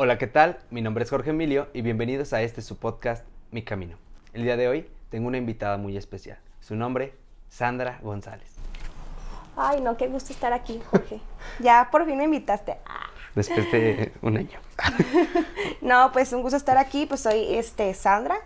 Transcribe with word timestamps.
Hola, 0.00 0.16
¿qué 0.16 0.28
tal? 0.28 0.58
Mi 0.70 0.80
nombre 0.80 1.02
es 1.02 1.10
Jorge 1.10 1.30
Emilio 1.30 1.66
y 1.74 1.82
bienvenidos 1.82 2.32
a 2.32 2.40
este 2.40 2.62
su 2.62 2.76
podcast 2.76 3.26
Mi 3.50 3.64
Camino. 3.64 3.96
El 4.32 4.44
día 4.44 4.56
de 4.56 4.68
hoy 4.68 4.88
tengo 5.10 5.26
una 5.26 5.38
invitada 5.38 5.76
muy 5.76 5.96
especial. 5.96 6.38
Su 6.60 6.76
nombre, 6.76 7.14
Sandra 7.48 7.98
González. 8.00 8.48
Ay, 9.56 9.80
no, 9.80 9.96
qué 9.96 10.06
gusto 10.06 10.32
estar 10.32 10.52
aquí, 10.52 10.80
Jorge. 10.88 11.20
ya 11.58 11.88
por 11.90 12.06
fin 12.06 12.16
me 12.16 12.22
invitaste. 12.22 12.76
Después 13.34 13.72
de 13.72 14.12
un 14.22 14.36
año. 14.36 14.60
no, 15.80 16.12
pues 16.12 16.32
un 16.32 16.42
gusto 16.42 16.56
estar 16.56 16.78
aquí. 16.78 17.06
Pues 17.06 17.22
soy 17.22 17.56
este, 17.56 17.92
Sandra, 17.92 18.36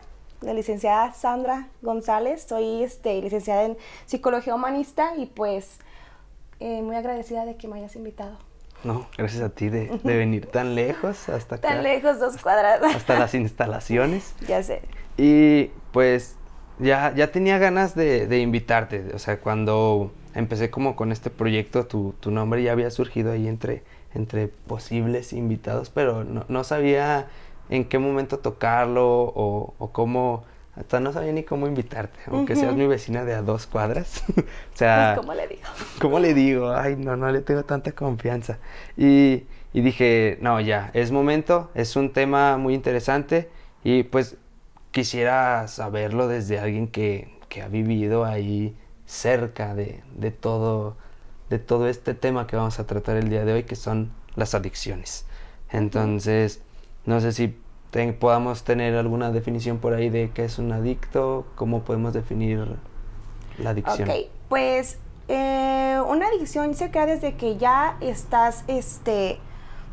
la 0.40 0.54
licenciada 0.54 1.12
Sandra 1.12 1.68
González. 1.82 2.44
Soy 2.48 2.82
este, 2.82 3.20
licenciada 3.20 3.64
en 3.64 3.76
Psicología 4.06 4.54
Humanista 4.54 5.16
y 5.18 5.26
pues 5.26 5.80
eh, 6.60 6.80
muy 6.80 6.96
agradecida 6.96 7.44
de 7.44 7.58
que 7.58 7.68
me 7.68 7.76
hayas 7.76 7.94
invitado. 7.94 8.38
No, 8.84 9.06
gracias 9.16 9.42
a 9.42 9.50
ti 9.50 9.68
de, 9.68 10.00
venir 10.02 10.46
tan 10.46 10.74
lejos 10.74 11.28
hasta 11.28 11.56
acá. 11.56 11.68
Tan 11.68 11.82
lejos, 11.82 12.18
dos 12.18 12.36
cuadradas. 12.38 12.94
Hasta 12.94 13.18
las 13.18 13.34
instalaciones. 13.34 14.34
ya 14.48 14.62
sé. 14.62 14.82
Y 15.16 15.70
pues 15.92 16.36
ya, 16.78 17.14
ya 17.14 17.30
tenía 17.30 17.58
ganas 17.58 17.94
de, 17.94 18.38
invitarte. 18.40 19.12
O 19.14 19.18
sea, 19.18 19.40
cuando 19.40 20.12
empecé 20.34 20.70
como 20.70 20.96
con 20.96 21.12
este 21.12 21.30
proyecto, 21.30 21.86
tu, 21.86 22.14
tu 22.20 22.30
nombre 22.30 22.62
ya 22.62 22.72
había 22.72 22.90
surgido 22.90 23.32
ahí 23.32 23.46
entre, 23.46 23.82
entre 24.14 24.48
posibles 24.48 25.32
invitados, 25.32 25.90
pero 25.90 26.24
no, 26.24 26.44
no 26.48 26.64
sabía 26.64 27.28
en 27.70 27.84
qué 27.84 27.98
momento 27.98 28.38
tocarlo 28.38 29.06
o, 29.06 29.74
o 29.78 29.92
cómo 29.92 30.44
hasta 30.74 31.00
no 31.00 31.12
sabía 31.12 31.32
ni 31.32 31.42
cómo 31.42 31.66
invitarte, 31.66 32.18
aunque 32.26 32.56
seas 32.56 32.74
mi 32.74 32.86
vecina 32.86 33.24
de 33.24 33.34
a 33.34 33.42
dos 33.42 33.66
cuadras. 33.66 34.24
o 34.36 34.76
sea, 34.76 35.12
pues, 35.14 35.26
¿cómo 35.26 35.34
le 35.34 35.48
digo? 35.48 35.62
¿Cómo 36.00 36.18
le 36.18 36.34
digo? 36.34 36.74
Ay, 36.74 36.96
no, 36.96 37.16
no 37.16 37.30
le 37.30 37.40
tengo 37.42 37.64
tanta 37.64 37.92
confianza. 37.92 38.58
Y, 38.96 39.44
y 39.74 39.80
dije, 39.82 40.38
no, 40.40 40.60
ya, 40.60 40.90
es 40.94 41.10
momento, 41.10 41.70
es 41.74 41.94
un 41.96 42.12
tema 42.12 42.56
muy 42.56 42.74
interesante 42.74 43.50
y 43.84 44.04
pues 44.04 44.36
quisiera 44.92 45.68
saberlo 45.68 46.26
desde 46.26 46.58
alguien 46.58 46.88
que, 46.88 47.28
que 47.50 47.60
ha 47.60 47.68
vivido 47.68 48.24
ahí 48.24 48.74
cerca 49.04 49.74
de, 49.74 50.02
de, 50.14 50.30
todo, 50.30 50.96
de 51.50 51.58
todo 51.58 51.86
este 51.88 52.14
tema 52.14 52.46
que 52.46 52.56
vamos 52.56 52.78
a 52.78 52.86
tratar 52.86 53.16
el 53.16 53.28
día 53.28 53.44
de 53.44 53.52
hoy, 53.52 53.64
que 53.64 53.76
son 53.76 54.10
las 54.36 54.54
adicciones. 54.54 55.26
Entonces, 55.70 56.62
no 57.04 57.20
sé 57.20 57.32
si 57.32 57.54
podamos 58.18 58.64
tener 58.64 58.96
alguna 58.96 59.30
definición 59.30 59.78
por 59.78 59.92
ahí 59.92 60.08
de 60.08 60.30
qué 60.32 60.44
es 60.44 60.58
un 60.58 60.72
adicto, 60.72 61.46
cómo 61.54 61.82
podemos 61.82 62.14
definir 62.14 62.76
la 63.58 63.70
adicción. 63.70 64.08
Ok, 64.08 64.16
pues 64.48 64.98
eh, 65.28 66.00
una 66.08 66.28
adicción 66.28 66.74
se 66.74 66.90
crea 66.90 67.06
desde 67.06 67.36
que 67.36 67.58
ya 67.58 67.98
estás, 68.00 68.64
este, 68.66 69.38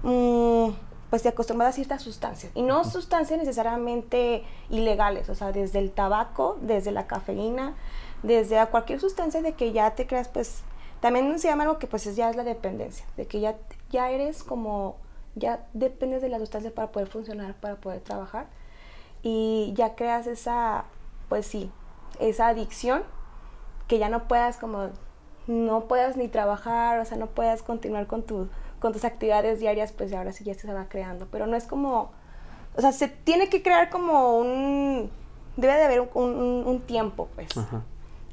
mm, 0.03 0.69
pues 1.09 1.23
te 1.23 1.29
acostumbras 1.29 1.69
a 1.69 1.71
ciertas 1.73 2.01
sustancias 2.01 2.51
y 2.55 2.61
no 2.61 2.85
sustancias 2.85 3.37
necesariamente 3.37 4.43
ilegales, 4.69 5.29
o 5.29 5.35
sea, 5.35 5.51
desde 5.51 5.79
el 5.79 5.91
tabaco, 5.91 6.57
desde 6.61 6.91
la 6.91 7.05
cafeína, 7.05 7.75
desde 8.23 8.65
cualquier 8.67 9.01
sustancia 9.01 9.41
de 9.41 9.53
que 9.53 9.73
ya 9.73 9.91
te 9.91 10.07
creas, 10.07 10.29
pues, 10.29 10.61
también 11.01 11.37
se 11.37 11.47
llama 11.49 11.63
algo 11.63 11.79
que 11.79 11.87
pues 11.87 12.15
ya 12.15 12.29
es 12.29 12.35
la 12.35 12.43
dependencia, 12.43 13.05
de 13.17 13.25
que 13.25 13.39
ya, 13.39 13.55
ya 13.89 14.09
eres 14.11 14.43
como 14.43 14.95
ya 15.39 15.65
dependes 15.73 16.21
de 16.21 16.29
la 16.29 16.39
sustancia 16.39 16.71
para 16.73 16.91
poder 16.91 17.07
funcionar, 17.07 17.55
para 17.55 17.75
poder 17.75 18.01
trabajar. 18.01 18.47
Y 19.23 19.73
ya 19.75 19.95
creas 19.95 20.27
esa, 20.27 20.85
pues 21.27 21.45
sí, 21.45 21.71
esa 22.19 22.47
adicción 22.47 23.03
que 23.87 23.97
ya 23.97 24.09
no 24.09 24.27
puedas 24.27 24.57
como, 24.57 24.89
no 25.47 25.85
puedas 25.85 26.15
ni 26.15 26.27
trabajar, 26.27 26.99
o 26.99 27.05
sea, 27.05 27.17
no 27.17 27.27
puedas 27.27 27.63
continuar 27.63 28.07
con, 28.07 28.23
tu, 28.23 28.47
con 28.79 28.93
tus 28.93 29.03
actividades 29.03 29.59
diarias, 29.59 29.91
pues 29.91 30.13
ahora 30.13 30.31
sí 30.31 30.43
ya 30.43 30.53
se 30.53 30.71
va 30.71 30.87
creando, 30.87 31.27
pero 31.31 31.47
no 31.47 31.57
es 31.57 31.65
como, 31.65 32.11
o 32.75 32.81
sea, 32.81 32.91
se 32.91 33.07
tiene 33.07 33.49
que 33.49 33.63
crear 33.63 33.89
como 33.89 34.37
un, 34.37 35.09
debe 35.57 35.73
de 35.73 35.83
haber 35.83 36.09
un, 36.13 36.83
tiempo, 36.85 37.29
pues. 37.35 37.49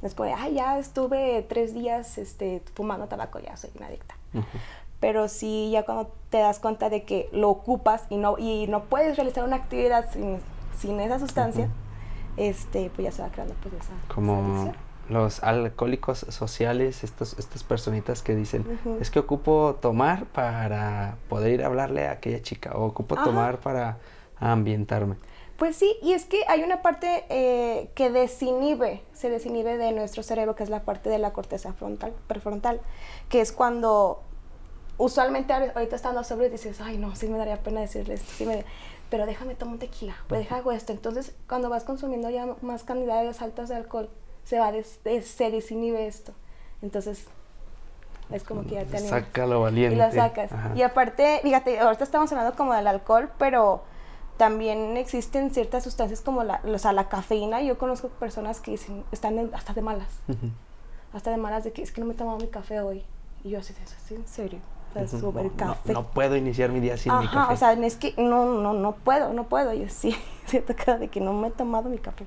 Después, 0.02 0.34
ay, 0.36 0.54
ya 0.54 0.78
estuve 0.78 1.44
tres 1.48 1.72
días 1.72 2.18
este, 2.18 2.62
fumando 2.74 3.08
tabaco, 3.08 3.40
ya 3.40 3.56
soy 3.56 3.70
una 3.76 3.86
adicta 3.86 4.14
pero 5.06 5.28
sí 5.28 5.70
ya 5.70 5.84
cuando 5.84 6.10
te 6.30 6.38
das 6.38 6.58
cuenta 6.58 6.90
de 6.90 7.04
que 7.04 7.28
lo 7.30 7.48
ocupas 7.48 8.06
y 8.10 8.16
no, 8.16 8.38
y 8.38 8.66
no 8.66 8.86
puedes 8.86 9.16
realizar 9.16 9.44
una 9.44 9.54
actividad 9.54 10.10
sin, 10.12 10.38
sin 10.76 10.98
esa 10.98 11.20
sustancia, 11.20 11.68
este, 12.36 12.90
pues 12.92 13.04
ya 13.04 13.12
se 13.12 13.22
va 13.22 13.28
creando 13.28 13.54
pues 13.62 13.74
esa 13.74 13.92
Como 14.12 14.74
los 15.08 15.44
alcohólicos 15.44 16.26
sociales, 16.30 17.04
estos, 17.04 17.38
estas 17.38 17.62
personitas 17.62 18.22
que 18.22 18.34
dicen, 18.34 18.66
es 19.00 19.12
que 19.12 19.20
ocupo 19.20 19.78
tomar 19.80 20.24
para 20.24 21.18
poder 21.28 21.52
ir 21.52 21.62
a 21.62 21.66
hablarle 21.66 22.08
a 22.08 22.10
aquella 22.10 22.42
chica, 22.42 22.72
o 22.74 22.86
ocupo 22.86 23.14
tomar 23.14 23.58
para 23.58 23.98
ambientarme. 24.40 25.14
Pues 25.56 25.76
sí, 25.76 25.96
y 26.02 26.14
es 26.14 26.24
que 26.24 26.42
hay 26.48 26.64
una 26.64 26.82
parte 26.82 27.24
eh, 27.28 27.90
que 27.94 28.10
desinhibe, 28.10 29.02
se 29.14 29.30
desinhibe 29.30 29.78
de 29.78 29.92
nuestro 29.92 30.24
cerebro, 30.24 30.56
que 30.56 30.64
es 30.64 30.68
la 30.68 30.80
parte 30.80 31.10
de 31.10 31.18
la 31.18 31.32
corteza 31.32 31.72
frontal, 31.74 32.12
prefrontal, 32.26 32.80
que 33.28 33.40
es 33.40 33.52
cuando 33.52 34.25
usualmente 34.98 35.52
ahorita 35.52 35.96
estando 35.96 36.24
sobre 36.24 36.50
dices, 36.50 36.80
ay 36.80 36.98
no, 36.98 37.14
sí 37.16 37.28
me 37.28 37.38
daría 37.38 37.62
pena 37.62 37.80
decirle 37.80 38.14
esto, 38.14 38.32
sí 38.36 38.46
me... 38.46 38.64
pero 39.10 39.26
déjame 39.26 39.54
tomar 39.54 39.74
un 39.74 39.78
tequila, 39.78 40.16
pues 40.28 40.40
deja 40.40 40.62
esto. 40.72 40.92
Entonces, 40.92 41.34
cuando 41.48 41.68
vas 41.68 41.84
consumiendo 41.84 42.30
ya 42.30 42.46
más 42.62 42.84
cantidades 42.84 43.42
altas 43.42 43.68
de 43.68 43.76
alcohol, 43.76 44.08
se 44.44 44.58
va, 44.58 44.72
des, 44.72 44.98
se 45.04 45.50
desinhibe 45.50 46.06
esto. 46.06 46.32
Entonces, 46.82 47.26
es 48.30 48.42
como 48.42 48.62
que 48.62 48.70
ya 48.70 48.84
te 48.84 48.96
animas. 48.96 49.24
Sácalo 49.24 49.60
valiente. 49.60 49.96
Y 49.96 49.98
lo 49.98 50.10
sacas. 50.10 50.50
Y 50.74 50.82
aparte, 50.82 51.40
fíjate, 51.42 51.78
ahorita 51.78 52.04
estamos 52.04 52.30
hablando 52.32 52.56
como 52.56 52.74
del 52.74 52.86
alcohol, 52.86 53.30
pero 53.38 53.82
también 54.36 54.96
existen 54.96 55.50
ciertas 55.50 55.84
sustancias 55.84 56.20
como 56.20 56.44
la, 56.44 56.60
o 56.64 56.78
sea, 56.78 56.92
la 56.92 57.08
cafeína. 57.08 57.62
Yo 57.62 57.78
conozco 57.78 58.08
personas 58.08 58.60
que 58.60 58.72
dicen, 58.72 59.04
están 59.12 59.50
hasta 59.54 59.72
de 59.72 59.82
malas. 59.82 60.08
Hasta 61.12 61.30
de 61.30 61.36
malas 61.36 61.64
de 61.64 61.72
que 61.72 61.82
es 61.82 61.92
que 61.92 62.00
no 62.00 62.06
me 62.06 62.14
he 62.14 62.16
tomado 62.16 62.38
mi 62.38 62.48
café 62.48 62.80
hoy. 62.80 63.04
Y 63.44 63.50
yo 63.50 63.60
así, 63.60 63.74
¿en 64.10 64.26
serio? 64.26 64.58
Café. 65.56 65.92
No, 65.92 66.06
puedo 66.06 66.36
iniciar 66.36 66.70
mi 66.70 66.80
día 66.80 66.96
sin 66.96 67.16
mi 67.18 67.28
café. 67.28 67.52
o 67.52 67.56
sea, 67.56 67.72
es 67.72 67.96
que 67.96 68.14
no, 68.18 68.60
no, 68.60 68.72
no 68.72 68.92
puedo, 68.92 69.32
no 69.32 69.44
puedo. 69.44 69.72
Yo 69.74 69.88
sí, 69.88 70.16
siento 70.46 70.74
cara 70.76 70.98
de 70.98 71.08
que 71.08 71.20
no 71.20 71.32
me 71.32 71.48
he 71.48 71.50
tomado 71.50 71.88
mi 71.88 71.98
café. 71.98 72.26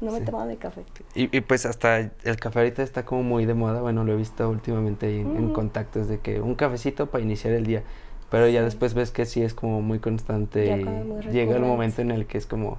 No 0.00 0.12
me 0.12 0.18
he 0.18 0.20
tomado 0.22 0.46
mi 0.46 0.56
café. 0.56 0.84
Y, 1.14 1.36
y, 1.36 1.40
pues 1.42 1.66
hasta 1.66 1.98
el 1.98 2.36
café 2.38 2.60
ahorita 2.60 2.82
está 2.82 3.04
como 3.04 3.22
muy 3.22 3.44
de 3.44 3.52
moda. 3.52 3.82
Bueno, 3.82 4.02
lo 4.02 4.12
he 4.12 4.16
visto 4.16 4.48
últimamente 4.48 5.20
en, 5.20 5.52
contactos 5.52 6.08
de 6.08 6.20
que 6.20 6.40
un 6.40 6.54
cafecito 6.54 7.06
para 7.10 7.22
iniciar 7.22 7.52
el 7.52 7.66
día. 7.66 7.82
Pero 8.30 8.48
ya 8.48 8.62
después 8.62 8.94
ves 8.94 9.10
que 9.10 9.26
sí 9.26 9.42
es 9.42 9.52
como 9.54 9.82
muy 9.82 9.98
constante 9.98 10.80
y 10.80 11.30
llega 11.30 11.56
el 11.56 11.62
momento 11.62 12.00
en 12.00 12.12
el 12.12 12.26
que 12.26 12.38
es 12.38 12.46
como, 12.46 12.78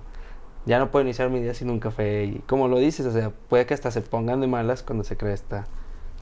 ya 0.65 0.79
no 0.79 0.89
puedo 0.89 1.03
iniciar 1.03 1.29
mi 1.29 1.41
día 1.41 1.53
sin 1.53 1.69
un 1.69 1.79
café. 1.79 2.23
Y 2.23 2.39
como 2.47 2.67
lo 2.67 2.79
dices, 2.79 3.05
o 3.05 3.11
sea, 3.11 3.31
puede 3.49 3.65
que 3.65 3.73
hasta 3.73 3.91
se 3.91 4.01
pongan 4.01 4.41
de 4.41 4.47
malas 4.47 4.81
cuando 4.81 5.03
se 5.03 5.15
crea 5.15 5.33
esta 5.33 5.67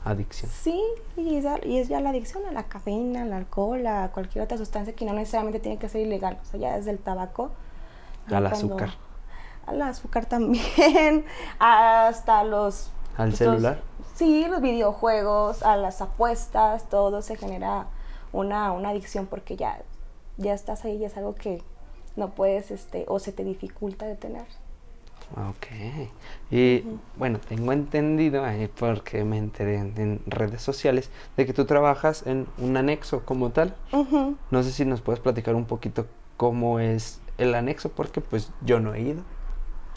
adicción. 0.03 0.49
Sí, 0.51 0.81
y 1.17 1.37
es, 1.37 1.87
ya 1.87 1.99
la 1.99 2.09
adicción 2.09 2.45
a 2.47 2.51
la 2.51 2.63
cafeína, 2.63 3.23
al 3.23 3.33
alcohol, 3.33 3.85
a 3.87 4.09
cualquier 4.11 4.43
otra 4.43 4.57
sustancia 4.57 4.93
que 4.93 5.05
no 5.05 5.13
necesariamente 5.13 5.59
tiene 5.59 5.77
que 5.77 5.89
ser 5.89 6.01
ilegal. 6.01 6.39
O 6.41 6.45
sea, 6.45 6.59
ya 6.59 6.77
desde 6.77 6.91
el 6.91 6.99
tabaco. 6.99 7.51
Al 8.27 8.45
azúcar. 8.45 8.91
Al 9.65 9.81
azúcar 9.81 10.25
también, 10.25 11.25
hasta 11.59 12.43
los... 12.43 12.91
¿Al 13.17 13.35
celular? 13.35 13.81
sí, 14.15 14.45
los 14.49 14.61
videojuegos, 14.61 15.63
a 15.63 15.77
las 15.77 16.01
apuestas, 16.01 16.89
todo 16.89 17.21
se 17.21 17.35
genera 17.35 17.87
una, 18.31 18.71
una 18.71 18.89
adicción 18.89 19.27
porque 19.27 19.55
ya, 19.55 19.81
ya 20.37 20.53
estás 20.53 20.85
ahí 20.85 20.97
y 20.97 21.05
es 21.05 21.17
algo 21.17 21.35
que 21.35 21.63
no 22.15 22.31
puedes, 22.31 22.71
este, 22.71 23.05
o 23.07 23.19
se 23.19 23.31
te 23.31 23.43
dificulta 23.43 24.05
detener. 24.05 24.45
Ok. 25.35 25.67
Y 26.51 26.83
bueno, 27.17 27.39
tengo 27.39 27.71
entendido, 27.71 28.43
porque 28.79 29.23
me 29.23 29.37
enteré 29.37 29.75
en, 29.75 30.21
redes 30.25 30.61
sociales, 30.61 31.09
de 31.37 31.45
que 31.45 31.53
tú 31.53 31.65
trabajas 31.65 32.25
en 32.25 32.47
un 32.57 32.77
anexo 32.77 33.25
como 33.25 33.51
tal. 33.51 33.75
No 34.49 34.63
sé 34.63 34.71
si 34.71 34.85
nos 34.85 35.01
puedes 35.01 35.19
platicar 35.19 35.55
un 35.55 35.65
poquito 35.65 36.07
cómo 36.37 36.79
es 36.79 37.21
el 37.37 37.53
anexo, 37.55 37.89
porque 37.89 38.21
pues 38.21 38.51
yo 38.61 38.79
no 38.79 38.93
he 38.93 39.01
ido. 39.01 39.21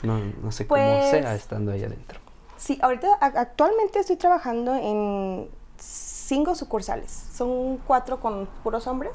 No, 0.03 0.19
no 0.19 0.53
sé 0.53 0.67
cómo 0.67 0.83
pues 0.83 1.11
sea 1.11 1.35
estando 1.35 1.73
ahí 1.73 1.85
adentro. 1.85 2.21
Sí, 2.57 2.79
ahorita 2.83 3.15
actualmente 3.21 4.01
estoy 4.01 4.17
trabajando 4.17 4.75
en 4.75 5.49
cinco 5.79 6.55
sucursales. 6.55 7.11
Son 7.11 7.79
cuatro 7.79 8.21
con 8.21 8.47
puros 8.63 8.87
hombres 8.87 9.13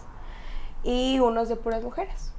y 0.84 1.20
unos 1.20 1.50
de 1.50 1.56
puras 1.56 1.84
mujeres. 1.84 2.32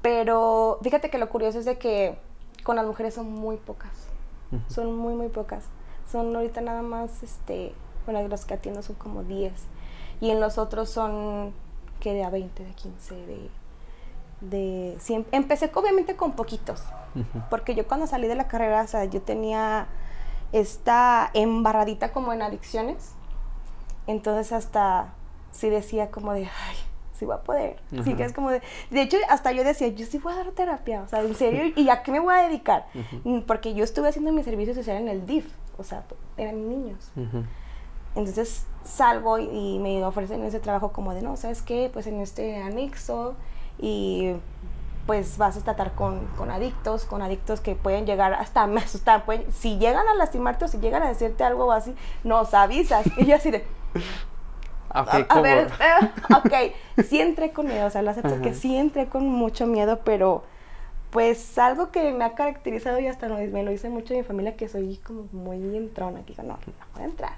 Pero 0.00 0.78
fíjate 0.82 1.10
que 1.10 1.18
lo 1.18 1.28
curioso 1.28 1.58
es 1.58 1.64
de 1.64 1.78
que 1.78 2.18
con 2.62 2.76
las 2.76 2.86
mujeres 2.86 3.14
son 3.14 3.30
muy 3.30 3.56
pocas. 3.56 3.90
Son 4.68 4.94
muy, 4.94 5.14
muy 5.14 5.28
pocas. 5.28 5.64
Son 6.10 6.34
ahorita 6.36 6.60
nada 6.60 6.82
más, 6.82 7.22
este, 7.22 7.72
bueno, 8.04 8.26
los 8.28 8.44
que 8.44 8.54
atiendo 8.54 8.82
son 8.82 8.96
como 8.96 9.22
10. 9.22 9.52
Y 10.20 10.30
en 10.30 10.40
los 10.40 10.58
otros 10.58 10.90
son 10.90 11.52
que 12.00 12.12
de 12.12 12.24
a 12.24 12.30
20, 12.30 12.64
de 12.64 12.72
15, 12.72 13.14
de... 13.14 13.50
de 14.40 14.98
empecé 15.32 15.70
obviamente 15.74 16.16
con 16.16 16.32
poquitos. 16.32 16.84
Porque 17.50 17.74
yo 17.74 17.86
cuando 17.86 18.06
salí 18.06 18.26
de 18.26 18.34
la 18.34 18.48
carrera, 18.48 18.82
o 18.82 18.86
sea, 18.86 19.04
yo 19.04 19.22
tenía 19.22 19.86
esta 20.52 21.30
embarradita 21.34 22.12
como 22.12 22.32
en 22.32 22.42
adicciones. 22.42 23.12
Entonces 24.06 24.52
hasta 24.52 25.14
sí 25.52 25.68
decía 25.70 26.10
como 26.10 26.32
de, 26.32 26.44
ay, 26.44 26.76
sí 27.22 27.26
voy 27.26 27.36
a 27.36 27.42
poder. 27.42 27.76
Sí, 28.02 28.14
que 28.14 28.24
es 28.24 28.32
como 28.32 28.50
de... 28.50 28.60
De 28.90 29.00
hecho, 29.00 29.16
hasta 29.28 29.52
yo 29.52 29.62
decía, 29.62 29.86
yo 29.88 30.04
sí 30.06 30.18
voy 30.18 30.32
a 30.32 30.36
dar 30.36 30.50
terapia, 30.50 31.02
o 31.02 31.08
sea, 31.08 31.20
en 31.20 31.36
serio, 31.36 31.72
¿y 31.76 31.88
a 31.88 32.02
qué 32.02 32.10
me 32.10 32.18
voy 32.18 32.34
a 32.34 32.48
dedicar? 32.48 32.86
Mm, 33.22 33.42
porque 33.42 33.74
yo 33.74 33.84
estuve 33.84 34.08
haciendo 34.08 34.32
mi 34.32 34.42
servicio 34.42 34.74
social 34.74 34.96
en 34.96 35.08
el 35.08 35.24
DIF, 35.24 35.46
o 35.78 35.84
sea, 35.84 36.02
eran 36.36 36.68
niños. 36.68 37.12
Entonces 38.16 38.66
salgo 38.82 39.38
y, 39.38 39.78
me 39.78 40.04
ofrecen 40.04 40.42
ese 40.42 40.58
trabajo 40.58 40.92
como 40.92 41.14
de, 41.14 41.22
no, 41.22 41.36
¿sabes 41.36 41.62
qué? 41.62 41.90
Pues 41.92 42.08
en 42.08 42.20
este 42.20 42.60
anexo 42.60 43.36
y 43.78 44.32
pues 45.06 45.38
vas 45.38 45.56
a 45.56 45.60
tratar 45.60 45.92
con, 45.92 46.26
con, 46.36 46.50
adictos, 46.50 47.04
con 47.04 47.22
adictos 47.22 47.60
que 47.60 47.76
pueden 47.76 48.04
llegar 48.04 48.34
hasta 48.34 48.66
me 48.66 48.80
asustan, 48.80 49.24
pueden, 49.24 49.50
si 49.52 49.78
llegan 49.78 50.08
a 50.08 50.14
lastimarte 50.14 50.64
o 50.64 50.68
si 50.68 50.78
llegan 50.78 51.04
a 51.04 51.08
decirte 51.08 51.44
algo 51.44 51.70
así, 51.70 51.94
nos 52.24 52.52
avisas. 52.52 53.06
Y 53.16 53.26
yo 53.26 53.36
así 53.36 53.52
de... 53.52 53.64
Okay, 54.94 55.24
a, 55.28 55.40
ver, 55.40 55.68
eh, 55.80 56.10
ok, 56.34 57.04
sí 57.06 57.20
entré 57.20 57.52
con 57.52 57.66
miedo, 57.66 57.86
o 57.86 57.90
sea, 57.90 58.02
lo 58.02 58.10
acepto 58.10 58.42
que 58.42 58.54
sí 58.54 58.76
entré 58.76 59.06
con 59.06 59.26
mucho 59.26 59.66
miedo, 59.66 60.00
pero 60.04 60.44
pues 61.10 61.58
algo 61.58 61.90
que 61.90 62.12
me 62.12 62.24
ha 62.24 62.34
caracterizado 62.34 62.98
y 63.00 63.06
hasta 63.06 63.28
me 63.28 63.62
lo 63.62 63.70
dice 63.70 63.88
mucho 63.88 64.14
mi 64.14 64.22
familia, 64.22 64.56
que 64.56 64.68
soy 64.68 64.96
como 64.98 65.24
muy 65.32 65.76
entrona, 65.76 66.20
que 66.20 66.32
digo, 66.32 66.42
no, 66.42 66.54
no 66.54 66.72
voy 66.94 67.02
a 67.02 67.06
entrar. 67.06 67.32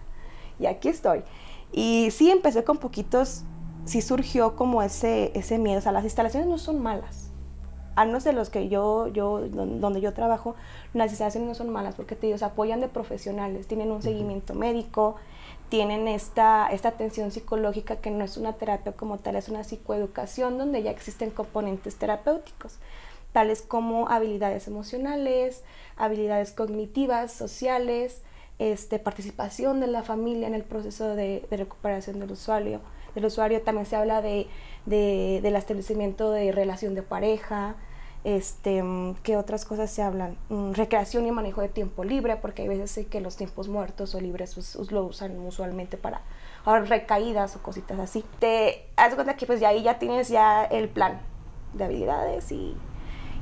Y 0.59 0.67
aquí 0.67 0.89
estoy. 0.89 1.23
Y 1.73 2.11
sí 2.11 2.31
empecé 2.31 2.65
con 2.65 2.79
poquitos, 2.79 3.45
sí 3.85 4.03
surgió 4.03 4.57
como 4.57 4.83
ese, 4.83 5.31
ese 5.35 5.59
miedo, 5.59 5.79
o 5.79 5.83
sea, 5.83 5.93
las 5.93 6.05
instalaciones 6.05 6.49
no 6.49 6.59
son 6.59 6.83
malas 6.83 7.25
al 7.97 8.09
menos 8.09 8.25
de 8.25 8.33
los 8.33 8.51
que 8.51 8.69
yo, 8.69 9.09
yo, 9.09 9.41
donde 9.49 10.01
yo 10.01 10.13
trabajo, 10.13 10.57
las 10.95 11.11
instalaciones 11.11 11.49
no 11.49 11.55
son 11.55 11.71
malas 11.71 11.95
porque 11.95 12.17
te 12.17 12.27
digo, 12.27 12.39
se 12.39 12.45
apoyan 12.45 12.81
de 12.81 12.89
profesionales, 12.89 13.67
tienen 13.67 13.91
un 13.91 14.03
seguimiento 14.03 14.55
médico, 14.55 15.17
tienen 15.75 16.07
esta, 16.07 16.69
esta 16.71 16.91
atención 16.91 17.33
psicológica 17.33 17.97
que 17.97 18.13
no 18.13 18.25
es 18.25 18.37
una 18.37 18.53
terapia 18.53 18.93
como 18.93 19.19
tal, 19.19 19.35
es 19.35 19.49
una 19.49 19.65
psicoeducación 19.65 20.57
donde 20.57 20.85
ya 20.85 20.93
existen 20.93 21.31
componentes 21.31 21.97
terapéuticos, 21.97 22.79
tales 23.33 23.61
como 23.61 24.09
habilidades 24.09 24.69
emocionales, 24.69 25.65
habilidades 25.97 26.53
cognitivas, 26.53 27.33
sociales, 27.33 28.23
este, 28.61 29.01
participación 29.01 29.81
de 29.81 29.89
la 29.89 30.05
familia 30.05 30.47
en 30.47 30.55
el 30.55 30.63
proceso 30.63 31.17
de, 31.17 31.45
recuperación 31.51 32.21
del 32.21 32.31
usuario. 32.31 32.81
Del 33.17 33.25
usuario 33.25 33.61
también 33.63 33.87
se 33.87 33.97
habla 33.97 34.23
de, 34.23 34.47
del 34.87 35.57
establecimiento 35.57 36.31
de 36.31 36.53
relación 36.53 36.95
de 36.95 37.03
pareja, 37.03 37.75
este, 38.25 38.83
¿qué 39.23 39.37
otras 39.37 39.65
cosas 39.65 39.91
se 39.91 40.03
hablan? 40.03 40.37
Mm, 40.49 40.73
recreación 40.73 41.27
y 41.27 41.31
manejo 41.31 41.61
de 41.61 41.69
tiempo 41.69 42.05
libre, 42.05 42.37
porque 42.37 42.63
hay 42.63 42.69
veces 42.69 43.07
que 43.07 43.21
los 43.21 43.37
tiempos 43.37 43.69
muertos 43.69 44.15
o 44.15 44.21
libres 44.21 44.55
pues, 44.55 44.77
lo 44.91 45.05
usan 45.05 45.39
usualmente 45.41 45.97
para 45.97 46.23
recaídas 46.65 47.57
o 47.57 47.63
cositas 47.63 47.99
así. 47.99 48.25
Te 48.39 48.87
das 48.97 49.15
cuenta 49.15 49.37
que 49.37 49.47
pues 49.47 49.61
ya 49.61 49.69
ahí 49.69 49.83
ya 49.83 49.99
tienes 49.99 50.29
ya 50.29 50.65
el 50.65 50.89
plan 50.89 51.21
de 51.75 51.85
habilidades 51.85 52.51
y, 52.51 52.75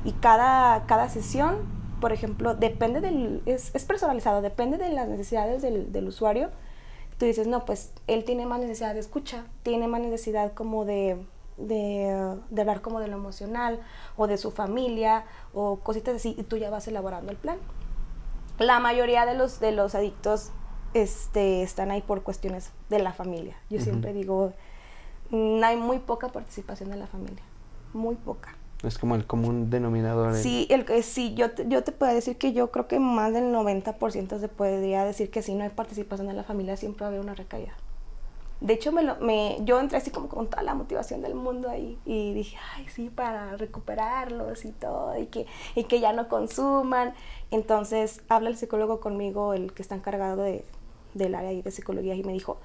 y 0.04 0.12
cada, 0.12 0.84
cada 0.86 1.08
sesión, 1.08 1.58
por 2.00 2.12
ejemplo, 2.12 2.54
depende 2.54 3.00
del, 3.00 3.42
es, 3.46 3.74
es 3.74 3.84
personalizado, 3.84 4.42
depende 4.42 4.76
de 4.78 4.90
las 4.90 5.08
necesidades 5.08 5.62
del, 5.62 5.92
del 5.92 6.08
usuario 6.08 6.50
tú 7.22 7.26
dices, 7.26 7.46
no, 7.46 7.64
pues 7.64 7.92
él 8.08 8.24
tiene 8.24 8.46
más 8.46 8.58
necesidad 8.58 8.94
de 8.94 8.98
escucha, 8.98 9.44
tiene 9.62 9.86
más 9.86 10.00
necesidad 10.00 10.54
como 10.54 10.84
de, 10.84 11.24
de, 11.56 12.36
de, 12.50 12.60
hablar 12.60 12.80
como 12.80 13.00
de 13.00 13.08
lo 13.08 13.16
emocional 13.16 13.80
o 14.16 14.26
de 14.26 14.36
su 14.36 14.50
familia 14.50 15.24
o 15.54 15.76
cositas 15.80 16.16
así 16.16 16.34
y 16.38 16.42
tú 16.42 16.56
ya 16.56 16.70
vas 16.70 16.88
elaborando 16.88 17.30
el 17.30 17.38
plan. 17.38 17.58
La 18.58 18.80
mayoría 18.80 19.26
de 19.26 19.34
los, 19.34 19.60
de 19.60 19.72
los 19.72 19.94
adictos 19.94 20.50
este, 20.94 21.62
están 21.62 21.90
ahí 21.90 22.02
por 22.02 22.22
cuestiones 22.22 22.70
de 22.90 22.98
la 22.98 23.12
familia. 23.12 23.56
Yo 23.70 23.80
siempre 23.80 24.12
digo, 24.12 24.52
mm, 25.30 25.62
hay 25.64 25.76
muy 25.76 25.98
poca 25.98 26.28
participación 26.28 26.90
de 26.90 26.96
la 26.96 27.06
familia, 27.06 27.42
muy 27.92 28.14
poca. 28.16 28.56
Es 28.82 28.98
como 28.98 29.14
el 29.14 29.26
común 29.26 29.70
denominador. 29.70 30.34
Sí, 30.34 30.66
el, 30.68 31.04
sí 31.04 31.34
yo, 31.34 31.52
te, 31.52 31.68
yo 31.68 31.84
te 31.84 31.92
puedo 31.92 32.12
decir 32.12 32.36
que 32.36 32.52
yo 32.52 32.70
creo 32.72 32.88
que 32.88 32.98
más 32.98 33.32
del 33.32 33.54
90% 33.54 34.40
se 34.40 34.48
podría 34.48 35.04
decir 35.04 35.30
que 35.30 35.40
si 35.40 35.54
no 35.54 35.62
hay 35.62 35.70
participación 35.70 36.26
de 36.26 36.34
la 36.34 36.42
familia 36.42 36.76
siempre 36.76 37.02
va 37.02 37.06
a 37.06 37.08
haber 37.10 37.20
una 37.20 37.34
recaída. 37.34 37.72
De 38.62 38.74
hecho, 38.74 38.92
me, 38.92 39.02
lo, 39.02 39.16
me 39.16 39.58
yo 39.64 39.80
entré 39.80 39.98
así 39.98 40.12
como 40.12 40.28
con 40.28 40.48
toda 40.48 40.62
la 40.62 40.74
motivación 40.74 41.20
del 41.20 41.34
mundo 41.34 41.68
ahí 41.68 41.98
y 42.04 42.32
dije, 42.32 42.56
ay, 42.76 42.86
sí, 42.88 43.10
para 43.10 43.56
recuperarlos 43.56 44.64
y 44.64 44.70
todo, 44.70 45.18
y 45.18 45.26
que, 45.26 45.46
y 45.74 45.82
que 45.84 45.98
ya 45.98 46.12
no 46.12 46.28
consuman. 46.28 47.12
Entonces, 47.50 48.22
habla 48.28 48.50
el 48.50 48.56
psicólogo 48.56 49.00
conmigo, 49.00 49.52
el 49.52 49.72
que 49.72 49.82
está 49.82 49.96
encargado 49.96 50.44
de, 50.44 50.64
del 51.14 51.34
área 51.34 51.60
de 51.60 51.70
psicología, 51.72 52.14
y 52.14 52.22
me 52.22 52.32
dijo, 52.32 52.58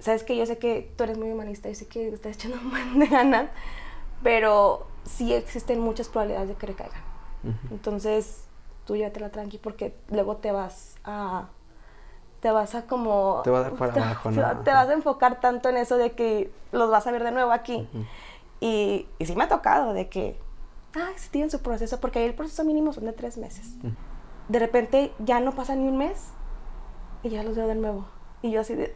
sabes 0.00 0.24
que 0.24 0.36
yo 0.36 0.44
sé 0.44 0.58
que 0.58 0.90
tú 0.96 1.04
eres 1.04 1.18
muy 1.18 1.30
humanista, 1.30 1.68
y 1.68 1.76
sé 1.76 1.86
que 1.86 2.08
estás 2.08 2.34
echando 2.34 2.58
un 2.62 2.70
buen 2.70 2.98
de 2.98 3.06
ganas, 3.06 3.48
pero 4.24 4.88
sí 5.04 5.32
existen 5.32 5.78
muchas 5.78 6.08
probabilidades 6.08 6.48
de 6.48 6.56
que 6.56 6.66
recaigan. 6.66 7.02
Entonces, 7.70 8.48
tú 8.86 8.96
llévatela 8.96 9.30
tranqui 9.30 9.58
porque 9.58 9.94
luego 10.10 10.38
te 10.38 10.50
vas 10.50 10.96
a 11.04 11.48
te 12.40 12.50
vas 12.50 12.74
a 12.74 12.86
como 12.86 13.40
te, 13.44 13.50
va 13.50 13.58
a 13.58 13.62
dar 13.62 13.72
para 13.72 13.92
abajo, 13.92 14.30
¿no? 14.30 14.60
te, 14.60 14.70
vas 14.70 14.88
a 14.88 14.92
enfocar 14.92 15.40
tanto 15.40 15.68
en 15.68 15.76
eso 15.76 15.96
de 15.96 16.12
que 16.12 16.50
los 16.72 16.90
vas 16.90 17.06
a 17.06 17.12
ver 17.12 17.24
de 17.24 17.32
nuevo 17.32 17.52
aquí. 17.52 17.88
y, 18.60 19.06
y, 19.18 19.26
sí 19.26 19.34
me 19.36 19.44
ha 19.44 19.48
tocado 19.48 19.92
de 19.92 20.08
que, 20.08 20.38
ah, 20.94 21.10
sí 21.16 21.28
tienen 21.30 21.50
su 21.50 21.60
proceso, 21.60 22.00
porque 22.00 22.18
ahí 22.18 22.26
el 22.26 22.34
proceso 22.34 22.64
mínimo 22.64 22.92
son 22.92 23.04
de 23.04 23.12
tres 23.12 23.38
meses. 23.38 23.74
De 24.48 24.58
repente 24.58 25.12
ya 25.18 25.40
no 25.40 25.52
pasa 25.52 25.74
ni 25.74 25.88
un 25.88 25.96
mes 25.96 26.28
y 27.22 27.30
ya 27.30 27.42
los 27.42 27.56
veo 27.56 27.66
de 27.66 27.74
nuevo. 27.74 28.06
Y 28.42 28.50
yo 28.50 28.60
así 28.60 28.74
de, 28.74 28.94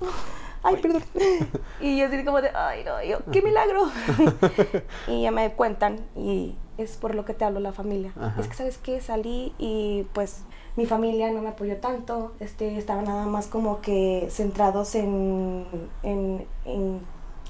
ay, 0.62 0.76
perdón. 0.76 1.02
Y 1.80 1.98
yo 1.98 2.06
así 2.06 2.24
como 2.24 2.40
de, 2.40 2.50
ay, 2.54 2.84
no, 2.84 3.02
yo, 3.02 3.18
qué 3.32 3.42
milagro. 3.42 3.90
y 5.08 5.22
ya 5.22 5.30
me 5.32 5.52
cuentan 5.52 5.98
y 6.14 6.56
es 6.78 6.96
por 6.96 7.14
lo 7.14 7.24
que 7.24 7.34
te 7.34 7.44
hablo 7.44 7.60
la 7.60 7.72
familia. 7.72 8.12
Es 8.38 8.46
que, 8.46 8.54
¿sabes 8.54 8.78
qué? 8.78 9.00
Salí 9.00 9.52
y 9.58 10.06
pues 10.12 10.44
mi 10.76 10.86
familia 10.86 11.30
no 11.30 11.42
me 11.42 11.50
apoyó 11.50 11.76
tanto, 11.78 12.32
este, 12.40 12.78
estaba 12.78 13.02
nada 13.02 13.26
más 13.26 13.46
como 13.46 13.80
que 13.80 14.28
centrados 14.30 14.94
en, 14.94 15.66
en, 16.02 16.46
en 16.64 17.00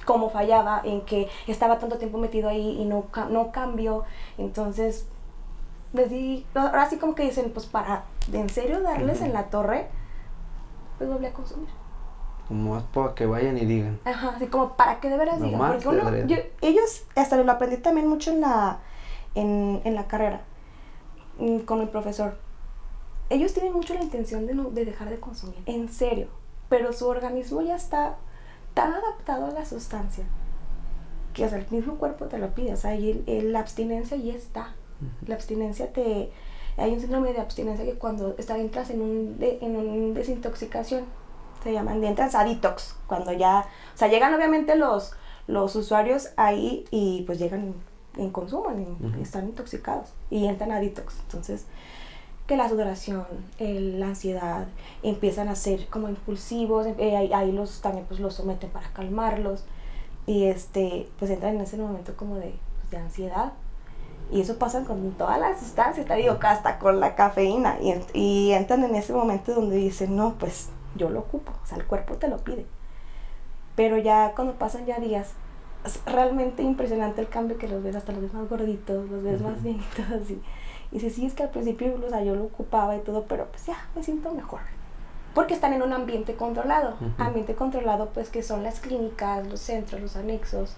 cómo 0.04 0.30
fallaba, 0.30 0.80
en 0.84 1.02
que 1.02 1.28
estaba 1.46 1.78
tanto 1.78 1.98
tiempo 1.98 2.18
metido 2.18 2.48
ahí 2.48 2.80
y 2.80 2.84
no, 2.84 3.04
no 3.30 3.52
cambió. 3.52 4.04
Entonces, 4.38 5.06
les 5.92 6.10
di, 6.10 6.46
ahora 6.54 6.88
sí 6.88 6.96
como 6.98 7.14
que 7.14 7.22
dicen, 7.22 7.50
pues 7.52 7.66
para 7.66 8.04
en 8.32 8.48
serio 8.48 8.80
darles 8.80 9.20
en 9.20 9.32
la 9.32 9.44
torre, 9.44 9.88
pues 10.98 11.08
volví 11.08 11.26
a 11.26 11.32
consumir. 11.32 11.68
Como 12.48 12.78
para 12.80 13.14
que 13.14 13.24
vayan 13.24 13.56
y 13.56 13.66
digan. 13.66 14.00
Ajá, 14.04 14.32
así 14.36 14.46
como 14.46 14.72
para 14.74 15.00
que 15.00 15.08
de 15.08 15.16
veras 15.16 15.40
digan. 15.40 15.60
Porque 15.60 15.88
uno, 15.88 16.26
yo, 16.26 16.36
ellos, 16.60 17.04
hasta 17.14 17.36
lo 17.36 17.50
aprendí 17.50 17.76
también 17.76 18.08
mucho 18.08 18.32
en 18.32 18.40
la, 18.40 18.80
en, 19.34 19.80
en 19.84 19.94
la 19.94 20.06
carrera, 20.06 20.40
mm, 21.38 21.58
con 21.60 21.80
el 21.80 21.88
profesor. 21.88 22.36
Ellos 23.32 23.54
tienen 23.54 23.72
mucho 23.72 23.94
la 23.94 24.02
intención 24.02 24.46
de, 24.46 24.54
no, 24.54 24.70
de 24.70 24.84
dejar 24.84 25.08
de 25.08 25.18
consumir, 25.18 25.58
en 25.66 25.88
serio. 25.88 26.28
Pero 26.68 26.92
su 26.92 27.08
organismo 27.08 27.62
ya 27.62 27.76
está 27.76 28.16
tan 28.74 28.92
adaptado 28.92 29.46
a 29.46 29.50
la 29.50 29.64
sustancia 29.64 30.24
que 31.32 31.44
hasta 31.44 31.56
el 31.56 31.66
mismo 31.70 31.96
cuerpo 31.96 32.26
te 32.26 32.38
lo 32.38 32.54
pide. 32.54 32.74
O 32.74 32.76
sea, 32.76 32.94
y 32.94 33.24
la 33.42 33.60
abstinencia 33.60 34.16
ya 34.16 34.34
está. 34.34 34.74
La 35.26 35.34
abstinencia 35.34 35.92
te... 35.92 36.30
Hay 36.76 36.92
un 36.92 37.00
síndrome 37.00 37.32
de 37.32 37.40
abstinencia 37.40 37.84
que 37.84 37.94
cuando 37.94 38.34
está, 38.38 38.58
entras 38.58 38.90
en 38.90 39.02
un, 39.02 39.38
de, 39.38 39.58
en 39.60 39.76
un 39.76 40.14
desintoxicación, 40.14 41.04
se 41.62 41.72
llaman, 41.72 42.02
entras 42.04 42.34
a 42.34 42.44
detox, 42.44 42.96
cuando 43.06 43.32
ya, 43.32 43.66
o 43.94 43.98
sea, 43.98 44.08
llegan 44.08 44.34
obviamente 44.34 44.74
los, 44.74 45.12
los 45.46 45.76
usuarios 45.76 46.30
ahí 46.36 46.84
y 46.90 47.22
pues 47.22 47.38
llegan 47.38 47.74
en, 48.16 48.30
consumo, 48.30 48.66
están 49.20 49.46
intoxicados 49.48 50.12
y 50.30 50.46
entran 50.46 50.72
a 50.72 50.80
detox. 50.80 51.14
Entonces, 51.24 51.66
que 52.46 52.56
la 52.56 52.68
sudoración, 52.68 53.24
la 53.58 54.06
ansiedad, 54.06 54.66
empiezan 55.02 55.48
a 55.48 55.54
ser 55.54 55.86
como 55.88 56.08
impulsivos, 56.08 56.86
eh, 56.86 57.16
ahí, 57.16 57.52
los 57.52 57.80
también 57.80 58.04
pues 58.06 58.20
los 58.20 58.34
someten 58.34 58.70
para 58.70 58.88
calmarlos 58.92 59.64
y 60.26 60.44
este, 60.44 61.08
pues 61.18 61.30
entran 61.30 61.56
en 61.56 61.62
ese 61.62 61.76
momento 61.76 62.16
como 62.16 62.36
de, 62.36 62.54
pues, 62.78 62.90
de 62.90 62.96
ansiedad. 62.96 63.52
Y 64.30 64.40
eso 64.40 64.58
pasa 64.58 64.84
con 64.84 65.12
todas 65.12 65.38
las 65.38 65.60
sustancias, 65.60 66.06
te 66.06 66.14
digo, 66.14 66.38
hasta 66.40 66.78
con 66.78 67.00
la 67.00 67.14
cafeína. 67.14 67.76
Y, 67.80 67.94
y 68.18 68.52
entran 68.52 68.82
en 68.84 68.94
ese 68.94 69.12
momento 69.12 69.54
donde 69.54 69.76
dicen, 69.76 70.16
no, 70.16 70.34
pues 70.38 70.70
yo 70.94 71.10
lo 71.10 71.20
ocupo, 71.20 71.52
o 71.62 71.66
sea, 71.66 71.76
el 71.76 71.86
cuerpo 71.86 72.14
te 72.14 72.28
lo 72.28 72.38
pide. 72.38 72.66
Pero 73.76 73.98
ya 73.98 74.32
cuando 74.34 74.54
pasan 74.54 74.86
ya 74.86 74.98
días, 74.98 75.32
es 75.84 76.00
realmente 76.06 76.62
impresionante 76.62 77.20
el 77.20 77.28
cambio 77.28 77.58
que 77.58 77.68
los 77.68 77.82
ves, 77.82 77.96
hasta 77.96 78.12
los 78.12 78.22
ves 78.22 78.34
más 78.34 78.48
gorditos, 78.48 79.08
los 79.10 79.22
ves 79.22 79.40
más 79.40 79.62
bienitos 79.62 80.06
así. 80.22 80.40
Y 80.92 80.96
dices, 80.96 81.14
sí, 81.14 81.26
es 81.26 81.34
que 81.34 81.42
al 81.42 81.50
principio 81.50 81.98
o 82.04 82.08
sea, 82.08 82.22
yo 82.22 82.36
lo 82.36 82.44
ocupaba 82.44 82.96
y 82.96 83.00
todo, 83.00 83.24
pero 83.24 83.46
pues 83.46 83.66
ya, 83.66 83.88
me 83.96 84.02
siento 84.02 84.32
mejor. 84.32 84.60
Porque 85.34 85.54
están 85.54 85.72
en 85.72 85.82
un 85.82 85.92
ambiente 85.92 86.34
controlado. 86.34 86.94
Ambiente 87.18 87.54
controlado, 87.54 88.10
pues 88.10 88.28
que 88.28 88.42
son 88.42 88.62
las 88.62 88.80
clínicas, 88.80 89.46
los 89.46 89.60
centros, 89.60 90.00
los 90.02 90.16
anexos, 90.16 90.76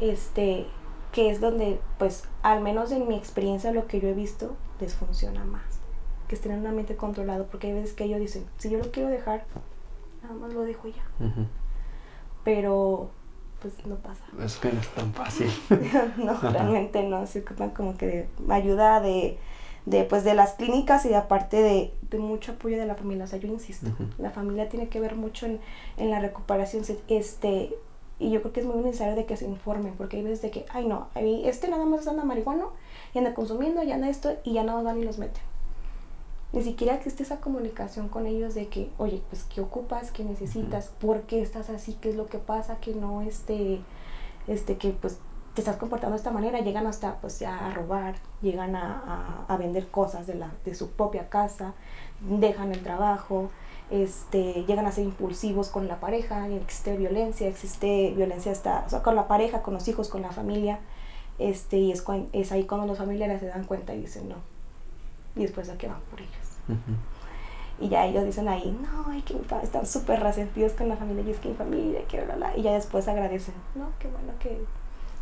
este, 0.00 0.66
que 1.12 1.30
es 1.30 1.40
donde, 1.40 1.80
pues, 1.98 2.24
al 2.42 2.60
menos 2.60 2.92
en 2.92 3.08
mi 3.08 3.16
experiencia, 3.16 3.72
lo 3.72 3.86
que 3.86 4.00
yo 4.00 4.08
he 4.08 4.12
visto, 4.12 4.54
les 4.78 4.94
funciona 4.94 5.44
más 5.44 5.76
que 6.28 6.34
estén 6.34 6.52
en 6.52 6.60
un 6.60 6.66
ambiente 6.66 6.96
controlado, 6.96 7.46
porque 7.46 7.68
hay 7.68 7.74
veces 7.74 7.92
que 7.92 8.04
ellos 8.04 8.20
dicen, 8.20 8.44
si 8.58 8.70
yo 8.70 8.78
lo 8.78 8.90
quiero 8.90 9.08
dejar, 9.08 9.44
nada 10.22 10.34
más 10.34 10.52
lo 10.52 10.62
dejo 10.62 10.88
ya. 10.88 11.04
Pero 12.44 13.10
pues 13.60 13.86
no 13.86 13.96
pasa. 13.96 14.22
Es 14.44 14.56
que 14.56 14.72
no 14.72 14.80
es 14.80 14.88
tan 14.88 15.12
fácil. 15.12 15.50
no, 16.16 16.38
realmente 16.40 17.02
no, 17.02 17.26
se 17.26 17.40
ocupan 17.40 17.70
como 17.70 17.96
que 17.96 18.06
de 18.06 18.54
ayuda 18.54 19.00
de, 19.00 19.38
de, 19.86 20.04
pues, 20.04 20.24
de 20.24 20.34
las 20.34 20.52
clínicas 20.52 21.04
y 21.06 21.10
de 21.10 21.16
aparte 21.16 21.62
de, 21.62 21.94
de 22.10 22.18
mucho 22.18 22.52
apoyo 22.52 22.78
de 22.78 22.86
la 22.86 22.94
familia. 22.94 23.24
O 23.24 23.26
sea, 23.26 23.38
yo 23.38 23.48
insisto, 23.48 23.90
la 24.18 24.30
familia 24.30 24.68
tiene 24.68 24.88
que 24.88 25.00
ver 25.00 25.16
mucho 25.16 25.46
en, 25.46 25.60
en 25.96 26.10
la 26.10 26.20
recuperación. 26.20 26.84
Este, 27.08 27.74
y 28.18 28.30
yo 28.30 28.40
creo 28.40 28.52
que 28.52 28.60
es 28.60 28.66
muy 28.66 28.82
necesario 28.82 29.14
de 29.14 29.26
que 29.26 29.36
se 29.36 29.44
informen, 29.44 29.94
porque 29.96 30.16
hay 30.16 30.22
veces 30.22 30.42
de 30.42 30.50
que, 30.50 30.64
ay 30.70 30.86
no, 30.86 31.08
este 31.14 31.68
nada 31.68 31.84
más 31.84 32.06
anda 32.08 32.24
marihuana 32.24 32.64
y 33.14 33.18
anda 33.18 33.34
consumiendo 33.34 33.82
y 33.82 33.92
anda 33.92 34.08
esto 34.08 34.36
y 34.42 34.54
ya 34.54 34.62
nada 34.62 34.78
más 34.78 34.84
van 34.84 35.02
y 35.02 35.04
los 35.04 35.18
meten. 35.18 35.42
Ni 36.56 36.62
siquiera 36.62 36.94
existe 36.94 37.22
esa 37.22 37.38
comunicación 37.38 38.08
con 38.08 38.26
ellos 38.26 38.54
de 38.54 38.68
que, 38.68 38.90
oye, 38.96 39.20
pues 39.28 39.44
qué 39.44 39.60
ocupas, 39.60 40.10
qué 40.10 40.24
necesitas, 40.24 40.86
por 40.98 41.24
qué 41.24 41.42
estás 41.42 41.68
así, 41.68 41.98
qué 42.00 42.08
es 42.08 42.16
lo 42.16 42.28
que 42.28 42.38
pasa, 42.38 42.78
que 42.80 42.94
no 42.94 43.20
este, 43.20 43.80
este, 44.46 44.78
que 44.78 44.92
pues 44.92 45.18
te 45.52 45.60
estás 45.60 45.76
comportando 45.76 46.14
de 46.14 46.16
esta 46.16 46.30
manera, 46.30 46.60
llegan 46.60 46.86
hasta 46.86 47.20
pues 47.20 47.38
ya 47.40 47.58
a 47.58 47.74
robar, 47.74 48.14
llegan 48.40 48.74
a, 48.74 49.44
a, 49.46 49.52
a 49.52 49.56
vender 49.58 49.88
cosas 49.88 50.26
de, 50.26 50.34
la, 50.36 50.50
de 50.64 50.74
su 50.74 50.92
propia 50.92 51.28
casa, 51.28 51.74
dejan 52.22 52.72
el 52.72 52.82
trabajo, 52.82 53.50
este, 53.90 54.64
llegan 54.66 54.86
a 54.86 54.92
ser 54.92 55.04
impulsivos 55.04 55.68
con 55.68 55.88
la 55.88 56.00
pareja, 56.00 56.48
existe 56.48 56.96
violencia, 56.96 57.48
existe 57.48 58.14
violencia 58.16 58.50
hasta, 58.50 58.82
o 58.86 58.88
sea, 58.88 59.02
con 59.02 59.14
la 59.14 59.28
pareja, 59.28 59.60
con 59.60 59.74
los 59.74 59.86
hijos, 59.88 60.08
con 60.08 60.22
la 60.22 60.30
familia, 60.30 60.78
este, 61.38 61.76
y 61.76 61.92
es, 61.92 62.02
es 62.32 62.50
ahí 62.50 62.64
cuando 62.64 62.86
los 62.86 62.96
familiares 62.96 63.40
se 63.40 63.46
dan 63.48 63.64
cuenta 63.64 63.94
y 63.94 64.00
dicen 64.00 64.30
no, 64.30 64.55
y 65.36 65.42
después 65.42 65.68
a 65.68 65.78
qué 65.78 65.86
van 65.88 66.00
por 66.10 66.20
ellos. 66.20 66.78
Y 67.78 67.88
ya 67.88 68.06
ellos 68.06 68.24
dicen 68.24 68.48
ahí, 68.48 68.76
no, 68.82 69.10
hay 69.10 69.22
que 69.22 69.38
están 69.62 69.86
súper 69.86 70.20
resentidos 70.20 70.72
con 70.72 70.88
la 70.88 70.96
familia, 70.96 71.24
y 71.26 71.30
es 71.30 71.38
que 71.38 71.50
mi 71.50 71.54
familia, 71.54 72.00
que 72.08 72.24
bla, 72.24 72.36
bla, 72.36 72.56
y 72.56 72.62
ya 72.62 72.72
después 72.72 73.06
agradecen, 73.06 73.54
no, 73.74 73.90
qué 73.98 74.08
bueno 74.08 74.32
que, 74.40 74.64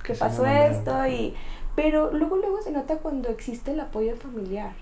que 0.05 0.15
pasó 0.15 0.47
esto, 0.47 1.07
y, 1.07 1.35
pero 1.75 2.13
luego, 2.13 2.37
luego 2.37 2.63
se 2.63 2.71
nota 2.71 2.99
cuando 2.99 3.29
existe 3.29 3.73
el 3.73 3.81
apoyo 3.81 4.15
familiar 4.17 4.73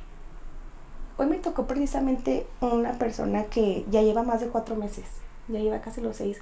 Hoy 1.19 1.27
me 1.27 1.39
tocó 1.39 1.67
precisamente 1.67 2.47
una 2.61 2.95
persona 2.95 3.45
que 3.45 3.85
ya 3.91 4.03
lleva 4.03 4.23
más 4.23 4.41
de 4.41 4.49
cuatro 4.49 4.77
meses, 4.77 5.05
ya 5.47 5.61
lleva 5.61 5.81
casi 5.81 6.01
los 6.01 6.17
seis. 6.17 6.41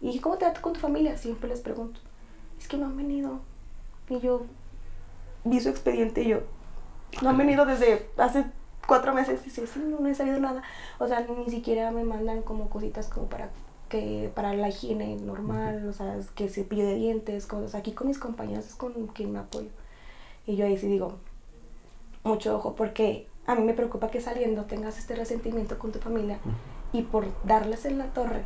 Y 0.00 0.06
dije, 0.06 0.20
¿cómo 0.20 0.38
te 0.38 0.44
va 0.44 0.54
con 0.54 0.72
tu 0.72 0.80
familia? 0.80 1.18
Siempre 1.18 1.48
les 1.48 1.60
pregunto. 1.60 2.00
Es 2.58 2.68
que 2.68 2.76
no 2.76 2.86
han 2.86 2.96
venido. 2.96 3.40
Y 4.08 4.20
yo 4.20 4.42
vi 5.44 5.60
su 5.60 5.68
expediente 5.68 6.22
y 6.22 6.28
yo, 6.28 6.40
no 7.20 7.30
han 7.30 7.36
venido 7.36 7.66
desde 7.66 8.08
hace 8.16 8.44
cuatro 8.86 9.12
meses. 9.12 9.40
Y 9.42 9.44
dice, 9.44 9.66
sí, 9.66 9.80
no, 9.84 10.00
no 10.00 10.08
he 10.08 10.14
sabido 10.14 10.38
nada. 10.38 10.62
O 10.98 11.06
sea, 11.06 11.20
ni 11.20 11.50
siquiera 11.50 11.90
me 11.90 12.04
mandan 12.04 12.42
como 12.42 12.70
cositas 12.70 13.08
como 13.08 13.26
para 13.26 13.50
que 13.88 14.32
para 14.34 14.54
la 14.54 14.70
higiene 14.70 15.16
normal, 15.16 15.86
o 15.86 15.92
sea, 15.92 16.16
que 16.34 16.48
cepillo 16.48 16.86
de 16.86 16.94
dientes, 16.94 17.46
cosas. 17.46 17.74
Aquí 17.74 17.92
con 17.92 18.06
mis 18.06 18.18
compañeros 18.18 18.66
es 18.66 18.74
con 18.74 19.08
quien 19.08 19.32
me 19.32 19.38
apoyo. 19.38 19.68
Y 20.46 20.56
yo 20.56 20.64
ahí 20.64 20.78
sí 20.78 20.86
digo, 20.86 21.18
mucho 22.24 22.56
ojo, 22.56 22.74
porque 22.74 23.28
a 23.46 23.54
mí 23.54 23.62
me 23.62 23.74
preocupa 23.74 24.08
que 24.08 24.20
saliendo 24.20 24.64
tengas 24.64 24.98
este 24.98 25.14
resentimiento 25.14 25.78
con 25.78 25.92
tu 25.92 25.98
familia 25.98 26.38
y 26.92 27.02
por 27.02 27.26
darles 27.44 27.84
en 27.84 27.98
la 27.98 28.06
torre 28.06 28.44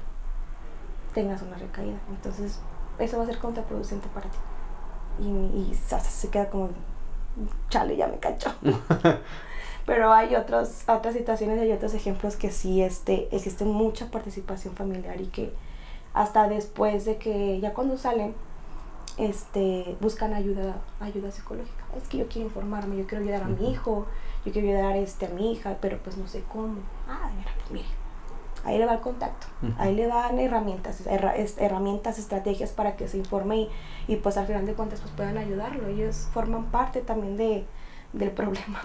tengas 1.15 1.43
una 1.43 1.57
recaída. 1.57 1.99
Entonces, 2.11 2.61
eso 2.99 3.17
va 3.17 3.23
a 3.23 3.27
ser 3.27 3.39
contraproducente 3.39 4.09
para 4.09 4.29
ti. 4.29 4.39
Y, 5.21 5.27
y 5.27 5.75
se 5.75 6.29
queda 6.29 6.51
como, 6.51 6.71
chale, 7.69 7.97
ya 7.97 8.09
me 8.09 8.19
cacho. 8.19 8.53
Pero 9.87 10.13
hay 10.13 10.35
otros, 10.35 10.83
otras 10.89 11.15
situaciones 11.15 11.61
hay 11.61 11.71
otros 11.71 11.95
ejemplos 11.95 12.37
que 12.37 12.51
sí 12.51 12.83
este, 12.83 13.29
existe 13.35 13.65
mucha 13.65 14.11
participación 14.11 14.75
familiar 14.75 15.21
y 15.21 15.27
que 15.27 15.53
hasta 16.13 16.49
después 16.49 17.05
de 17.05 17.19
que 17.19 17.61
ya 17.61 17.73
cuando 17.73 17.97
salen, 17.97 18.35
este, 19.17 19.97
buscan 20.01 20.35
ayuda, 20.35 20.77
ayuda 21.01 21.31
psicológica. 21.31 21.85
Es 21.97 22.09
que 22.09 22.19
yo 22.19 22.27
quiero 22.27 22.49
informarme, 22.49 22.97
yo 22.97 23.07
quiero 23.07 23.23
ayudar 23.23 23.45
a 23.45 23.49
mi 23.49 23.71
hijo, 23.71 24.07
yo 24.45 24.53
quiero 24.53 24.69
ayudar 24.69 24.97
este, 24.97 25.27
a 25.27 25.29
mi 25.31 25.53
hija, 25.53 25.77
pero 25.81 25.99
pues 25.99 26.17
no 26.17 26.27
sé 26.27 26.43
cómo. 26.53 26.79
Ah, 27.09 27.31
mira, 27.37 27.51
pues 27.59 27.71
mire, 27.71 27.89
ahí 28.67 28.79
le 28.79 28.87
va 28.87 28.95
el 28.95 29.01
contacto, 29.01 29.47
ahí 29.79 29.95
le 29.95 30.09
dan 30.09 30.39
herramientas, 30.39 31.03
herramientas, 31.07 32.19
estrategias 32.19 32.71
para 32.71 32.97
que 32.97 33.07
se 33.09 33.17
informe 33.17 33.57
y, 33.57 33.71
y, 34.09 34.17
pues 34.17 34.37
al 34.37 34.47
final 34.47 34.67
de 34.67 34.75
cuentas 34.75 35.01
pues 35.01 35.13
puedan 35.15 35.39
ayudarlo. 35.39 35.87
Ellos 35.87 36.29
forman 36.33 36.67
parte 36.67 37.01
también 37.01 37.37
de, 37.37 37.65
del 38.13 38.31
problema. 38.33 38.83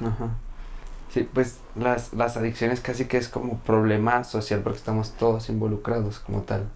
Sí, 1.10 1.28
pues 1.34 1.60
las, 1.76 2.14
las 2.14 2.38
adicciones 2.38 2.80
casi 2.80 3.06
que 3.06 3.18
es 3.18 3.28
como 3.28 3.58
problema 3.58 4.24
social 4.24 4.62
porque 4.62 4.78
estamos 4.78 5.12
todos 5.14 5.50
involucrados 5.50 6.20
como 6.20 6.42
tal. 6.44 6.70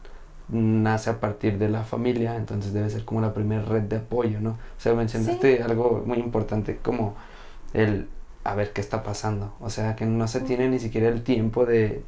Nace 0.50 1.10
a 1.10 1.20
partir 1.20 1.58
de 1.58 1.70
la 1.70 1.84
familia, 1.84 2.36
entonces 2.36 2.74
debe 2.74 2.90
ser 2.90 3.06
como 3.06 3.22
la 3.22 3.34
primera 3.34 3.64
red 3.64 3.84
de 3.84 3.98
apoyo, 3.98 4.42
¿no? 4.42 4.52
O 4.52 4.80
sea, 4.80 4.94
mencionaste 4.94 5.64
algo 5.64 6.04
muy 6.06 6.18
importante 6.18 6.78
como 6.78 7.16
el 7.74 8.10
a 8.44 8.56
ver 8.56 8.74
qué 8.74 8.82
está 8.82 9.04
pasando. 9.04 9.54
O 9.60 9.70
sea, 9.70 9.96
que 9.96 10.06
no 10.06 10.28
se 10.28 10.42
tiene 10.42 10.70
ni 10.70 10.80
siquiera 10.80 11.08
el 11.08 11.24
tiempo 11.24 11.66
de, 11.66 12.04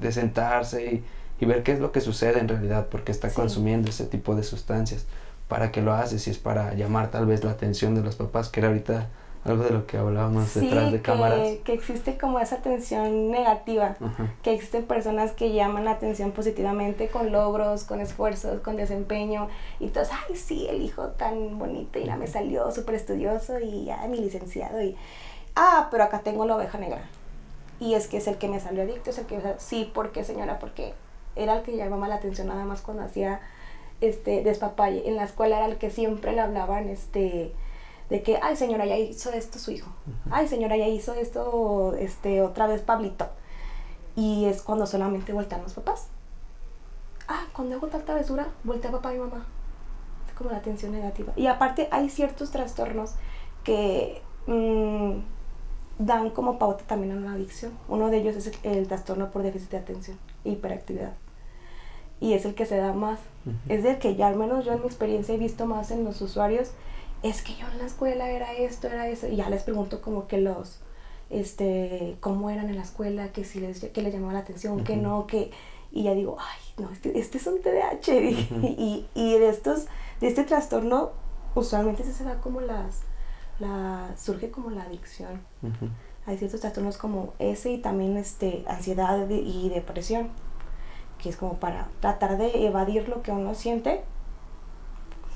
de 0.00 0.12
sentarse 0.12 1.02
y, 1.40 1.44
ver 1.44 1.62
qué 1.62 1.72
es 1.72 1.80
lo 1.80 1.92
que 1.92 2.00
sucede 2.00 2.40
en 2.40 2.48
realidad, 2.48 2.88
porque 2.90 3.12
está 3.12 3.30
consumiendo 3.30 3.90
ese 3.90 4.06
tipo 4.06 4.34
de 4.34 4.42
sustancias. 4.42 5.06
¿Para 5.46 5.70
qué 5.70 5.80
lo 5.80 5.92
hace? 5.94 6.18
Si 6.18 6.30
es 6.30 6.38
para 6.38 6.74
llamar 6.74 7.10
tal 7.10 7.26
vez 7.26 7.44
la 7.44 7.52
atención 7.52 7.94
de 7.94 8.02
los 8.02 8.16
papás, 8.16 8.48
que 8.48 8.60
era 8.60 8.68
ahorita 8.68 9.08
algo 9.44 9.64
de 9.64 9.70
lo 9.70 9.86
que 9.86 9.96
hablábamos 9.96 10.52
detrás 10.54 10.92
de 10.92 11.00
cámaras. 11.00 11.58
Que 11.64 11.72
existe 11.72 12.18
como 12.18 12.40
esa 12.40 12.56
atención 12.56 13.30
negativa, 13.30 13.96
que 14.42 14.54
existen 14.54 14.84
personas 14.84 15.32
que 15.32 15.52
llaman 15.52 15.84
la 15.84 15.92
atención 15.92 16.32
positivamente 16.32 17.08
con 17.08 17.32
logros, 17.32 17.84
con 17.84 18.00
esfuerzos, 18.00 18.60
con 18.60 18.76
desempeño, 18.76 19.48
y 19.80 19.88
todos, 19.88 20.08
ay, 20.10 20.36
sí, 20.36 20.66
el 20.68 20.82
hijo 20.82 21.08
tan 21.08 21.58
bonito, 21.58 21.98
y 21.98 22.04
ya 22.04 22.16
me 22.16 22.26
salió 22.26 22.70
súper 22.72 22.96
estudioso, 22.96 23.58
y 23.60 23.84
ya 23.84 24.06
mi 24.08 24.18
licenciado, 24.18 24.82
y 24.82 24.96
ah, 25.56 25.88
pero 25.90 26.04
acá 26.04 26.20
tengo 26.20 26.44
la 26.44 26.56
oveja 26.56 26.78
negra. 26.78 27.02
Y 27.80 27.94
es 27.94 28.08
que 28.08 28.16
es 28.16 28.26
el 28.26 28.38
que 28.38 28.48
me 28.48 28.60
salió 28.60 28.82
adicto, 28.82 29.10
es 29.10 29.18
el 29.18 29.26
que, 29.26 29.40
sí, 29.58 29.90
¿por 29.94 30.10
qué 30.10 30.24
señora? 30.24 30.58
Porque 30.58 30.94
era 31.36 31.56
el 31.56 31.62
que 31.62 31.76
llamaba 31.76 32.08
la 32.08 32.16
atención 32.16 32.48
nada 32.48 32.64
más 32.64 32.80
cuando 32.80 33.04
hacía 33.04 33.40
este 34.00 34.42
despapalle. 34.42 35.08
En 35.08 35.16
la 35.16 35.24
escuela 35.24 35.58
era 35.58 35.66
el 35.66 35.78
que 35.78 35.90
siempre 35.90 36.32
le 36.32 36.40
hablaban 36.40 36.88
este 36.88 37.52
de 38.10 38.22
que, 38.22 38.38
ay 38.42 38.56
señora, 38.56 38.86
ya 38.86 38.96
hizo 38.96 39.30
esto 39.32 39.58
su 39.58 39.70
hijo. 39.70 39.90
Ay 40.30 40.48
señora, 40.48 40.76
ya 40.76 40.88
hizo 40.88 41.14
esto 41.14 41.94
este 41.98 42.42
otra 42.42 42.66
vez 42.66 42.80
Pablito. 42.80 43.28
Y 44.16 44.46
es 44.46 44.62
cuando 44.62 44.86
solamente 44.86 45.32
voltean 45.32 45.62
los 45.62 45.74
papás. 45.74 46.08
Ah, 47.28 47.44
cuando 47.52 47.76
hago 47.76 47.88
tanta 47.88 48.06
travesura, 48.06 48.48
voltea 48.64 48.90
papá 48.90 49.14
y 49.14 49.18
mamá. 49.18 49.46
Es 50.26 50.34
como 50.34 50.50
la 50.50 50.56
atención 50.56 50.92
negativa. 50.92 51.32
Y 51.36 51.46
aparte 51.46 51.88
hay 51.90 52.08
ciertos 52.08 52.50
trastornos 52.50 53.14
que 53.62 54.22
mmm, 54.46 55.18
dan 55.98 56.30
como 56.30 56.58
pauta 56.58 56.84
también 56.84 57.12
a 57.12 57.16
una 57.16 57.34
adicción. 57.34 57.72
Uno 57.88 58.10
de 58.10 58.18
ellos 58.18 58.36
es 58.36 58.52
el, 58.62 58.86
trastorno 58.86 59.30
por 59.30 59.42
déficit 59.42 59.70
de 59.70 59.76
atención, 59.78 60.18
hiperactividad. 60.44 61.12
Y 62.20 62.32
es 62.32 62.44
el 62.44 62.54
que 62.54 62.66
se 62.66 62.76
da 62.76 62.92
más. 62.92 63.20
Es 63.68 63.84
el 63.84 63.98
que 63.98 64.16
ya 64.16 64.28
al 64.28 64.36
menos 64.36 64.64
yo 64.64 64.72
en 64.72 64.80
mi 64.80 64.86
experiencia 64.86 65.34
he 65.34 65.38
visto 65.38 65.66
más 65.66 65.90
en 65.90 66.04
los 66.04 66.20
usuarios. 66.20 66.70
Es 67.22 67.42
que 67.42 67.54
yo 67.54 67.66
en 67.72 67.78
la 67.78 67.86
escuela 67.86 68.30
era 68.30 68.52
esto, 68.54 68.88
era 68.88 69.08
eso. 69.08 69.28
Y 69.28 69.36
ya 69.36 69.48
les 69.50 69.62
pregunto 69.62 70.00
como 70.00 70.26
que 70.26 70.38
los, 70.38 70.80
este, 71.30 72.16
cómo 72.20 72.50
eran 72.50 72.68
en 72.70 72.76
la 72.76 72.82
escuela, 72.82 73.32
que 73.32 73.44
si 73.44 73.60
les, 73.60 73.80
que 73.80 74.02
les 74.02 74.12
llamaba 74.12 74.32
la 74.32 74.40
atención, 74.40 74.84
que 74.84 74.96
no, 74.96 75.26
que... 75.26 75.50
Y 75.90 76.02
ya 76.02 76.12
digo, 76.12 76.36
ay, 76.38 76.84
no, 76.84 76.90
este, 76.90 77.18
este 77.18 77.38
es 77.38 77.46
un 77.46 77.62
TDAH. 77.62 78.12
y, 78.20 79.06
y, 79.14 79.38
de 79.38 79.48
estos, 79.48 79.86
de 80.20 80.28
este 80.28 80.44
trastorno, 80.44 81.12
usualmente 81.54 82.04
se 82.04 82.24
da 82.24 82.40
como 82.40 82.60
las 82.60 83.02
la, 83.58 84.10
surge 84.16 84.50
como 84.50 84.70
la 84.70 84.82
adicción. 84.82 85.40
Hay 86.26 86.36
ciertos 86.38 86.60
trastornos 86.60 86.98
como 86.98 87.32
ese 87.38 87.72
y 87.72 87.78
también 87.78 88.16
este, 88.16 88.64
ansiedad 88.68 89.28
y 89.30 89.70
depresión, 89.70 90.28
que 91.18 91.30
es 91.30 91.36
como 91.36 91.54
para 91.54 91.88
tratar 92.00 92.38
de 92.38 92.66
evadir 92.66 93.08
lo 93.08 93.22
que 93.22 93.30
uno 93.30 93.54
siente, 93.54 94.02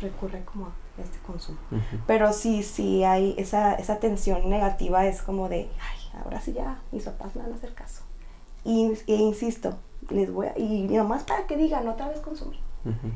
recurre 0.01 0.45
como 0.45 0.67
a 0.67 1.03
este 1.03 1.19
consumo. 1.21 1.59
Pero 2.07 2.33
sí, 2.33 2.63
sí 2.63 3.05
hay 3.05 3.35
esa, 3.39 3.75
esa 3.75 3.99
tensión 3.99 4.51
negativa, 4.51 5.07
es 5.07 5.23
como 5.23 5.49
de, 5.49 5.71
ay, 5.81 6.21
ahora 6.23 6.41
sí 6.41 6.53
ya 6.53 6.81
mis 6.93 7.05
papás 7.05 7.35
me 7.35 7.43
van 7.43 7.53
a 7.53 7.57
hacer 7.57 7.75
caso. 7.75 8.03
Y, 8.65 8.93
e 9.07 9.15
insisto, 9.15 9.79
les 10.11 10.33
voy 10.33 10.49
a, 10.49 10.59
y 10.59 10.83
nomás 10.89 11.25
para 11.25 11.47
que 11.47 11.57
digan, 11.57 11.89
otra 11.89 12.09
vez 12.09 12.21
consumí. 12.21 12.61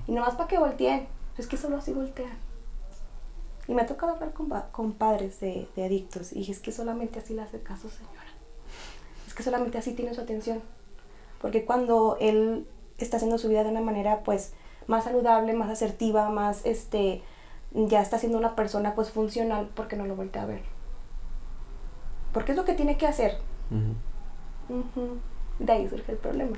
Y 0.07 0.13
nomás 0.13 0.37
para 0.37 0.49
que 0.49 0.59
volteen, 0.59 1.09
es 1.37 1.47
que 1.47 1.57
solo 1.57 1.77
así 1.77 1.93
voltean. 1.93 2.46
Y 3.69 3.75
me 3.75 3.83
ha 3.83 3.87
tocado 3.87 4.13
hablar 4.13 4.33
con, 4.33 4.49
con 4.73 4.93
padres 4.93 5.41
de, 5.41 5.69
de, 5.75 5.85
adictos 5.85 6.33
y 6.33 6.51
es 6.51 6.61
que 6.61 6.73
solamente 6.73 7.19
así 7.19 7.35
le 7.35 7.43
hace 7.43 7.61
caso, 7.61 7.89
señora. 7.91 8.27
Es 9.27 9.35
que 9.35 9.43
solamente 9.43 9.79
así 9.79 9.93
tiene 9.95 10.15
su 10.15 10.21
atención. 10.21 10.61
Porque 11.41 11.65
cuando 11.65 12.17
él 12.21 12.67
está 12.99 13.17
haciendo 13.17 13.39
su 13.39 13.49
vida 13.49 13.65
de 13.65 13.71
una 13.71 13.81
manera 13.81 14.23
pues 14.23 14.53
más 14.87 15.05
saludable, 15.05 15.53
más 15.53 15.71
asertiva, 15.71 16.31
más 16.31 16.65
este, 16.65 17.23
ya 17.73 18.01
está 18.01 18.19
siendo 18.19 18.39
una 18.39 18.55
persona 18.55 18.95
pues 18.95 19.11
funcional, 19.11 19.69
porque 19.75 19.97
no 19.97 20.07
lo 20.07 20.17
voltea 20.17 20.43
a 20.43 20.47
ver? 20.47 20.63
Porque 22.33 22.53
es 22.53 22.59
lo 22.59 22.65
que 22.65 22.75
tiene 22.75 22.97
que 22.97 23.07
hacer. 23.07 23.39
De 25.59 25.73
ahí 25.73 25.89
surge 25.89 26.13
el 26.13 26.19
problema. 26.19 26.57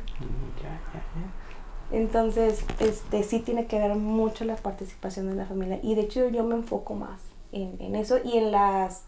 Ya, 0.60 0.68
ya, 0.92 1.00
ya. 1.00 1.47
Entonces, 1.90 2.64
este, 2.80 3.22
sí 3.22 3.40
tiene 3.40 3.66
que 3.66 3.78
ver 3.78 3.94
mucho 3.94 4.44
la 4.44 4.56
participación 4.56 5.28
de 5.28 5.34
la 5.34 5.46
familia. 5.46 5.80
Y 5.82 5.94
de 5.94 6.02
hecho 6.02 6.28
yo 6.28 6.44
me 6.44 6.54
enfoco 6.54 6.94
más 6.94 7.20
en, 7.52 7.76
en 7.80 7.94
eso 7.94 8.18
y 8.22 8.36
en 8.36 8.52
las, 8.52 9.04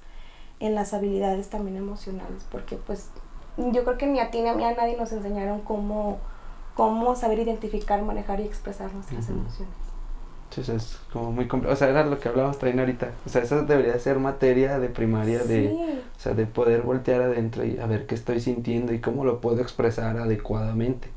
en 0.61 0.75
las 0.75 0.95
habilidades 0.95 1.49
también 1.49 1.77
emocionales, 1.77 2.47
porque 2.51 2.77
pues 2.77 3.11
yo 3.57 3.85
creo 3.85 3.99
que 3.99 4.07
ni 4.07 4.21
a 4.21 4.31
ti 4.31 4.41
ni 4.41 4.49
a 4.49 4.55
mí 4.55 4.65
a 4.65 4.75
nadie 4.75 4.97
nos 4.97 5.13
enseñaron 5.13 5.61
cómo, 5.61 6.19
cómo 6.75 7.15
saber 7.17 7.39
identificar, 7.41 8.03
manejar 8.03 8.41
y 8.41 8.45
expresar 8.45 8.93
nuestras 8.95 9.29
emociones. 9.29 9.75
Sí, 10.51 10.63
es 10.63 10.99
como 11.13 11.31
muy 11.31 11.47
complejo. 11.47 11.75
O 11.75 11.77
sea, 11.77 11.89
era 11.89 12.05
lo 12.05 12.19
que 12.19 12.29
hablábamos 12.29 12.59
también 12.59 12.81
ahorita. 12.81 13.13
O 13.25 13.29
sea, 13.29 13.43
eso 13.43 13.63
debería 13.63 13.97
ser 14.01 14.19
materia 14.19 14.81
de 14.81 14.89
primaria 14.89 15.45
de, 15.45 16.03
o 16.17 16.21
sea, 16.21 16.35
de 16.35 16.47
poder 16.47 16.83
voltear 16.83 17.23
adentro 17.23 17.65
y 17.65 17.79
a 17.79 17.87
ver 17.87 18.07
qué 18.07 18.17
estoy 18.17 18.41
sintiendo 18.41 18.93
y 18.93 19.01
cómo 19.01 19.25
lo 19.25 19.41
puedo 19.41 19.61
expresar 19.61 20.17
adecuadamente. 20.17 21.09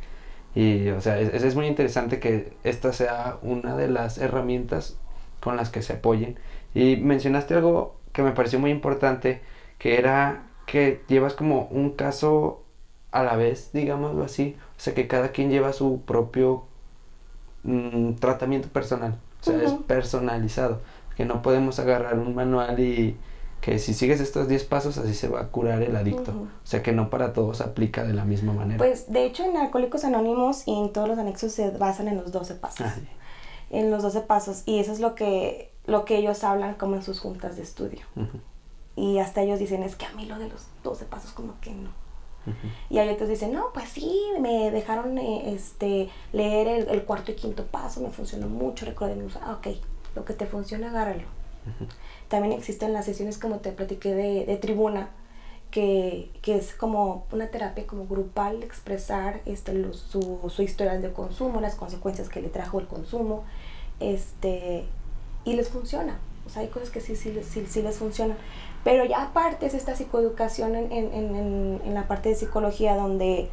Y, 0.55 0.89
o 0.89 1.01
sea, 1.01 1.19
es, 1.19 1.43
es 1.43 1.55
muy 1.55 1.67
interesante 1.67 2.19
que 2.19 2.53
esta 2.63 2.93
sea 2.93 3.37
una 3.41 3.75
de 3.75 3.87
las 3.89 4.17
herramientas 4.17 4.97
con 5.39 5.57
las 5.57 5.69
que 5.69 5.81
se 5.81 5.93
apoyen. 5.93 6.37
Y 6.73 6.97
mencionaste 6.97 7.55
algo 7.55 7.95
que 8.13 8.23
me 8.23 8.31
pareció 8.31 8.59
muy 8.59 8.71
importante, 8.71 9.41
que 9.79 9.97
era 9.97 10.43
que 10.65 11.01
llevas 11.07 11.33
como 11.33 11.67
un 11.71 11.91
caso 11.91 12.63
a 13.11 13.23
la 13.23 13.35
vez, 13.35 13.71
digámoslo 13.73 14.23
así. 14.23 14.55
O 14.77 14.79
sea, 14.79 14.93
que 14.93 15.07
cada 15.07 15.29
quien 15.31 15.49
lleva 15.49 15.73
su 15.73 16.01
propio 16.05 16.65
mm, 17.63 18.13
tratamiento 18.15 18.69
personal. 18.69 19.17
O 19.41 19.43
sea, 19.43 19.61
es 19.61 19.73
personalizado. 19.73 20.81
Que 21.15 21.25
no 21.25 21.41
podemos 21.41 21.79
agarrar 21.79 22.17
un 22.19 22.35
manual 22.35 22.79
y 22.79 23.17
que 23.63 23.79
si 23.79 23.93
sigues 23.93 24.19
estos 24.19 24.49
10 24.49 24.65
pasos 24.65 24.97
así 24.97 25.13
se 25.13 25.29
va 25.29 25.39
a 25.39 25.47
curar 25.47 25.81
el 25.83 25.95
adicto. 25.95 26.31
O 26.31 26.67
sea 26.67 26.83
que 26.83 26.91
no 26.91 27.09
para 27.09 27.31
todos 27.31 27.61
aplica 27.61 28.03
de 28.03 28.13
la 28.13 28.25
misma 28.25 28.51
manera. 28.51 28.77
Pues 28.77 29.09
de 29.09 29.25
hecho 29.25 29.45
en 29.45 29.55
Alcohólicos 29.55 30.03
Anónimos 30.03 30.67
y 30.67 30.77
en 30.77 30.91
todos 30.91 31.07
los 31.07 31.17
anexos 31.17 31.53
se 31.53 31.69
basan 31.69 32.09
en 32.09 32.17
los 32.17 32.33
12 32.33 32.55
pasos. 32.55 32.85
Ah, 32.85 32.95
en 33.69 33.89
los 33.89 34.03
12 34.03 34.19
pasos 34.21 34.63
y 34.65 34.79
eso 34.79 34.91
es 34.91 34.99
lo 34.99 35.15
que, 35.15 35.71
lo 35.85 36.03
que 36.03 36.17
ellos 36.17 36.43
hablan 36.43 36.75
como 36.75 36.95
en 36.95 37.03
sus 37.03 37.21
juntas 37.21 37.55
de 37.55 37.63
estudio. 37.63 38.01
Y 38.97 39.19
hasta 39.19 39.41
ellos 39.41 39.59
dicen, 39.59 39.81
es 39.81 39.95
que 39.95 40.07
a 40.07 40.11
mí 40.11 40.25
lo 40.25 40.37
de 40.39 40.49
los 40.49 40.67
12 40.83 41.05
pasos 41.05 41.31
como 41.31 41.57
que 41.61 41.71
no. 41.71 41.89
Y 42.89 42.97
hay 42.97 43.07
otros 43.07 43.29
dicen, 43.29 43.53
no, 43.53 43.67
pues 43.73 43.87
sí, 43.87 44.13
me 44.41 44.71
dejaron 44.71 45.17
eh, 45.17 45.53
este, 45.53 46.09
leer 46.33 46.67
el, 46.89 47.03
cuarto 47.03 47.31
y 47.31 47.35
quinto 47.35 47.65
paso, 47.65 48.01
me 48.01 48.09
funcionó 48.09 48.49
mucho, 48.49 48.85
recuerden, 48.85 49.25
ah, 49.41 49.53
ok, 49.57 49.77
lo 50.15 50.25
que 50.25 50.33
te 50.33 50.45
funciona, 50.47 50.89
agárralo. 50.89 51.42
También 52.27 52.53
existen 52.53 52.93
las 52.93 53.05
sesiones, 53.05 53.37
como 53.37 53.57
te 53.57 53.71
platiqué, 53.71 54.13
de, 54.13 54.45
de 54.45 54.57
tribuna, 54.57 55.09
que, 55.71 56.29
que, 56.41 56.55
es 56.55 56.73
como 56.73 57.25
una 57.31 57.47
terapia 57.47 57.87
como 57.87 58.05
grupal, 58.07 58.63
expresar 58.63 59.41
este, 59.45 59.93
su, 59.93 60.39
su 60.49 60.61
historial 60.61 61.01
de 61.01 61.11
consumo, 61.11 61.61
las 61.61 61.75
consecuencias 61.75 62.29
que 62.29 62.41
le 62.41 62.49
trajo 62.49 62.79
el 62.79 62.87
consumo, 62.87 63.43
este, 63.99 64.85
y 65.45 65.53
les 65.53 65.69
funciona. 65.69 66.19
O 66.45 66.49
sea, 66.49 66.61
hay 66.61 66.67
cosas 66.67 66.89
que 66.89 66.99
sí, 66.99 67.15
sí, 67.15 67.33
sí, 67.41 67.65
sí 67.67 67.81
les 67.81 67.97
funcionan. 67.97 68.37
Pero 68.83 69.05
ya 69.05 69.23
aparte 69.23 69.65
es 69.65 69.73
esta 69.73 69.95
psicoeducación 69.95 70.75
en, 70.75 70.91
en, 70.91 71.13
en, 71.13 71.81
en 71.85 71.93
la 71.93 72.07
parte 72.07 72.29
de 72.29 72.35
psicología 72.35 72.95
donde 72.95 73.49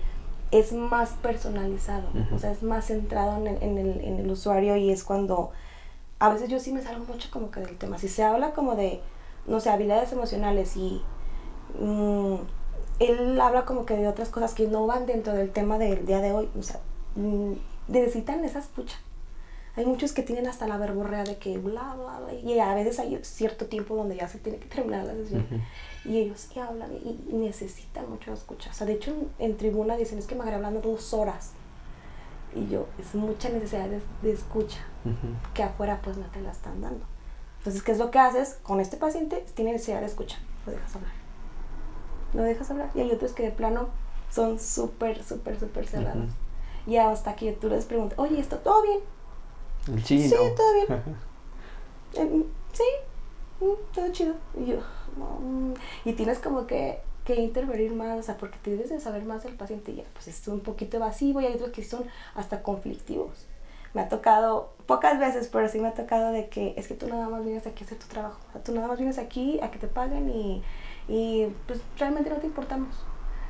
es 0.50 0.72
más 0.72 1.10
personalizado, 1.22 2.08
o 2.34 2.38
sea, 2.38 2.50
es 2.50 2.62
más 2.62 2.86
centrado 2.86 3.36
en 3.36 3.46
el, 3.46 3.78
el, 3.78 4.00
en 4.00 4.18
el 4.18 4.30
usuario 4.30 4.76
y 4.76 4.90
es 4.90 5.04
cuando 5.04 5.52
a 6.20 6.28
veces 6.28 6.48
yo 6.48 6.60
sí 6.60 6.72
me 6.72 6.82
salgo 6.82 7.04
mucho 7.06 7.28
como 7.32 7.50
que 7.50 7.60
del 7.60 7.76
tema. 7.78 7.98
Si 7.98 8.08
se 8.08 8.22
habla 8.22 8.52
como 8.52 8.76
de, 8.76 9.00
no 9.46 9.58
sé, 9.58 9.70
habilidades 9.70 10.12
emocionales 10.12 10.76
y 10.76 11.02
mm, 11.78 12.34
él 13.00 13.40
habla 13.40 13.64
como 13.64 13.86
que 13.86 13.96
de 13.96 14.06
otras 14.06 14.28
cosas 14.28 14.54
que 14.54 14.68
no 14.68 14.86
van 14.86 15.06
dentro 15.06 15.32
del 15.32 15.50
tema 15.50 15.78
del 15.78 16.04
día 16.04 16.20
de 16.20 16.32
hoy, 16.32 16.48
o 16.58 16.62
sea, 16.62 16.80
mm, 17.16 17.54
necesitan 17.88 18.44
esa 18.44 18.58
escucha. 18.58 18.98
Hay 19.76 19.86
muchos 19.86 20.12
que 20.12 20.22
tienen 20.22 20.46
hasta 20.46 20.66
la 20.66 20.76
verborrea 20.76 21.24
de 21.24 21.38
que 21.38 21.56
bla, 21.56 21.94
bla, 21.94 22.20
bla, 22.20 22.34
y 22.34 22.58
a 22.58 22.74
veces 22.74 22.98
hay 22.98 23.18
cierto 23.22 23.66
tiempo 23.66 23.96
donde 23.96 24.16
ya 24.16 24.28
se 24.28 24.38
tiene 24.38 24.58
que 24.58 24.66
terminar 24.66 25.04
la 25.04 25.14
sesión. 25.14 25.46
Y 26.04 26.18
ellos 26.18 26.48
sí 26.50 26.58
hablan 26.58 26.92
y, 26.92 27.32
necesitan 27.32 28.10
mucho 28.10 28.32
escucha. 28.32 28.70
O 28.70 28.72
sea, 28.74 28.86
de 28.86 28.94
hecho, 28.94 29.14
en, 29.38 29.56
tribuna 29.56 29.96
dicen, 29.96 30.18
es 30.18 30.26
que 30.26 30.34
me 30.34 30.42
hablando 30.42 30.80
dos 30.80 31.14
horas. 31.14 31.52
Y 32.54 32.68
yo, 32.68 32.86
es 32.98 33.14
mucha 33.14 33.48
necesidad 33.48 33.88
de, 34.22 34.30
escucha, 34.32 34.80
que 35.54 35.62
afuera 35.62 36.00
pues 36.02 36.16
no 36.16 36.26
te 36.26 36.40
la 36.40 36.50
están 36.50 36.80
dando. 36.80 37.04
Entonces, 37.58 37.82
¿qué 37.82 37.92
es 37.92 37.98
lo 37.98 38.10
que 38.10 38.18
haces 38.18 38.58
con 38.62 38.80
este 38.80 38.96
paciente? 38.96 39.44
Tiene 39.54 39.72
necesidad 39.72 40.00
de 40.00 40.06
escucha, 40.06 40.38
lo 40.66 40.72
dejas 40.72 40.96
hablar. 40.96 41.12
Lo 42.32 42.42
dejas 42.42 42.70
hablar. 42.70 42.90
Y 42.94 43.00
hay 43.00 43.10
otros 43.12 43.32
que 43.32 43.42
de 43.44 43.50
plano 43.50 43.88
son 44.30 44.58
súper, 44.58 45.22
súper, 45.22 45.58
súper 45.58 45.86
cerrados. 45.86 46.30
Y 46.86 46.96
hasta 46.96 47.36
que 47.36 47.52
tú 47.52 47.68
les 47.68 47.84
preguntas, 47.84 48.18
oye, 48.18 48.40
¿está 48.40 48.58
todo 48.58 48.82
bien? 48.82 49.00
Sí, 50.04 50.30
todo 50.30 50.74
bien. 50.74 51.04
Em, 52.14 52.44
sí, 52.72 52.82
mm, 53.60 53.94
todo 53.94 54.10
chido. 54.10 54.34
Y 54.58 54.66
yo, 54.66 54.78
mm", 55.16 55.74
y 56.04 56.12
tienes 56.14 56.40
como 56.40 56.66
que, 56.66 57.00
que 57.34 57.40
intervenir 57.40 57.92
más, 57.92 58.18
o 58.18 58.22
sea, 58.22 58.36
porque 58.36 58.58
te 58.62 58.70
debes 58.70 58.90
de 58.90 59.00
saber 59.00 59.24
más 59.24 59.44
del 59.44 59.54
paciente 59.54 59.92
y 59.92 59.96
ya, 59.96 60.04
pues 60.12 60.28
es 60.28 60.46
un 60.48 60.60
poquito 60.60 60.96
evasivo 60.96 61.40
y 61.40 61.46
hay 61.46 61.54
otros 61.54 61.70
que 61.70 61.84
son 61.84 62.04
hasta 62.34 62.62
conflictivos. 62.62 63.46
Me 63.94 64.02
ha 64.02 64.08
tocado, 64.08 64.72
pocas 64.86 65.18
veces, 65.18 65.48
pero 65.50 65.68
sí 65.68 65.80
me 65.80 65.88
ha 65.88 65.94
tocado 65.94 66.32
de 66.32 66.48
que 66.48 66.74
es 66.76 66.86
que 66.86 66.94
tú 66.94 67.08
nada 67.08 67.28
más 67.28 67.44
vienes 67.44 67.66
aquí 67.66 67.82
a 67.82 67.86
hacer 67.86 67.98
tu 67.98 68.06
trabajo. 68.06 68.38
O 68.48 68.52
sea, 68.52 68.62
tú 68.62 68.72
nada 68.72 68.86
más 68.86 68.98
vienes 68.98 69.18
aquí 69.18 69.60
a 69.60 69.70
que 69.70 69.78
te 69.78 69.88
paguen 69.88 70.28
y, 70.28 70.62
y 71.08 71.46
pues 71.66 71.80
realmente 71.98 72.30
no 72.30 72.36
te 72.36 72.46
importamos. 72.46 72.94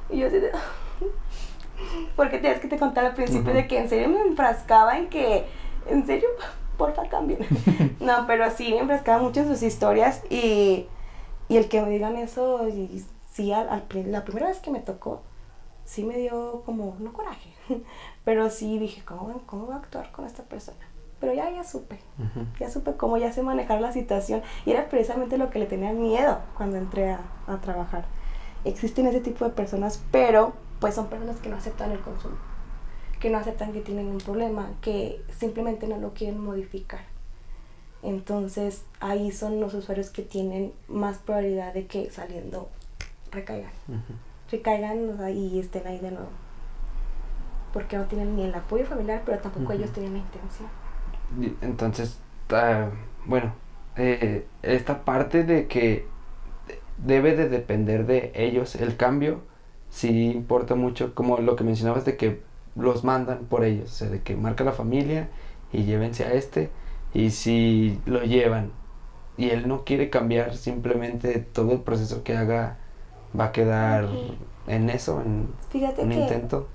Y 0.08 0.18
yo 0.18 0.28
así 0.28 0.38
de... 0.38 0.50
porque 2.16 2.38
tienes 2.38 2.60
que 2.60 2.68
te 2.68 2.78
contar 2.78 3.04
al 3.04 3.14
principio 3.14 3.52
de 3.52 3.66
que 3.66 3.78
en 3.78 3.88
serio 3.88 4.08
me 4.08 4.20
enfrascaba 4.20 4.98
en 4.98 5.08
que 5.08 5.46
¿en 5.88 6.06
serio? 6.06 6.28
Porfa, 6.76 7.08
cambien. 7.08 7.46
no, 8.00 8.26
pero 8.26 8.50
sí, 8.50 8.72
me 8.72 8.78
enfrascaba 8.78 9.22
mucho 9.22 9.40
en 9.40 9.48
sus 9.48 9.62
historias 9.62 10.22
y, 10.30 10.86
y 11.48 11.56
el 11.56 11.68
que 11.68 11.82
me 11.82 11.90
digan 11.90 12.16
eso, 12.16 12.68
y, 12.68 13.04
sí, 13.30 13.52
al, 13.52 13.84
la 14.06 14.24
primera 14.24 14.48
vez 14.48 14.58
que 14.58 14.70
me 14.70 14.80
tocó, 14.80 15.22
sí 15.84 16.04
me 16.04 16.18
dio 16.18 16.62
como, 16.64 16.96
no 16.98 17.12
coraje, 17.12 17.50
pero 18.24 18.50
sí 18.50 18.78
dije, 18.78 19.02
¿cómo, 19.04 19.40
cómo 19.46 19.66
voy 19.66 19.74
a 19.74 19.78
actuar 19.78 20.12
con 20.12 20.26
esta 20.26 20.42
persona? 20.42 20.78
Pero 21.20 21.34
ya, 21.34 21.50
ya 21.50 21.64
supe, 21.64 21.98
ya 22.58 22.70
supe 22.70 22.94
cómo 22.94 23.18
ya 23.18 23.30
sé 23.30 23.42
manejar 23.42 23.82
la 23.82 23.92
situación 23.92 24.42
y 24.64 24.70
era 24.70 24.88
precisamente 24.88 25.36
lo 25.36 25.50
que 25.50 25.58
le 25.58 25.66
tenía 25.66 25.92
miedo 25.92 26.38
cuando 26.56 26.78
entré 26.78 27.10
a, 27.10 27.20
a 27.46 27.60
trabajar. 27.60 28.06
Existen 28.64 29.06
ese 29.06 29.20
tipo 29.20 29.44
de 29.44 29.50
personas, 29.50 30.02
pero 30.10 30.54
pues 30.80 30.94
son 30.94 31.08
personas 31.08 31.38
que 31.38 31.50
no 31.50 31.56
aceptan 31.56 31.92
el 31.92 32.00
consumo 32.00 32.36
que 33.20 33.30
no 33.30 33.38
aceptan 33.38 33.72
que 33.72 33.82
tienen 33.82 34.06
un 34.06 34.18
problema, 34.18 34.70
que 34.80 35.22
simplemente 35.38 35.86
no 35.86 35.98
lo 35.98 36.14
quieren 36.14 36.40
modificar. 36.40 37.02
Entonces 38.02 38.84
ahí 38.98 39.30
son 39.30 39.60
los 39.60 39.74
usuarios 39.74 40.08
que 40.08 40.22
tienen 40.22 40.72
más 40.88 41.18
probabilidad 41.18 41.74
de 41.74 41.86
que 41.86 42.10
saliendo 42.10 42.70
recaigan. 43.30 43.70
Recaigan 44.50 45.30
y 45.30 45.58
estén 45.58 45.86
ahí 45.86 45.98
de 45.98 46.10
nuevo. 46.10 46.28
Porque 47.72 47.96
no 47.96 48.04
tienen 48.04 48.36
ni 48.36 48.42
el 48.42 48.54
apoyo 48.54 48.84
familiar, 48.84 49.22
pero 49.24 49.38
tampoco 49.38 49.72
ellos 49.72 49.90
tienen 49.92 50.14
la 50.14 50.18
intención. 50.18 50.68
Entonces, 51.62 52.18
ah, 52.50 52.88
bueno, 53.26 53.52
eh, 53.96 54.46
esta 54.62 55.04
parte 55.04 55.44
de 55.44 55.68
que 55.68 56.06
debe 56.98 57.36
de 57.36 57.48
depender 57.48 58.06
de 58.06 58.32
ellos 58.34 58.74
el 58.74 58.96
cambio, 58.96 59.42
sí 59.88 60.30
importa 60.30 60.74
mucho, 60.74 61.14
como 61.14 61.38
lo 61.38 61.56
que 61.56 61.64
mencionabas 61.64 62.04
de 62.04 62.16
que 62.16 62.42
los 62.76 63.04
mandan 63.04 63.44
por 63.44 63.64
ellos, 63.64 63.92
o 63.92 63.94
sea, 63.94 64.08
de 64.08 64.22
que 64.22 64.36
marca 64.36 64.64
la 64.64 64.72
familia 64.72 65.28
y 65.72 65.84
llévense 65.84 66.24
a 66.24 66.32
este, 66.32 66.70
y 67.14 67.30
si 67.30 68.00
lo 68.06 68.22
llevan 68.22 68.72
y 69.36 69.50
él 69.50 69.68
no 69.68 69.84
quiere 69.84 70.10
cambiar, 70.10 70.56
simplemente 70.56 71.38
todo 71.38 71.72
el 71.72 71.80
proceso 71.80 72.22
que 72.22 72.36
haga 72.36 72.78
va 73.38 73.46
a 73.46 73.52
quedar 73.52 74.08
en 74.66 74.90
eso, 74.90 75.20
en 75.20 75.52
Fíjate 75.70 76.02
un 76.02 76.12
intento. 76.12 76.68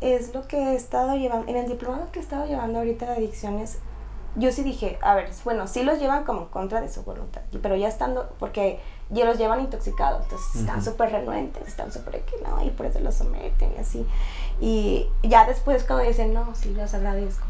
Es 0.00 0.34
lo 0.34 0.46
que 0.48 0.56
he 0.56 0.74
estado 0.74 1.14
llevando, 1.16 1.48
en 1.48 1.56
el 1.56 1.68
diplomado 1.68 2.10
que 2.10 2.18
he 2.18 2.22
estado 2.22 2.46
llevando 2.46 2.78
ahorita 2.78 3.06
de 3.06 3.12
adicciones, 3.12 3.78
yo 4.34 4.50
sí 4.50 4.62
dije, 4.62 4.98
a 5.02 5.14
ver, 5.14 5.30
bueno, 5.44 5.66
sí 5.66 5.82
los 5.82 5.98
llevan 5.98 6.24
como 6.24 6.42
en 6.42 6.46
contra 6.46 6.80
de 6.80 6.88
su 6.88 7.02
voluntad, 7.02 7.42
pero 7.60 7.76
ya 7.76 7.88
estando, 7.88 8.30
porque 8.38 8.80
ya 9.10 9.26
los 9.26 9.36
llevan 9.36 9.60
intoxicados, 9.60 10.22
entonces 10.24 10.62
están 10.62 10.82
súper 10.82 11.12
renuentes, 11.12 11.68
están 11.68 11.92
súper 11.92 12.22
que 12.22 12.36
no, 12.42 12.64
y 12.64 12.70
por 12.70 12.86
eso 12.86 12.98
los 13.00 13.14
someten 13.14 13.72
y 13.76 13.80
así. 13.80 14.06
Y 14.60 15.08
ya 15.22 15.46
después 15.46 15.84
cuando 15.84 16.06
dicen, 16.06 16.32
no, 16.32 16.54
sí, 16.54 16.72
los 16.72 16.94
agradezco. 16.94 17.44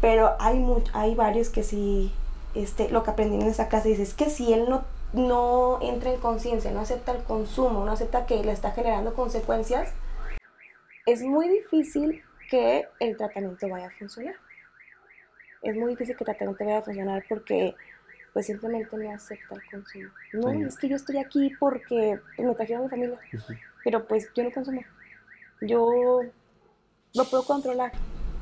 Pero 0.00 0.36
hay, 0.38 0.64
hay 0.92 1.14
varios 1.16 1.48
que 1.48 1.64
sí, 1.64 2.14
este, 2.54 2.88
lo 2.88 3.02
que 3.02 3.10
aprendí 3.10 3.36
en 3.36 3.48
esa 3.48 3.68
clase 3.68 3.88
dice, 3.88 4.02
es 4.02 4.14
que 4.14 4.30
si 4.30 4.52
él 4.52 4.66
no, 4.68 4.84
no 5.12 5.78
entra 5.82 6.12
en 6.12 6.20
conciencia, 6.20 6.70
no 6.70 6.80
acepta 6.80 7.12
el 7.12 7.22
consumo, 7.22 7.84
no 7.84 7.92
acepta 7.92 8.26
que 8.26 8.42
le 8.42 8.52
está 8.52 8.72
generando 8.72 9.14
consecuencias, 9.14 9.92
es 11.06 11.22
muy 11.22 11.48
difícil 11.48 12.22
que 12.50 12.88
el 12.98 13.16
tratamiento 13.16 13.68
vaya 13.68 13.86
a 13.86 13.90
funcionar. 13.90 14.34
Es 15.62 15.76
muy 15.76 15.90
difícil 15.90 16.16
que 16.16 16.24
el 16.24 16.26
tratamiento 16.26 16.64
vaya 16.64 16.78
a 16.78 16.82
funcionar 16.82 17.24
porque 17.28 17.74
pues 18.32 18.46
simplemente 18.46 18.96
no 18.96 19.10
acepta 19.12 19.54
el 19.54 19.62
consumo. 19.70 20.10
No, 20.34 20.50
es 20.66 20.76
que 20.76 20.88
yo 20.88 20.96
estoy 20.96 21.18
aquí 21.18 21.52
porque 21.58 22.20
me 22.38 22.54
trajeron 22.54 22.82
mi 22.82 22.88
familia, 22.90 23.18
pero 23.82 24.06
pues 24.06 24.30
yo 24.34 24.44
no 24.44 24.50
consumo. 24.50 24.82
Yo 25.62 26.22
lo 27.14 27.24
puedo 27.24 27.44
controlar. 27.44 27.92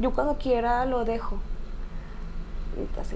yo 0.00 0.12
cuando 0.12 0.36
quiera 0.36 0.84
lo 0.86 1.04
dejo. 1.04 1.38
Y 2.76 2.98
así 2.98 3.14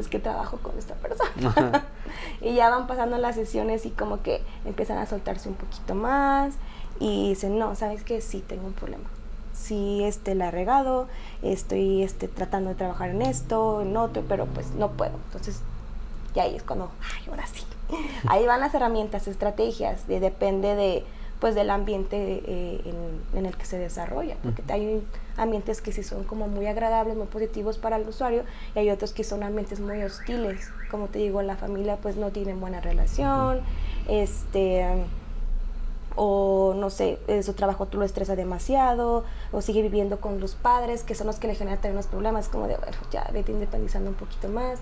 es 0.00 0.08
que 0.08 0.18
trabajo 0.18 0.58
con 0.58 0.78
esta 0.78 0.94
persona. 0.94 1.86
y 2.40 2.54
ya 2.54 2.70
van 2.70 2.86
pasando 2.86 3.18
las 3.18 3.34
sesiones 3.34 3.86
y 3.86 3.90
como 3.90 4.22
que 4.22 4.42
empiezan 4.64 4.98
a 4.98 5.06
soltarse 5.06 5.48
un 5.48 5.54
poquito 5.54 5.94
más 5.94 6.54
y 6.98 7.30
dicen, 7.30 7.58
no, 7.58 7.74
¿sabes 7.74 8.04
qué? 8.04 8.20
Sí, 8.20 8.44
tengo 8.46 8.66
un 8.66 8.72
problema. 8.72 9.04
Sí, 9.52 10.02
este, 10.04 10.34
la 10.34 10.48
he 10.48 10.50
regado, 10.50 11.08
estoy 11.42 12.02
este, 12.02 12.28
tratando 12.28 12.70
de 12.70 12.76
trabajar 12.76 13.10
en 13.10 13.22
esto, 13.22 13.80
en 13.82 13.96
otro, 13.96 14.22
pero 14.28 14.46
pues 14.46 14.70
no 14.72 14.90
puedo. 14.92 15.14
Entonces, 15.26 15.60
ya 16.34 16.44
ahí 16.44 16.56
es 16.56 16.62
cuando, 16.62 16.90
ay, 17.00 17.30
ahora 17.30 17.46
sí. 17.46 17.64
Ahí 18.26 18.46
van 18.46 18.60
las 18.60 18.74
herramientas, 18.74 19.28
estrategias, 19.28 20.06
de, 20.06 20.18
depende 20.18 20.74
de, 20.74 21.04
pues 21.42 21.56
del 21.56 21.70
ambiente 21.70 22.40
eh, 22.46 22.94
en, 23.34 23.46
el 23.46 23.56
que 23.56 23.64
se 23.64 23.76
desarrolla, 23.76 24.36
porque 24.44 24.62
hay 24.72 25.04
ambientes 25.36 25.82
que 25.82 25.90
sí 25.90 26.04
son 26.04 26.22
como 26.22 26.46
muy 26.46 26.66
agradables, 26.66 27.16
muy 27.16 27.26
positivos 27.26 27.78
para 27.78 27.96
el 27.96 28.06
usuario, 28.08 28.44
y 28.76 28.78
hay 28.78 28.90
otros 28.90 29.12
que 29.12 29.24
son 29.24 29.42
ambientes 29.42 29.80
muy 29.80 30.04
hostiles, 30.04 30.70
como 30.88 31.08
te 31.08 31.18
digo, 31.18 31.42
la 31.42 31.56
familia 31.56 31.96
pues 31.96 32.14
no 32.14 32.30
tiene 32.30 32.54
buena 32.54 32.80
relación, 32.80 33.60
este 34.06 34.86
o 36.14 36.74
no 36.76 36.90
sé, 36.90 37.18
su 37.42 37.54
trabajo 37.54 37.86
tú 37.86 37.98
lo 37.98 38.04
estresa 38.04 38.36
demasiado, 38.36 39.24
o 39.50 39.62
sigue 39.62 39.82
viviendo 39.82 40.20
con 40.20 40.38
los 40.38 40.54
padres, 40.54 41.02
que 41.02 41.16
son 41.16 41.26
los 41.26 41.40
que 41.40 41.48
le 41.48 41.56
generan 41.56 41.80
también 41.80 41.96
los 41.96 42.06
problemas, 42.06 42.48
como 42.48 42.68
de, 42.68 42.76
bueno, 42.76 42.96
ya 43.10 43.28
vete 43.32 43.50
independizando 43.50 44.10
un 44.10 44.16
poquito 44.16 44.46
más, 44.46 44.78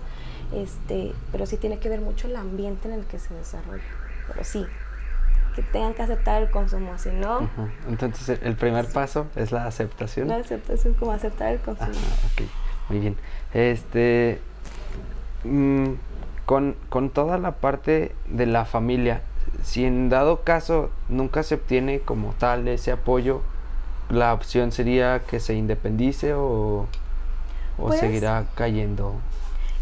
este, 0.53 1.13
pero 1.31 1.47
sí 1.47 1.57
tiene 1.57 1.79
que 1.79 1.89
ver 1.89 2.01
mucho 2.01 2.27
el 2.27 2.35
ambiente 2.35 2.87
en 2.87 2.93
el 2.93 3.05
que 3.05 3.17
se 3.17 3.33
desarrolla, 3.33 3.81
pero 4.27 4.43
sí, 4.43 4.63
que 5.55 5.61
tengan 5.61 5.93
que 5.93 6.01
aceptar 6.01 6.41
el 6.41 6.49
consumo, 6.49 6.97
si 6.97 7.09
no... 7.09 7.49
Entonces 7.87 8.39
el 8.41 8.55
primer 8.55 8.87
paso 8.91 9.27
es 9.35 9.51
la 9.51 9.65
aceptación. 9.65 10.27
La 10.27 10.37
aceptación, 10.37 10.93
como 10.93 11.11
aceptar 11.11 11.53
el 11.53 11.59
consumo. 11.59 11.91
ok, 11.91 12.41
muy 12.89 12.99
bien. 12.99 13.17
Este, 13.53 14.39
mm, 15.43 15.93
con, 16.45 16.75
con 16.89 17.09
toda 17.09 17.37
la 17.37 17.53
parte 17.53 18.15
de 18.25 18.45
la 18.45 18.65
familia, 18.65 19.21
si 19.63 19.85
en 19.85 20.09
dado 20.09 20.41
caso 20.43 20.89
nunca 21.09 21.43
se 21.43 21.55
obtiene 21.55 21.99
como 21.99 22.33
tal 22.33 22.67
ese 22.67 22.91
apoyo, 22.91 23.41
la 24.09 24.33
opción 24.33 24.71
sería 24.71 25.21
que 25.27 25.39
se 25.39 25.53
independice 25.53 26.33
o, 26.33 26.87
o 27.77 27.87
pues 27.87 27.99
seguirá 27.99 28.45
cayendo. 28.55 29.15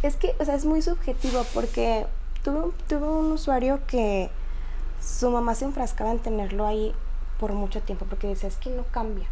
Es 0.03 0.15
que, 0.15 0.36
o 0.39 0.45
sea, 0.45 0.55
es 0.55 0.65
muy 0.65 0.82
subjetivo 0.82 1.45
porque 1.53 2.05
tuve, 2.43 2.71
tuve 2.88 3.08
un 3.08 3.32
usuario 3.32 3.79
que 3.88 4.29
su 5.10 5.30
mamá 5.32 5.56
se 5.56 5.65
enfrascaba 5.65 6.12
en 6.12 6.19
tenerlo 6.19 6.65
ahí 6.65 6.93
por 7.39 7.54
mucho 7.54 7.82
tiempo 7.82 8.06
porque 8.06 8.28
decía, 8.28 8.48
es 8.48 8.58
que 8.58 8.69
no 8.69 8.84
cambia. 8.84 9.28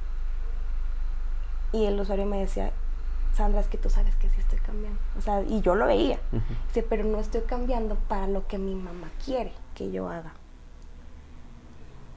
Y 1.71 1.85
el 1.85 1.99
usuario 1.99 2.25
me 2.25 2.39
decía, 2.39 2.71
Sandra, 3.33 3.61
es 3.61 3.67
que 3.67 3.77
tú 3.77 3.89
sabes 3.89 4.15
que 4.15 4.29
sí 4.29 4.39
estoy 4.39 4.59
cambiando. 4.59 4.99
O 5.17 5.21
sea, 5.21 5.43
y 5.43 5.61
yo 5.61 5.75
lo 5.75 5.85
veía. 5.85 6.19
Dice, 6.67 6.83
pero 6.83 7.03
no 7.03 7.19
estoy 7.19 7.41
cambiando 7.41 7.95
para 8.07 8.27
lo 8.27 8.47
que 8.47 8.57
mi 8.57 8.73
mamá 8.73 9.11
quiere 9.23 9.51
que 9.75 9.91
yo 9.91 10.09
haga. 10.09 10.33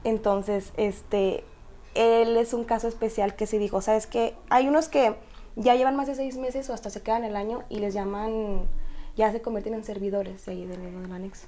Entonces, 0.03 0.73
este, 0.77 1.43
él 1.93 2.37
es 2.37 2.53
un 2.53 2.63
caso 2.63 2.87
especial 2.87 3.35
que 3.35 3.45
se 3.45 3.59
dijo, 3.59 3.81
sabes 3.81 4.07
que 4.07 4.35
hay 4.49 4.67
unos 4.67 4.89
que 4.89 5.15
ya 5.55 5.75
llevan 5.75 5.95
más 5.95 6.07
de 6.07 6.15
seis 6.15 6.37
meses 6.37 6.69
o 6.69 6.73
hasta 6.73 6.89
se 6.89 7.03
quedan 7.03 7.23
el 7.23 7.35
año 7.35 7.63
y 7.69 7.79
les 7.79 7.93
llaman, 7.93 8.63
ya 9.15 9.31
se 9.31 9.41
convierten 9.41 9.75
en 9.75 9.83
servidores 9.83 10.45
de 10.45 10.53
ahí 10.53 10.65
del, 10.65 10.81
del 10.81 11.11
anexo. 11.11 11.47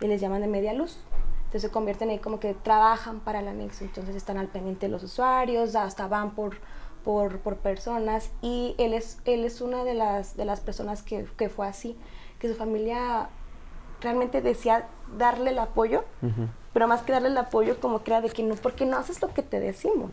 Y 0.00 0.06
les 0.06 0.20
llaman 0.20 0.42
de 0.42 0.48
media 0.48 0.74
luz. 0.74 0.98
Entonces 1.52 1.68
se 1.68 1.74
convierten 1.74 2.08
ahí 2.08 2.18
como 2.18 2.40
que 2.40 2.54
trabajan 2.54 3.20
para 3.20 3.40
el 3.40 3.46
anexo, 3.46 3.84
entonces 3.84 4.16
están 4.16 4.38
al 4.38 4.48
pendiente 4.48 4.86
de 4.86 4.90
los 4.90 5.02
usuarios, 5.02 5.76
hasta 5.76 6.08
van 6.08 6.30
por, 6.30 6.56
por, 7.04 7.40
por 7.40 7.58
personas 7.58 8.30
y 8.40 8.74
él 8.78 8.94
es, 8.94 9.18
él 9.26 9.44
es 9.44 9.60
una 9.60 9.84
de 9.84 9.92
las, 9.92 10.34
de 10.34 10.46
las 10.46 10.60
personas 10.60 11.02
que, 11.02 11.26
que 11.36 11.50
fue 11.50 11.68
así, 11.68 11.94
que 12.38 12.48
su 12.48 12.54
familia 12.54 13.28
realmente 14.00 14.40
decía 14.40 14.88
darle 15.18 15.50
el 15.50 15.58
apoyo, 15.58 16.04
pero 16.72 16.88
más 16.88 17.02
que 17.02 17.12
darle 17.12 17.28
el 17.28 17.36
apoyo 17.36 17.78
como 17.80 18.02
que 18.02 18.12
era 18.12 18.22
de 18.22 18.30
que 18.30 18.42
no, 18.42 18.54
porque 18.54 18.86
no 18.86 18.96
haces 18.96 19.20
lo 19.20 19.34
que 19.34 19.42
te 19.42 19.60
decimos. 19.60 20.10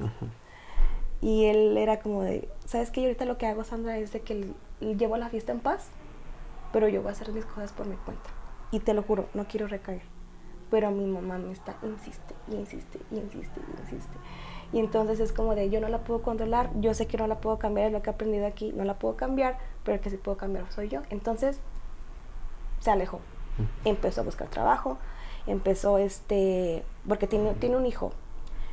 Y 1.21 1.45
él 1.45 1.77
era 1.77 2.01
como 2.01 2.23
de, 2.23 2.49
¿sabes 2.65 2.91
qué? 2.91 2.99
Yo 2.99 3.07
ahorita 3.07 3.23
lo 3.23 3.37
que 3.37 3.47
hago, 3.47 3.63
Sandra, 3.63 3.97
es 3.97 4.11
de 4.11 4.19
que 4.19 4.51
llevo 4.81 5.15
la 5.15 5.29
fiesta 5.29 5.53
en 5.53 5.61
paz, 5.61 5.87
pero 6.73 6.89
yo 6.89 7.01
voy 7.01 7.11
a 7.11 7.13
hacer 7.13 7.31
mis 7.31 7.45
cosas 7.45 7.71
por 7.71 7.85
mi 7.85 7.95
cuenta. 7.95 8.29
Y 8.71 8.81
te 8.81 8.93
lo 8.93 9.03
juro, 9.03 9.29
no 9.33 9.47
quiero 9.47 9.65
recaer 9.67 10.18
pero 10.69 10.91
mi 10.91 11.05
mamá 11.05 11.37
me 11.37 11.51
está, 11.51 11.75
insiste, 11.83 12.35
y 12.49 12.55
insiste, 12.55 12.99
y 13.11 13.17
insiste, 13.17 13.59
y 13.59 13.81
insiste. 13.81 14.17
Y 14.71 14.79
entonces 14.79 15.19
es 15.19 15.33
como 15.33 15.55
de, 15.55 15.69
yo 15.69 15.81
no 15.81 15.89
la 15.89 15.99
puedo 15.99 16.21
controlar, 16.21 16.69
yo 16.79 16.93
sé 16.93 17.07
que 17.07 17.17
no 17.17 17.27
la 17.27 17.39
puedo 17.39 17.57
cambiar, 17.57 17.87
es 17.87 17.93
lo 17.93 18.01
que 18.01 18.09
he 18.09 18.13
aprendido 18.13 18.45
aquí, 18.45 18.71
no 18.73 18.83
la 18.83 18.99
puedo 18.99 19.15
cambiar, 19.15 19.57
pero 19.83 19.95
el 19.95 20.01
que 20.01 20.09
sí 20.09 20.17
puedo 20.17 20.37
cambiar 20.37 20.71
soy 20.71 20.89
yo. 20.89 21.01
Entonces 21.09 21.59
se 22.79 22.91
alejó, 22.91 23.19
empezó 23.83 24.21
a 24.21 24.23
buscar 24.23 24.47
trabajo, 24.47 24.97
empezó 25.47 25.97
este, 25.97 26.83
porque 27.07 27.27
tiene, 27.27 27.53
tiene 27.55 27.77
un 27.77 27.85
hijo, 27.85 28.11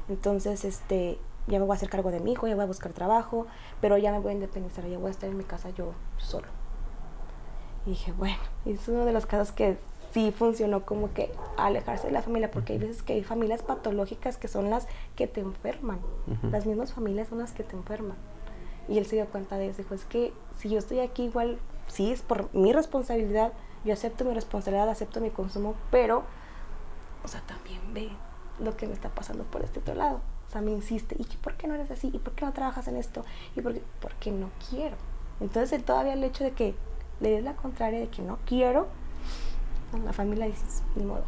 entonces 0.08 0.64
este, 0.64 1.18
ya 1.46 1.58
me 1.58 1.64
voy 1.64 1.74
a 1.74 1.76
hacer 1.76 1.88
cargo 1.88 2.10
de 2.10 2.20
mi 2.20 2.32
hijo, 2.32 2.46
ya 2.46 2.54
voy 2.54 2.64
a 2.64 2.66
buscar 2.66 2.92
trabajo, 2.92 3.46
pero 3.80 3.96
ya 3.96 4.12
me 4.12 4.18
voy 4.18 4.32
a 4.32 4.34
independizar, 4.34 4.86
ya 4.86 4.98
voy 4.98 5.08
a 5.08 5.10
estar 5.10 5.30
en 5.30 5.38
mi 5.38 5.44
casa 5.44 5.70
yo 5.70 5.92
solo. 6.18 6.48
Y 7.86 7.90
dije, 7.90 8.12
bueno, 8.12 8.36
es 8.64 8.88
uno 8.88 9.04
de 9.04 9.12
los 9.12 9.26
casos 9.26 9.52
que 9.52 9.78
sí 10.16 10.32
funcionó 10.32 10.86
como 10.86 11.12
que 11.12 11.30
alejarse 11.58 12.06
de 12.06 12.12
la 12.14 12.22
familia, 12.22 12.50
porque 12.50 12.72
hay 12.72 12.78
veces 12.78 13.02
que 13.02 13.12
hay 13.12 13.22
familias 13.22 13.62
patológicas 13.62 14.38
que 14.38 14.48
son 14.48 14.70
las 14.70 14.88
que 15.14 15.26
te 15.26 15.42
enferman. 15.42 15.98
Las 16.50 16.64
mismas 16.64 16.94
familias 16.94 17.28
son 17.28 17.36
las 17.40 17.52
que 17.52 17.62
te 17.64 17.76
enferman. 17.76 18.16
Y 18.88 18.96
él 18.96 19.04
se 19.04 19.16
dio 19.16 19.26
cuenta 19.26 19.58
de 19.58 19.68
eso. 19.68 19.82
Dijo, 19.82 19.94
es 19.94 20.06
que 20.06 20.32
si 20.56 20.70
yo 20.70 20.78
estoy 20.78 21.00
aquí 21.00 21.24
igual, 21.24 21.58
sí, 21.86 22.12
es 22.12 22.22
por 22.22 22.48
mi 22.54 22.72
responsabilidad, 22.72 23.52
yo 23.84 23.92
acepto 23.92 24.24
mi 24.24 24.32
responsabilidad, 24.32 24.88
acepto 24.88 25.20
mi 25.20 25.28
consumo, 25.28 25.74
pero, 25.90 26.22
o 27.22 27.28
sea, 27.28 27.42
también 27.42 27.82
ve 27.92 28.08
lo 28.58 28.74
que 28.74 28.86
me 28.86 28.94
está 28.94 29.10
pasando 29.10 29.44
por 29.44 29.64
este 29.64 29.80
otro 29.80 29.94
lado. 29.96 30.22
O 30.48 30.50
sea, 30.50 30.62
me 30.62 30.70
insiste, 30.70 31.14
¿y 31.18 31.24
por 31.24 31.58
qué 31.58 31.68
no 31.68 31.74
eres 31.74 31.90
así? 31.90 32.10
¿Y 32.10 32.20
por 32.20 32.32
qué 32.32 32.46
no 32.46 32.54
trabajas 32.54 32.88
en 32.88 32.96
esto? 32.96 33.22
¿Y 33.54 33.60
por 33.60 33.74
qué? 33.74 33.82
Porque 34.00 34.30
no 34.30 34.48
quiero. 34.70 34.96
Entonces, 35.42 35.84
todavía 35.84 36.14
el 36.14 36.24
hecho 36.24 36.42
de 36.42 36.52
que 36.52 36.74
le 37.20 37.32
des 37.32 37.44
la 37.44 37.54
contraria 37.54 38.00
de 38.00 38.08
que 38.08 38.22
no 38.22 38.38
quiero, 38.46 38.88
la 40.04 40.12
familia 40.12 40.46
dice, 40.46 40.64
ni 40.94 41.04
modo. 41.04 41.24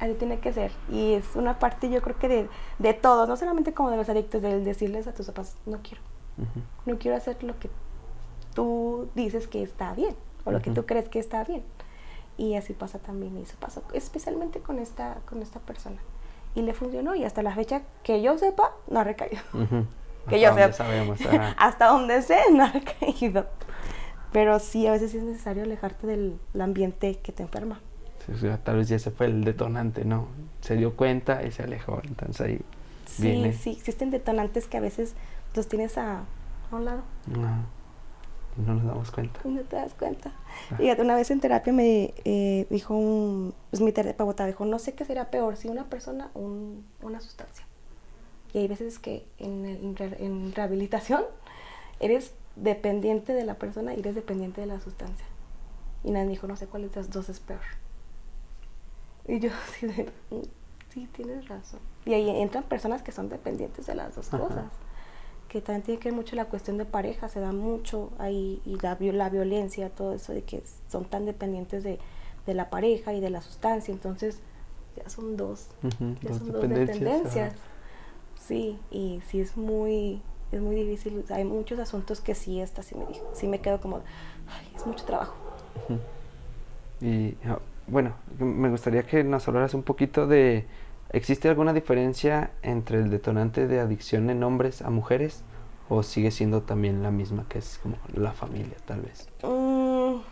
Así 0.00 0.14
tiene 0.14 0.40
que 0.40 0.52
ser. 0.52 0.72
Y 0.90 1.12
es 1.12 1.36
una 1.36 1.58
parte, 1.58 1.88
yo 1.88 2.02
creo 2.02 2.18
que 2.18 2.28
de, 2.28 2.48
de 2.78 2.94
todos, 2.94 3.28
no 3.28 3.36
solamente 3.36 3.72
como 3.72 3.90
de 3.90 3.96
los 3.96 4.08
adictos, 4.08 4.42
de 4.42 4.60
decirles 4.60 5.06
a 5.06 5.14
tus 5.14 5.26
papás, 5.26 5.56
no 5.66 5.80
quiero. 5.82 6.02
No 6.86 6.98
quiero 6.98 7.16
hacer 7.16 7.42
lo 7.44 7.58
que 7.58 7.70
tú 8.54 9.08
dices 9.14 9.46
que 9.46 9.62
está 9.62 9.92
bien, 9.94 10.16
o 10.44 10.50
lo 10.50 10.60
que 10.60 10.70
tú 10.70 10.86
crees 10.86 11.08
que 11.08 11.18
está 11.18 11.44
bien. 11.44 11.62
Y 12.36 12.56
así 12.56 12.72
pasa 12.72 12.98
también, 12.98 13.38
y 13.38 13.42
eso 13.42 13.54
pasó 13.60 13.82
especialmente 13.92 14.60
con 14.60 14.78
esta, 14.78 15.18
con 15.28 15.42
esta 15.42 15.60
persona. 15.60 15.98
Y 16.54 16.62
le 16.62 16.74
funcionó, 16.74 17.14
y 17.14 17.24
hasta 17.24 17.42
la 17.42 17.54
fecha 17.54 17.82
que 18.02 18.22
yo 18.22 18.36
sepa, 18.38 18.72
no 18.88 19.00
ha 19.00 19.04
recaído. 19.04 19.42
Que 20.28 20.40
yo 20.40 20.54
sepa. 20.54 21.54
hasta 21.58 21.86
donde 21.88 22.22
sé, 22.22 22.40
no 22.52 22.64
ha 22.64 22.72
recaído. 22.72 23.46
Pero 24.32 24.58
sí, 24.58 24.86
a 24.86 24.92
veces 24.92 25.14
es 25.14 25.22
necesario 25.22 25.62
alejarte 25.62 26.06
del 26.06 26.38
ambiente 26.58 27.16
que 27.16 27.32
te 27.32 27.42
enferma. 27.42 27.80
Sí, 28.26 28.46
tal 28.64 28.76
vez 28.76 28.88
ya 28.88 28.98
se 28.98 29.10
fue 29.10 29.26
el 29.26 29.44
detonante, 29.44 30.04
¿no? 30.04 30.28
Se 30.60 30.76
dio 30.76 30.96
cuenta 30.96 31.44
y 31.44 31.50
se 31.50 31.62
alejó, 31.62 32.00
entonces 32.04 32.40
ahí 32.40 32.60
sí, 33.04 33.22
viene. 33.22 33.52
Sí, 33.52 33.70
existen 33.70 34.10
detonantes 34.10 34.68
que 34.68 34.76
a 34.76 34.80
veces 34.80 35.14
los 35.54 35.68
tienes 35.68 35.98
a, 35.98 36.22
un 36.70 36.84
lado. 36.84 37.02
No, 37.26 37.66
no 38.64 38.74
nos 38.74 38.84
damos 38.84 39.10
cuenta. 39.10 39.40
No 39.44 39.60
te 39.62 39.76
das 39.76 39.92
cuenta. 39.94 40.32
Ah. 40.70 40.76
Fíjate, 40.76 41.02
una 41.02 41.16
vez 41.16 41.30
en 41.30 41.40
terapia 41.40 41.72
me 41.72 42.14
eh, 42.24 42.66
dijo 42.70 42.94
un, 42.94 43.54
pues 43.70 43.82
mi 43.82 43.92
terapeuta 43.92 44.46
dijo, 44.46 44.64
no 44.64 44.78
sé 44.78 44.94
qué 44.94 45.04
será 45.04 45.30
peor, 45.30 45.56
si 45.56 45.68
una 45.68 45.84
persona 45.84 46.30
o 46.34 46.40
un, 46.40 46.86
una 47.02 47.20
sustancia. 47.20 47.66
Y 48.54 48.58
hay 48.58 48.68
veces 48.68 48.98
que 48.98 49.26
en, 49.38 49.66
en, 49.66 49.96
en 49.98 50.54
rehabilitación 50.54 51.22
eres 52.00 52.34
dependiente 52.56 53.32
de 53.32 53.44
la 53.44 53.54
persona 53.54 53.94
y 53.94 54.00
eres 54.00 54.14
dependiente 54.14 54.60
de 54.60 54.66
la 54.66 54.80
sustancia. 54.80 55.26
Y 56.04 56.10
nadie 56.10 56.28
dijo, 56.28 56.46
no 56.46 56.56
sé 56.56 56.66
cuál 56.66 56.88
de 56.88 56.96
las 56.96 57.10
dos 57.10 57.28
es 57.28 57.40
peor. 57.40 57.60
Y 59.26 59.38
yo 59.40 59.50
así 59.68 59.86
de, 59.86 60.10
mm, 60.30 60.42
sí, 60.90 61.08
tienes 61.12 61.48
razón. 61.48 61.80
Y 62.04 62.14
ahí 62.14 62.28
entran 62.30 62.64
personas 62.64 63.02
que 63.02 63.12
son 63.12 63.28
dependientes 63.28 63.86
de 63.86 63.94
las 63.94 64.14
dos 64.14 64.28
cosas. 64.28 64.66
Que 65.48 65.60
también 65.60 65.82
tiene 65.82 66.00
que 66.00 66.08
ver 66.08 66.16
mucho 66.16 66.34
la 66.34 66.46
cuestión 66.46 66.78
de 66.78 66.84
pareja, 66.86 67.28
se 67.28 67.38
da 67.38 67.52
mucho 67.52 68.10
ahí, 68.18 68.60
y 68.64 68.78
la, 68.80 68.96
la 68.98 69.28
violencia, 69.28 69.90
todo 69.90 70.14
eso 70.14 70.32
de 70.32 70.42
que 70.42 70.62
son 70.88 71.04
tan 71.04 71.26
dependientes 71.26 71.84
de, 71.84 71.98
de 72.46 72.54
la 72.54 72.70
pareja 72.70 73.12
y 73.12 73.20
de 73.20 73.30
la 73.30 73.42
sustancia. 73.42 73.92
Entonces, 73.92 74.40
ya 74.96 75.08
son 75.08 75.36
dos, 75.36 75.68
ya 76.22 76.34
son 76.34 76.52
dos 76.52 76.68
dependencias. 76.68 77.54
Sí, 78.36 78.78
y 78.90 79.20
sí 79.28 79.40
es 79.40 79.56
muy, 79.56 80.20
es 80.52 80.60
muy 80.60 80.76
difícil. 80.76 81.24
Hay 81.30 81.44
muchos 81.44 81.78
asuntos 81.78 82.20
que 82.20 82.34
sí, 82.34 82.60
esta 82.60 82.82
sí 82.82 82.94
me, 82.94 83.06
sí 83.32 83.48
me 83.48 83.60
quedo 83.60 83.80
como, 83.80 84.00
es 84.76 84.86
mucho 84.86 85.04
trabajo. 85.04 85.34
Y 87.00 87.34
ah, 87.46 87.58
bueno, 87.86 88.14
me 88.38 88.70
gustaría 88.70 89.02
que 89.02 89.24
nos 89.24 89.48
hablaras 89.48 89.74
un 89.74 89.82
poquito 89.82 90.26
de, 90.26 90.66
¿existe 91.10 91.48
alguna 91.48 91.72
diferencia 91.72 92.50
entre 92.62 92.98
el 92.98 93.10
detonante 93.10 93.66
de 93.66 93.80
adicción 93.80 94.30
en 94.30 94.44
hombres 94.44 94.82
a 94.82 94.90
mujeres? 94.90 95.42
o 95.94 96.02
sigue 96.02 96.30
siendo 96.30 96.62
también 96.62 97.02
la 97.02 97.10
misma 97.10 97.46
que 97.48 97.58
es 97.58 97.78
como 97.82 97.96
la 98.14 98.32
familia, 98.32 98.76
tal 98.86 99.02
vez? 99.02 99.28
Mm, 99.42 100.22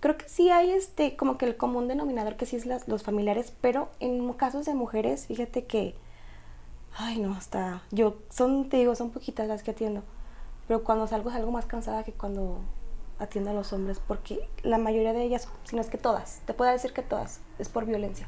creo 0.00 0.16
que 0.16 0.28
sí 0.28 0.50
hay 0.50 0.70
este, 0.70 1.14
como 1.16 1.36
que 1.36 1.44
el 1.44 1.56
común 1.56 1.88
denominador 1.88 2.36
que 2.36 2.46
sí 2.46 2.56
es 2.56 2.64
las, 2.64 2.88
los 2.88 3.02
familiares, 3.02 3.52
pero 3.60 3.90
en 4.00 4.32
casos 4.32 4.64
de 4.64 4.74
mujeres, 4.74 5.26
fíjate 5.26 5.64
que, 5.64 5.94
ay 6.96 7.18
no, 7.18 7.34
hasta, 7.34 7.82
yo, 7.90 8.16
son, 8.30 8.68
te 8.68 8.76
digo, 8.78 8.94
son 8.94 9.10
poquitas 9.10 9.48
las 9.48 9.62
que 9.62 9.72
atiendo, 9.72 10.02
pero 10.66 10.84
cuando 10.84 11.06
salgo 11.06 11.30
salgo 11.30 11.50
más 11.50 11.66
cansada 11.66 12.04
que 12.04 12.12
cuando 12.12 12.60
atiendo 13.18 13.50
a 13.50 13.54
los 13.54 13.72
hombres, 13.72 14.00
porque 14.06 14.48
la 14.62 14.78
mayoría 14.78 15.12
de 15.12 15.22
ellas, 15.22 15.48
si 15.64 15.76
no 15.76 15.82
es 15.82 15.88
que 15.88 15.98
todas, 15.98 16.40
te 16.46 16.54
puedo 16.54 16.70
decir 16.70 16.92
que 16.92 17.02
todas, 17.02 17.40
es 17.58 17.68
por 17.68 17.86
violencia. 17.86 18.26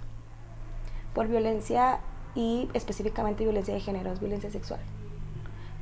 Por 1.15 1.29
violencia 1.29 2.01
y 2.35 2.69
específicamente 2.75 3.45
violencia 3.45 3.75
de 3.75 3.81
género, 3.81 4.13
es 4.13 4.21
violencia 4.21 4.51
sexual. 4.51 4.81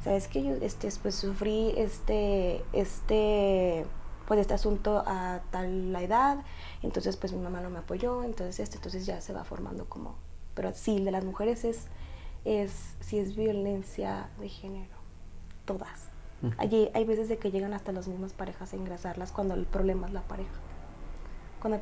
Sabes 0.03 0.29
que 0.29 0.42
yo 0.42 0.53
este, 0.61 0.88
pues, 1.03 1.14
sufrí 1.14 1.73
este, 1.77 2.62
este, 2.73 3.87
pues, 4.27 4.40
este 4.40 4.55
asunto 4.55 5.03
a 5.07 5.40
tal 5.51 5.92
la 5.92 6.03
edad, 6.03 6.38
entonces 6.83 7.16
pues 7.16 7.33
mi 7.33 7.40
mamá 7.40 7.61
no 7.61 7.70
me 7.70 7.79
apoyó, 7.79 8.23
entonces 8.23 8.61
este, 8.61 8.77
entonces 8.77 9.07
ya 9.07 9.20
se 9.20 9.33
va 9.33 9.44
formando 9.44 9.87
como, 9.87 10.16
pero 10.55 10.73
sí, 10.75 11.03
de 11.03 11.11
las 11.11 11.25
mujeres 11.25 11.64
es, 11.64 11.87
es, 12.44 12.96
sí 13.00 13.18
es 13.18 13.37
violencia 13.37 14.28
de 14.38 14.48
género, 14.48 14.94
todas 15.64 16.14
Allí 16.59 16.90
hay 16.94 17.04
veces 17.04 17.28
de 17.28 17.38
que 17.38 17.50
llegan 17.50 17.72
hasta 17.72 17.92
las 17.92 18.09
mismas 18.09 18.33
parejas 18.33 18.72
a 18.72 18.76
ingresarlas 18.76 19.33
cuando 19.33 19.54
el 19.54 19.66
problema 19.66 20.07
es 20.07 20.12
la 20.12 20.22
pareja. 20.22 20.52
Cuando 21.61 21.80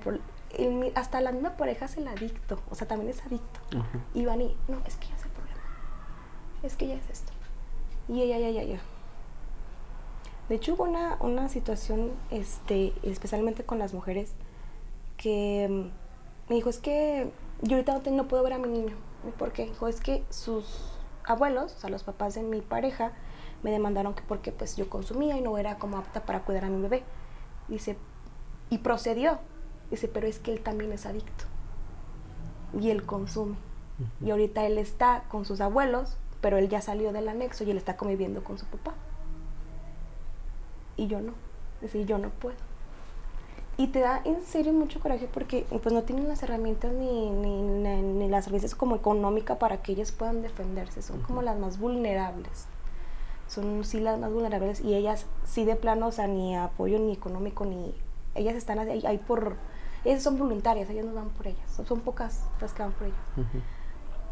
hasta 0.94 1.20
la 1.20 1.33
misma 1.33 1.57
pareja 1.57 1.87
es 1.87 1.96
el 1.96 2.07
adicto, 2.07 2.61
o 2.70 2.75
sea, 2.75 2.87
también 2.87 3.11
es 3.11 3.20
adicto. 3.25 3.61
Y 4.14 4.25
van 4.25 4.40
y, 4.40 4.57
no, 4.68 4.79
es 4.87 4.96
que 4.96 5.09
ya 5.09 5.16
es 5.16 5.25
el 5.25 5.31
problema. 5.31 5.61
Es 6.62 6.77
que 6.77 6.87
ya 6.87 6.94
es 6.94 7.11
esto. 7.11 7.33
Y 8.09 8.29
ya, 8.29 8.38
ya, 8.38 8.51
ya, 8.51 8.62
ya. 8.62 8.81
De 10.48 10.57
hecho, 10.57 10.75
hubo 10.75 10.85
una, 10.85 11.16
una 11.20 11.48
situación, 11.48 12.12
este, 12.31 12.92
especialmente 13.03 13.64
con 13.64 13.79
las 13.79 13.94
mujeres, 13.94 14.33
que 15.16 15.66
mm, 15.68 16.51
me 16.51 16.57
dijo, 16.57 16.68
es 16.68 16.79
que 16.79 17.33
yo 17.62 17.77
ahorita 17.77 18.11
no, 18.11 18.29
puedo 18.29 18.42
ver 18.42 18.53
a 18.53 18.59
mi 18.59 18.68
niño. 18.68 18.94
¿Por 19.38 19.52
qué? 19.52 19.66
Dijo, 19.66 19.88
es 19.88 20.00
que 20.00 20.24
sus 20.30 20.64
abuelos, 21.24 21.74
o 21.76 21.78
sea, 21.78 21.90
los 21.90 22.02
papás 22.02 22.35
de 22.35 22.42
mi 22.42 22.61
pareja, 22.61 23.12
me 23.62 23.70
demandaron 23.70 24.14
que 24.14 24.22
porque 24.22 24.50
pues 24.50 24.76
yo 24.76 24.90
consumía 24.90 25.37
y 25.37 25.40
no 25.40 25.56
era 25.58 25.78
como 25.78 25.96
apta 25.96 26.24
para 26.24 26.40
cuidar 26.44 26.64
a 26.64 26.68
mi 26.68 26.82
bebé. 26.82 27.04
Dice, 27.68 27.96
y 28.70 28.78
procedió. 28.78 29.38
Dice, 29.90 30.08
pero 30.08 30.26
es 30.26 30.38
que 30.38 30.52
él 30.52 30.61
también 30.61 30.92
es 30.92 31.06
adicto. 31.06 31.44
Y 32.80 32.90
él 32.90 33.04
consume. 33.04 33.56
Y 34.20 34.30
ahorita 34.30 34.66
él 34.66 34.78
está 34.78 35.24
con 35.28 35.44
sus 35.44 35.61
abuelos, 35.61 36.16
pero 36.40 36.58
él 36.58 36.68
ya 36.68 36.80
salió 36.80 37.12
del 37.12 37.28
anexo 37.28 37.62
y 37.62 37.70
él 37.70 37.76
está 37.76 37.96
conviviendo 37.96 38.42
con 38.42 38.58
su 38.58 38.66
papá. 38.66 38.94
Y 40.96 41.06
yo 41.06 41.20
no. 41.20 41.35
Dice, 41.80 42.04
yo 42.04 42.18
no 42.18 42.30
puedo. 42.30 42.56
Y 43.83 43.88
te 43.88 43.99
da 43.99 44.23
en 44.25 44.40
serio 44.45 44.73
mucho 44.73 45.01
coraje 45.01 45.27
porque 45.27 45.66
pues 45.83 45.92
no 45.92 46.05
tienen 46.05 46.29
las 46.29 46.40
herramientas 46.45 46.92
ni, 46.92 47.31
ni, 47.31 48.29
las 48.29 48.45
servicios 48.45 48.77
como 48.77 48.95
económica 48.95 49.59
para 49.59 49.83
que 49.83 49.90
ellas 49.90 50.12
puedan 50.12 50.40
defenderse. 50.40 51.03
Son 51.03 51.21
como 51.23 51.42
las 51.42 51.59
más 51.59 51.81
vulnerables 51.81 52.68
son 53.49 53.85
sí 53.85 53.99
las 53.99 54.21
más 54.21 54.33
vulnerables 54.33 54.81
y 54.83 54.95
ellas 54.95 55.27
sí 55.45 55.64
de 55.64 55.75
plano, 55.75 56.07
o 56.07 56.12
sea, 56.12 56.29
ni 56.29 56.57
apoyo 56.57 57.01
ni 57.01 57.12
económico, 57.12 57.64
ni... 57.64 57.92
Ellas 58.37 58.55
están 58.55 58.79
ahí, 58.79 59.05
ahí 59.05 59.18
por... 59.18 59.57
Ellas 60.05 60.23
son 60.23 60.38
voluntarias, 60.38 60.88
ellas 60.88 61.05
no 61.05 61.12
van 61.12 61.31
por 61.31 61.49
ellas, 61.49 61.83
son, 61.85 62.01
pocas 62.03 62.45
las 62.61 62.73
que 62.73 62.83
van 62.83 62.92
por 62.92 63.09
ellas. 63.09 63.18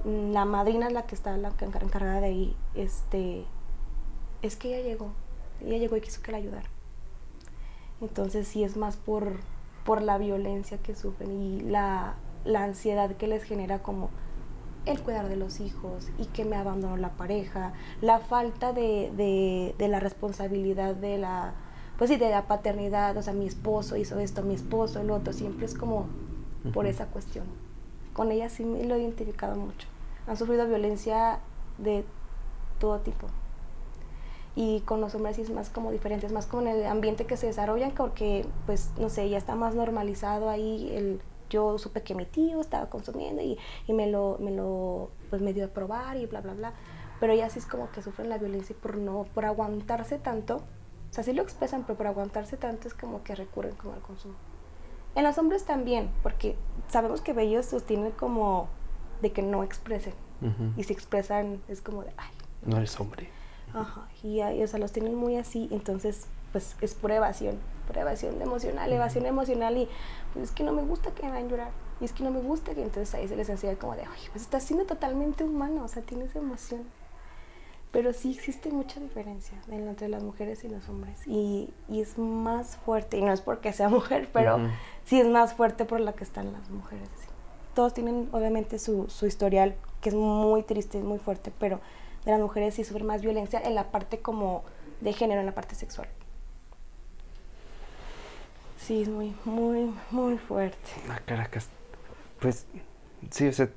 Mm, 0.04 0.30
la 0.30 0.44
madrina 0.44 0.86
es 0.86 0.92
la 0.92 1.06
que 1.06 1.16
está 1.16 1.36
la 1.36 1.52
encargada 1.60 2.20
de 2.20 2.26
ahí, 2.26 2.56
este... 2.76 3.44
Es 4.42 4.54
que 4.54 4.68
ella 4.68 4.88
llegó, 4.88 5.10
ella 5.60 5.78
llegó 5.78 5.96
y 5.96 6.00
quiso 6.00 6.22
que 6.22 6.30
la 6.30 6.38
ayudara. 6.38 6.68
Entonces 8.00 8.48
sí 8.48 8.64
es 8.64 8.76
más 8.76 8.96
por, 8.96 9.34
por 9.84 10.02
la 10.02 10.18
violencia 10.18 10.78
que 10.78 10.94
sufren 10.94 11.42
y 11.42 11.60
la, 11.60 12.14
la 12.44 12.64
ansiedad 12.64 13.16
que 13.16 13.26
les 13.26 13.42
genera 13.42 13.82
como 13.82 14.10
el 14.86 15.00
cuidar 15.00 15.28
de 15.28 15.36
los 15.36 15.60
hijos 15.60 16.08
y 16.18 16.26
que 16.26 16.44
me 16.44 16.56
abandonó 16.56 16.96
la 16.96 17.10
pareja, 17.10 17.72
la 18.00 18.18
falta 18.18 18.72
de, 18.72 19.74
la 19.78 20.00
responsabilidad 20.00 20.94
de 20.94 21.18
la, 21.18 21.52
pues 21.98 22.10
sí, 22.10 22.16
de 22.16 22.30
la 22.30 22.46
paternidad, 22.46 23.16
o 23.16 23.22
sea, 23.22 23.32
mi 23.32 23.46
esposo 23.46 23.96
hizo 23.96 24.18
esto, 24.18 24.42
mi 24.42 24.54
esposo, 24.54 25.00
el 25.00 25.10
otro, 25.10 25.32
siempre 25.32 25.66
es 25.66 25.74
como 25.74 26.06
por 26.72 26.86
esa 26.86 27.06
cuestión. 27.06 27.44
Con 28.14 28.32
ella 28.32 28.48
sí 28.48 28.64
me 28.64 28.84
lo 28.84 28.94
he 28.94 29.00
identificado 29.00 29.56
mucho. 29.56 29.86
Han 30.26 30.36
sufrido 30.36 30.66
violencia 30.66 31.40
de 31.78 32.04
todo 32.78 32.98
tipo. 33.00 33.26
Y 34.56 34.80
con 34.80 35.00
los 35.00 35.14
hombres 35.14 35.36
sí 35.36 35.42
es 35.42 35.50
más 35.50 35.70
como 35.70 35.92
diferente, 35.92 36.26
es 36.26 36.32
más 36.32 36.46
como 36.46 36.62
en 36.62 36.68
el 36.68 36.86
ambiente 36.86 37.24
que 37.24 37.36
se 37.36 37.46
desarrollan, 37.46 37.92
porque, 37.92 38.44
pues, 38.66 38.90
no 38.98 39.08
sé, 39.08 39.28
ya 39.28 39.38
está 39.38 39.54
más 39.54 39.74
normalizado 39.74 40.48
ahí 40.48 40.90
el 40.94 41.20
yo 41.50 41.78
supe 41.78 42.02
que 42.02 42.14
mi 42.14 42.24
tío 42.24 42.60
estaba 42.60 42.88
consumiendo 42.88 43.42
y, 43.42 43.58
y 43.86 43.92
me 43.92 44.06
lo, 44.06 44.38
me 44.40 44.52
lo, 44.52 45.10
pues 45.28 45.42
me 45.42 45.52
dio 45.52 45.66
a 45.66 45.68
probar 45.68 46.16
y 46.16 46.26
bla, 46.26 46.40
bla, 46.40 46.54
bla. 46.54 46.72
Pero 47.18 47.34
ya 47.34 47.50
sí 47.50 47.58
es 47.58 47.66
como 47.66 47.90
que 47.90 48.00
sufren 48.00 48.30
la 48.30 48.38
violencia 48.38 48.74
por 48.80 48.96
no, 48.96 49.26
por 49.34 49.44
aguantarse 49.44 50.18
tanto. 50.18 50.56
O 50.56 51.12
sea, 51.12 51.24
sí 51.24 51.32
lo 51.34 51.42
expresan, 51.42 51.82
pero 51.82 51.98
por 51.98 52.06
aguantarse 52.06 52.56
tanto 52.56 52.88
es 52.88 52.94
como 52.94 53.22
que 53.22 53.34
recurren 53.34 53.74
como 53.74 53.92
al 53.92 54.00
consumo. 54.00 54.34
En 55.14 55.24
los 55.24 55.36
hombres 55.38 55.64
también, 55.64 56.08
porque 56.22 56.56
sabemos 56.88 57.20
que 57.20 57.32
ellos 57.38 57.66
sostienen 57.66 58.12
como 58.12 58.68
de 59.20 59.32
que 59.32 59.42
no 59.42 59.62
expresen. 59.62 60.14
Y 60.78 60.84
si 60.84 60.94
expresan 60.94 61.60
es 61.68 61.82
como 61.82 62.02
de, 62.02 62.12
ay. 62.16 62.30
No 62.64 62.78
eres 62.78 62.98
hombre. 62.98 63.28
Ajá. 63.74 64.08
Y, 64.22 64.40
o 64.40 64.66
sea, 64.66 64.78
los 64.78 64.92
tienen 64.92 65.14
muy 65.14 65.36
así, 65.36 65.68
entonces, 65.70 66.26
pues 66.52 66.76
es 66.80 66.94
pura 66.94 67.16
evasión 67.16 67.58
evasión 67.98 68.40
emocional, 68.40 68.92
evasión 68.92 69.26
emocional 69.26 69.76
y 69.76 69.88
pues 70.32 70.44
es 70.46 70.50
que 70.52 70.62
no 70.62 70.72
me 70.72 70.82
gusta 70.82 71.10
que 71.10 71.24
me 71.24 71.30
vayan 71.30 71.46
a 71.46 71.50
llorar 71.50 71.70
y 72.00 72.04
es 72.04 72.12
que 72.12 72.22
no 72.22 72.30
me 72.30 72.40
gusta 72.40 72.74
que 72.74 72.82
entonces 72.82 73.14
ahí 73.14 73.28
se 73.28 73.36
les 73.36 73.48
enseña 73.48 73.74
como 73.76 73.94
de, 73.94 74.02
oye, 74.02 74.28
pues 74.30 74.42
estás 74.42 74.62
siendo 74.62 74.86
totalmente 74.86 75.44
humano, 75.44 75.84
o 75.84 75.88
sea, 75.88 76.02
tienes 76.02 76.34
emoción. 76.34 76.82
Pero 77.92 78.12
sí 78.12 78.32
existe 78.32 78.70
mucha 78.70 79.00
diferencia 79.00 79.58
entre 79.68 80.08
las 80.08 80.22
mujeres 80.22 80.62
y 80.62 80.68
los 80.68 80.88
hombres 80.88 81.26
y, 81.26 81.74
y 81.88 82.00
es 82.00 82.18
más 82.18 82.76
fuerte, 82.76 83.18
y 83.18 83.22
no 83.22 83.32
es 83.32 83.40
porque 83.40 83.72
sea 83.72 83.88
mujer, 83.90 84.28
pero 84.32 84.58
sí 85.04 85.20
es 85.20 85.26
más 85.26 85.54
fuerte 85.54 85.84
por 85.84 86.00
la 86.00 86.12
que 86.12 86.24
están 86.24 86.52
las 86.52 86.70
mujeres. 86.70 87.08
Todos 87.74 87.92
tienen 87.92 88.28
obviamente 88.32 88.78
su, 88.78 89.08
su 89.08 89.26
historial, 89.26 89.74
que 90.00 90.10
es 90.10 90.14
muy 90.14 90.62
triste, 90.62 91.02
muy 91.02 91.18
fuerte, 91.18 91.52
pero 91.58 91.80
de 92.24 92.32
las 92.32 92.40
mujeres 92.40 92.74
sí 92.74 92.84
sufren 92.84 93.06
más 93.06 93.22
violencia 93.22 93.60
en 93.60 93.74
la 93.74 93.90
parte 93.90 94.20
como 94.20 94.64
de 95.00 95.12
género, 95.12 95.40
en 95.40 95.46
la 95.46 95.54
parte 95.54 95.74
sexual. 95.74 96.08
Sí, 98.78 99.02
es 99.02 99.08
muy, 99.08 99.34
muy, 99.44 99.92
muy 100.10 100.38
fuerte. 100.38 100.78
Ah, 101.08 101.20
Caracas. 101.24 101.68
Pues 102.40 102.66
sí, 103.30 103.46
o 103.46 103.52
sea, 103.52 103.68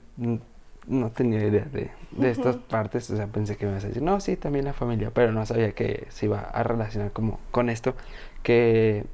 no 0.88 1.12
tenía 1.12 1.46
idea 1.46 1.66
de, 1.66 1.92
de 2.12 2.32
estas 2.32 2.56
partes, 2.56 3.10
o 3.10 3.18
sea, 3.18 3.28
pensé 3.28 3.58
que 3.58 3.66
me 3.66 3.72
ibas 3.72 3.84
a 3.84 3.88
decir, 3.88 4.02
no, 4.02 4.20
sí, 4.20 4.36
también 4.38 4.66
la 4.66 4.74
familia, 4.74 5.12
pero 5.14 5.32
no 5.32 5.46
sabía 5.46 5.74
que 5.74 6.08
se 6.10 6.26
iba 6.26 6.40
a 6.40 6.64
relacionar 6.64 7.12
como 7.12 7.40
con 7.52 7.70
esto, 7.70 7.96
que 8.42 9.06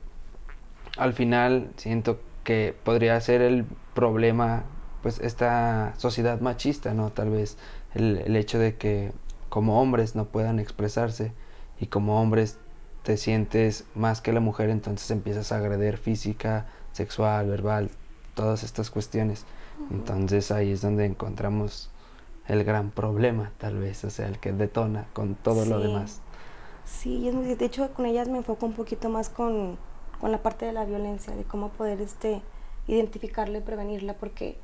al 0.98 1.13
final 1.13 1.70
siento 1.78 2.20
que 2.44 2.76
podría 2.84 3.20
ser 3.22 3.42
el 3.42 3.65
problema, 3.94 4.63
pues 5.01 5.19
esta 5.19 5.93
sociedad 5.97 6.39
machista, 6.41 6.93
¿no? 6.93 7.12
Tal 7.12 7.29
vez 7.29 7.57
el, 7.93 8.17
el 8.25 8.35
hecho 8.35 8.59
de 8.59 8.75
que 8.77 9.12
como 9.49 9.81
hombres 9.81 10.15
no 10.15 10.25
puedan 10.25 10.59
expresarse 10.59 11.33
y 11.79 11.88
como 11.88 12.21
hombres 12.21 12.57
te 13.03 13.17
sientes 13.17 13.85
más 13.95 14.21
que 14.21 14.33
la 14.33 14.39
mujer, 14.39 14.69
entonces 14.69 15.09
empiezas 15.12 15.51
a 15.51 15.57
agredir 15.57 15.97
física, 15.97 16.67
sexual, 16.91 17.49
verbal, 17.49 17.89
todas 18.35 18.63
estas 18.63 18.89
cuestiones. 18.89 19.45
Entonces 19.91 20.51
ahí 20.51 20.71
es 20.71 20.81
donde 20.81 21.05
encontramos 21.05 21.89
el 22.47 22.63
gran 22.63 22.91
problema, 22.91 23.51
tal 23.57 23.77
vez, 23.77 24.03
o 24.03 24.09
sea, 24.09 24.27
el 24.27 24.39
que 24.39 24.51
detona 24.51 25.07
con 25.13 25.35
todo 25.35 25.65
lo 25.65 25.79
demás. 25.79 26.21
Sí, 26.85 27.29
de 27.29 27.65
hecho 27.65 27.93
con 27.93 28.05
ellas 28.05 28.27
me 28.27 28.39
enfoco 28.39 28.65
un 28.65 28.73
poquito 28.73 29.09
más 29.09 29.29
con, 29.29 29.77
con, 30.19 30.31
la 30.31 30.41
parte 30.41 30.65
de 30.65 30.73
la 30.73 30.85
violencia, 30.85 31.35
de 31.35 31.43
cómo 31.43 31.69
poder 31.69 32.01
este, 32.01 32.41
identificarla 32.88 33.59
y 33.59 33.62
prevenirla, 33.62 34.15
porque 34.15 34.57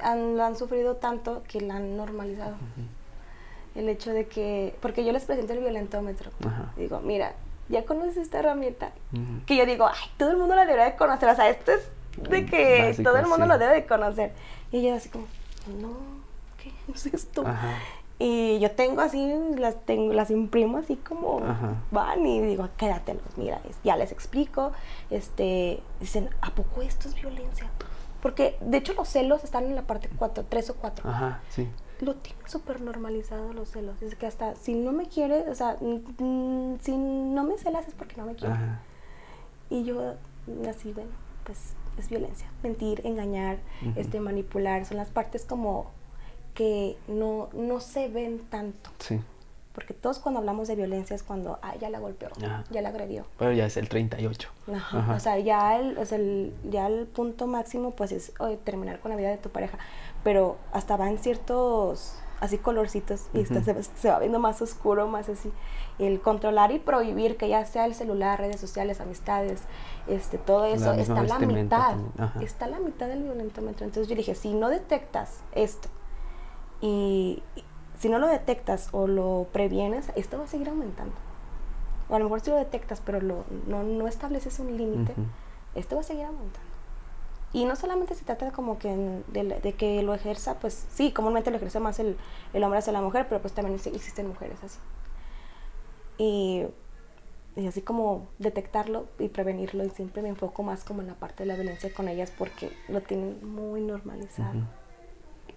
han, 0.00 0.36
lo 0.36 0.44
han 0.44 0.56
sufrido 0.56 0.96
tanto 0.96 1.42
que 1.48 1.60
la 1.60 1.76
han 1.76 1.96
normalizado. 1.96 2.54
El 3.74 3.88
hecho 3.88 4.12
de 4.12 4.26
que, 4.26 4.74
porque 4.80 5.04
yo 5.04 5.12
les 5.12 5.24
presento 5.24 5.52
el 5.52 5.60
violentómetro, 5.60 6.30
digo, 6.76 7.00
mira, 7.00 7.34
ya 7.68 7.84
conoces 7.84 8.18
esta 8.18 8.38
herramienta, 8.38 8.92
que 9.46 9.56
yo 9.56 9.66
digo, 9.66 9.86
ay, 9.86 10.10
todo 10.16 10.30
el 10.30 10.36
mundo 10.36 10.54
la 10.54 10.66
debería 10.66 10.90
de 10.90 10.96
conocer, 10.96 11.28
o 11.28 11.34
sea, 11.34 11.48
esto 11.48 11.72
es 11.72 11.88
de 12.28 12.44
que 12.46 12.94
todo 13.02 13.16
el 13.16 13.26
mundo 13.26 13.46
lo 13.46 13.58
debe 13.58 13.74
de 13.74 13.86
conocer. 13.86 14.32
Y 14.70 14.78
ella 14.78 14.96
así 14.96 15.08
como, 15.08 15.26
no, 15.80 15.96
¿qué 16.58 16.72
es 16.94 17.06
esto? 17.06 17.44
Y 18.18 18.60
yo 18.60 18.70
tengo 18.70 19.00
así, 19.00 19.32
las 19.56 19.84
tengo, 19.84 20.12
las 20.12 20.30
imprimo 20.30 20.78
así 20.78 20.96
como 20.96 21.40
van 21.90 22.26
y 22.26 22.40
digo, 22.40 22.68
quédatelos, 22.76 23.36
mira, 23.36 23.60
ya 23.82 23.96
les 23.96 24.12
explico, 24.12 24.72
este, 25.10 25.80
dicen, 25.98 26.30
¿a 26.40 26.50
poco 26.50 26.82
esto 26.82 27.08
es 27.08 27.14
violencia? 27.14 27.68
Porque 28.22 28.56
de 28.60 28.78
hecho 28.78 28.94
los 28.94 29.08
celos 29.08 29.44
están 29.44 29.64
en 29.64 29.74
la 29.74 29.82
parte 29.82 30.08
4, 30.16 30.46
3 30.48 30.70
o 30.70 30.74
4. 30.76 31.10
Ajá, 31.10 31.42
sí 31.50 31.68
lo 32.02 32.16
tiene 32.16 32.38
súper 32.46 32.80
normalizado 32.80 33.52
los 33.52 33.70
celos. 33.70 34.02
Es 34.02 34.16
que 34.16 34.26
hasta 34.26 34.56
si 34.56 34.74
no 34.74 34.92
me 34.92 35.06
quiere, 35.06 35.48
o 35.48 35.54
sea, 35.54 35.76
mm, 35.80 36.76
si 36.80 36.96
no 36.96 37.44
me 37.44 37.56
celas 37.58 37.86
es 37.86 37.94
porque 37.94 38.16
no 38.16 38.26
me 38.26 38.34
quiere. 38.34 38.54
Ajá. 38.54 38.80
Y 39.70 39.84
yo 39.84 40.14
así, 40.68 40.92
bueno, 40.92 41.10
pues 41.44 41.74
es 41.98 42.08
violencia. 42.08 42.50
Mentir, 42.62 43.06
engañar, 43.06 43.58
este, 43.96 44.20
manipular, 44.20 44.84
son 44.84 44.96
las 44.96 45.10
partes 45.10 45.44
como 45.44 45.90
que 46.54 46.98
no, 47.08 47.48
no 47.54 47.80
se 47.80 48.08
ven 48.08 48.40
tanto. 48.50 48.90
Sí. 48.98 49.20
Porque 49.74 49.94
todos 49.94 50.18
cuando 50.18 50.38
hablamos 50.38 50.68
de 50.68 50.76
violencia 50.76 51.16
es 51.16 51.22
cuando, 51.22 51.58
ah, 51.62 51.74
ya 51.80 51.88
la 51.88 51.98
golpeó, 51.98 52.28
Ajá. 52.44 52.64
ya 52.70 52.82
la 52.82 52.90
agredió. 52.90 53.24
Pero 53.38 53.52
ya 53.52 53.64
es 53.64 53.76
el 53.78 53.88
38. 53.88 54.48
Ajá. 54.74 54.98
Ajá. 54.98 55.14
O 55.14 55.18
sea, 55.20 55.38
ya 55.38 55.78
el, 55.78 56.06
sea, 56.06 56.18
el- 56.18 56.52
ya 56.70 56.86
el 56.88 57.06
punto 57.06 57.46
máximo 57.46 57.92
pues 57.92 58.12
es 58.12 58.32
oye, 58.38 58.58
terminar 58.58 59.00
con 59.00 59.10
la 59.10 59.16
vida 59.16 59.28
de 59.30 59.38
tu 59.38 59.48
pareja. 59.48 59.78
Pero 60.24 60.58
hasta 60.72 60.96
va 60.96 61.08
en 61.08 61.16
ciertos 61.18 62.14
así 62.40 62.58
colorcitos 62.58 63.28
y 63.32 63.40
está- 63.40 63.60
Ujú. 63.60 63.64
se, 63.64 63.82
se 63.84 64.10
va 64.10 64.18
viendo 64.18 64.38
más 64.40 64.60
oscuro, 64.60 65.06
más 65.08 65.28
así. 65.28 65.50
El 65.98 66.20
controlar 66.20 66.72
y 66.72 66.78
prohibir 66.78 67.36
que 67.36 67.48
ya 67.48 67.64
sea 67.64 67.86
el 67.86 67.94
celular, 67.94 68.40
redes 68.40 68.60
sociales, 68.60 69.00
amistades, 69.00 69.60
este, 70.08 70.38
todo 70.38 70.62
La 70.62 70.74
eso, 70.74 70.94
misma 70.94 71.22
está 71.22 71.36
a 71.36 71.38
la 71.38 71.46
mitad. 71.46 71.96
Está 72.42 72.64
a 72.64 72.68
la 72.68 72.78
mitad 72.80 73.06
del 73.06 73.22
violentómetro. 73.22 73.84
Entonces 73.86 74.08
yo 74.08 74.16
dije, 74.16 74.34
si 74.34 74.52
no 74.54 74.68
detectas 74.70 75.40
esto 75.52 75.88
y 76.80 77.42
y 77.56 77.64
si 78.02 78.08
no 78.08 78.18
lo 78.18 78.26
detectas 78.26 78.88
o 78.90 79.06
lo 79.06 79.46
previenes, 79.52 80.10
esto 80.16 80.36
va 80.36 80.44
a 80.44 80.48
seguir 80.48 80.68
aumentando. 80.68 81.14
O 82.08 82.16
a 82.16 82.18
lo 82.18 82.24
mejor 82.24 82.40
si 82.40 82.50
lo 82.50 82.56
detectas, 82.56 83.00
pero 83.00 83.20
lo, 83.20 83.44
no, 83.68 83.84
no 83.84 84.08
estableces 84.08 84.58
un 84.58 84.76
límite, 84.76 85.12
Ujú. 85.12 85.22
esto 85.76 85.94
va 85.94 86.00
a 86.00 86.04
seguir 86.04 86.24
aumentando. 86.24 86.68
Y 87.52 87.64
no 87.64 87.76
solamente 87.76 88.16
se 88.16 88.24
trata 88.24 88.46
de 88.46 88.50
como 88.50 88.76
que 88.80 89.22
de, 89.28 89.44
de 89.44 89.72
que 89.74 90.02
lo 90.02 90.14
ejerza, 90.14 90.58
pues 90.58 90.84
sí, 90.92 91.12
comúnmente 91.12 91.52
lo 91.52 91.58
ejerce 91.58 91.78
más 91.78 92.00
el, 92.00 92.16
el 92.52 92.64
hombre 92.64 92.80
hacia 92.80 92.92
la 92.92 93.02
mujer, 93.02 93.26
pero 93.28 93.40
pues 93.40 93.54
también 93.54 93.78
exi- 93.78 93.94
existen 93.94 94.26
mujeres 94.26 94.58
así. 94.64 94.78
Y, 96.18 96.64
y 97.54 97.66
así 97.68 97.82
como 97.82 98.26
detectarlo 98.40 99.06
y 99.20 99.28
prevenirlo, 99.28 99.84
y 99.84 99.90
siempre 99.90 100.22
me 100.22 100.28
enfoco 100.30 100.64
más 100.64 100.82
como 100.82 101.02
en 101.02 101.06
la 101.06 101.14
parte 101.14 101.44
de 101.44 101.46
la 101.46 101.54
violencia 101.54 101.92
con 101.94 102.08
ellas 102.08 102.32
porque 102.36 102.72
lo 102.88 103.00
tienen 103.00 103.46
muy 103.48 103.80
normalizado. 103.80 104.50
Ujú. 104.50 104.66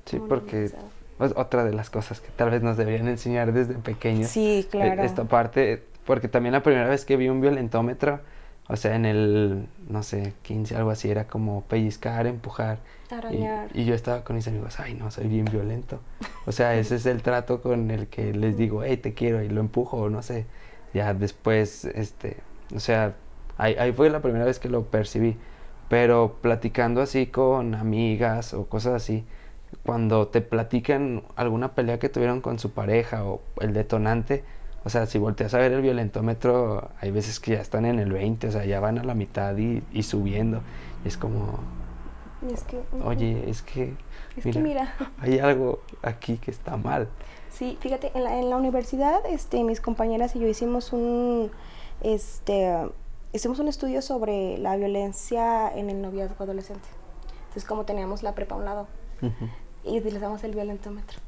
Sí, 0.06 0.20
muy 0.20 0.30
porque 0.30 0.70
normalizado. 0.70 1.05
Es 1.20 1.34
otra 1.36 1.64
de 1.64 1.74
las 1.74 1.90
cosas 1.90 2.20
que 2.20 2.30
tal 2.36 2.50
vez 2.50 2.62
nos 2.62 2.76
deberían 2.76 3.08
enseñar 3.08 3.54
desde 3.54 3.76
pequeños. 3.76 4.30
Sí, 4.30 4.60
eh, 4.60 4.68
claro. 4.70 5.04
Esta 5.04 5.24
parte, 5.26 5.84
porque 6.06 6.28
también 6.28 6.54
la 6.54 6.62
primera 6.62 6.90
vez 6.90 7.06
que 7.06 7.16
vi 7.16 7.30
un 7.30 7.40
violentómetro, 7.40 8.20
o 8.68 8.76
sea, 8.76 8.96
en 8.96 9.06
el, 9.06 9.68
no 9.90 10.04
sé, 10.04 10.34
15, 10.42 10.76
algo 10.76 10.90
así, 10.90 11.10
era 11.10 11.28
como 11.28 11.62
pellizcar, 11.64 12.26
empujar. 12.28 12.80
y-. 13.32 13.82
Y, 13.82 13.86
yo 13.86 13.94
estaba 13.94 14.24
con 14.24 14.36
mis 14.36 14.48
amigos, 14.48 14.80
ay, 14.80 14.96
no, 14.96 15.12
soy 15.12 15.28
bien 15.28 15.46
violento. 15.46 16.00
O 16.46 16.52
sea, 16.52 16.76
ese 16.76 16.96
es 16.96 17.06
el 17.06 17.22
trato 17.22 17.62
con 17.62 17.92
el 17.92 18.08
que 18.08 18.34
les 18.34 18.58
digo, 18.58 18.84
hey, 18.84 18.98
te 18.98 19.14
quiero, 19.14 19.42
y 19.44 19.50
lo 19.50 19.62
empujo, 19.62 19.98
o 19.98 20.10
no 20.10 20.22
sé. 20.22 20.46
Ya 20.94 21.14
después, 21.14 21.86
este, 21.86 22.38
o 22.76 22.80
sea, 22.80 23.16
ahí, 23.58 23.76
ahí 23.76 23.92
fue 23.92 24.10
la 24.10 24.22
primera 24.22 24.46
vez 24.46 24.60
que 24.60 24.70
lo 24.70 24.84
percibí. 24.86 25.38
Pero 25.88 26.38
platicando 26.42 27.02
así 27.02 27.28
con 27.28 27.76
amigas 27.76 28.56
o 28.56 28.66
cosas 28.66 28.96
así, 28.96 29.24
cuando 29.86 30.28
te 30.28 30.42
platican 30.42 31.24
alguna 31.36 31.76
pelea 31.76 32.00
que 32.00 32.10
tuvieron 32.10 32.42
con 32.42 32.58
su 32.60 32.72
pareja 32.72 33.24
o 33.24 33.42
el 33.60 33.74
detonante, 33.74 34.44
o 34.84 34.90
sea, 34.90 35.06
si 35.06 35.18
volteas 35.18 35.54
a 35.54 35.60
ver 35.60 35.72
el 35.74 35.82
violentómetro, 35.82 36.90
hay 37.00 37.12
veces 37.12 37.40
que 37.40 37.52
ya 37.52 37.62
están 37.62 37.86
en 37.86 38.00
el 38.00 38.12
20, 38.12 38.48
o 38.48 38.52
sea, 38.52 38.66
ya 38.66 38.80
van 38.80 39.00
a 39.00 39.04
la 39.04 39.14
mitad 39.14 39.56
y, 39.58 39.84
y 39.92 40.04
subiendo. 40.04 40.62
Y 41.04 41.08
es 41.08 41.18
como, 41.18 41.60
es 42.52 42.64
que, 42.64 42.82
oye, 43.04 43.50
es 43.50 43.62
que, 43.62 43.94
es 44.36 44.44
que 44.44 44.60
mira. 44.60 44.94
hay 45.20 45.40
algo 45.40 45.82
aquí 46.02 46.38
que 46.38 46.52
está 46.52 46.78
mal. 46.78 47.08
Sí, 47.50 47.78
fíjate, 47.80 48.12
en 48.16 48.24
la, 48.24 48.40
en 48.40 48.50
la 48.50 48.58
universidad, 48.58 49.26
este, 49.28 49.64
mis 49.64 49.82
compañeras 49.82 50.36
y 50.36 50.40
yo 50.40 50.48
hicimos 50.48 50.94
un, 50.94 51.52
este, 52.02 52.76
hicimos 53.34 53.60
un 53.60 53.68
estudio 53.68 54.02
sobre 54.02 54.58
la 54.58 54.76
violencia 54.76 55.72
en 55.76 55.90
el 55.90 56.02
noviazgo 56.02 56.44
adolescente. 56.44 56.88
Entonces, 57.44 57.66
como 57.66 57.86
teníamos 57.86 58.24
la 58.24 58.36
prepa 58.36 58.56
a 58.56 58.58
un 58.58 58.66
lado 58.66 58.88
Ujú. 59.22 59.48
Y 59.86 59.98
utilizamos 60.00 60.44
el 60.44 60.54
violentómetro. 60.54 61.20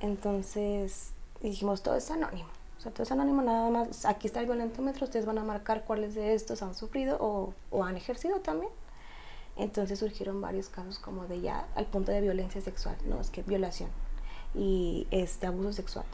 Entonces, 0.00 1.12
dijimos, 1.40 1.82
todo 1.82 1.96
es 1.96 2.10
anónimo. 2.10 2.48
O 2.78 2.80
sea, 2.80 2.92
todo 2.92 3.02
es 3.02 3.12
anónimo, 3.12 3.42
nada 3.42 3.68
más. 3.70 4.04
Aquí 4.06 4.26
está 4.26 4.40
el 4.40 4.46
violentómetro, 4.46 5.04
ustedes 5.04 5.26
van 5.26 5.38
a 5.38 5.44
marcar 5.44 5.84
cuáles 5.84 6.14
de 6.14 6.34
estos 6.34 6.62
han 6.62 6.74
sufrido 6.74 7.18
o, 7.20 7.54
o 7.70 7.84
han 7.84 7.96
ejercido 7.96 8.40
también. 8.40 8.72
Entonces 9.56 9.98
surgieron 9.98 10.40
varios 10.40 10.68
casos 10.68 10.98
como 10.98 11.26
de 11.26 11.40
ya 11.40 11.66
al 11.74 11.86
punto 11.86 12.12
de 12.12 12.20
violencia 12.20 12.60
sexual, 12.60 12.96
no, 13.06 13.20
es 13.20 13.30
que 13.30 13.42
violación 13.42 13.90
y 14.54 15.06
este 15.10 15.46
abuso 15.46 15.72
sexual. 15.72 16.04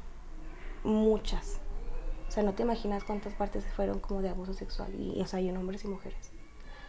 Muchas. 0.85 1.59
O 2.29 2.31
sea, 2.31 2.43
no 2.43 2.55
te 2.55 2.63
imaginas 2.63 3.05
cuántas 3.05 3.35
partes 3.35 3.65
fueron 3.65 4.01
como 4.01 4.23
de 4.23 4.29
abuso 4.29 4.53
sexual 4.53 4.93
y, 4.99 5.21
o 5.21 5.27
sea, 5.27 5.41
y 5.41 5.49
en 5.49 5.57
hombres 5.57 5.85
y 5.85 5.89
mujeres. 5.89 6.31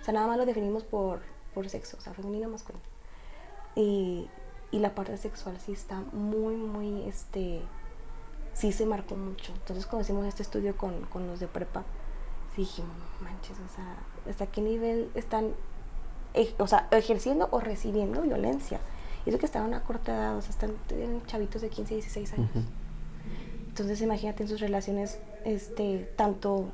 O 0.02 0.04
sea, 0.04 0.13
nada 0.13 0.28
más 0.28 0.38
lo 0.38 0.46
definimos 0.46 0.84
por, 0.84 1.22
por 1.54 1.70
sexo, 1.70 1.98
o 1.98 2.02
sea, 2.02 2.13
femenino 2.13 2.50
masculino. 2.50 2.84
Y, 3.76 4.28
y 4.71 4.80
la 4.80 4.93
parte 4.95 5.17
sexual 5.17 5.58
sí 5.60 5.71
está 5.71 6.01
muy, 6.13 6.56
muy, 6.56 7.03
este, 7.08 7.62
sí 8.53 8.71
se 8.71 8.86
marcó 8.86 9.15
mucho. 9.15 9.53
Entonces, 9.53 9.86
cuando 9.86 10.03
hicimos 10.03 10.25
este 10.25 10.43
estudio 10.43 10.75
con, 10.75 11.01
con 11.06 11.25
los 11.27 11.39
de 11.39 11.47
prepa, 11.47 11.84
sí 12.56 12.62
dijimos, 12.62 12.95
manches, 13.21 13.58
o 13.60 13.73
sea, 13.75 13.95
¿hasta 14.30 14.47
qué 14.47 14.62
nivel 14.62 15.10
están, 15.15 15.53
ej- 16.34 16.56
o 16.60 16.67
sea, 16.67 16.88
ejerciendo 16.91 17.47
o 17.51 17.60
recibiendo 17.60 18.21
violencia? 18.21 18.80
Y 19.25 19.30
eso 19.30 19.39
que 19.39 19.45
estaban 19.45 19.73
a 19.73 19.84
corta 19.84 20.13
edad, 20.15 20.38
o 20.38 20.41
sea, 20.41 20.51
están 20.51 20.73
chavitos 21.27 21.62
de 21.62 21.69
15, 21.69 21.93
16 21.95 22.34
años. 22.34 22.49
Entonces, 23.69 24.01
imagínate 24.01 24.43
en 24.43 24.49
sus 24.49 24.60
relaciones, 24.60 25.19
este, 25.45 26.12
tanto, 26.15 26.65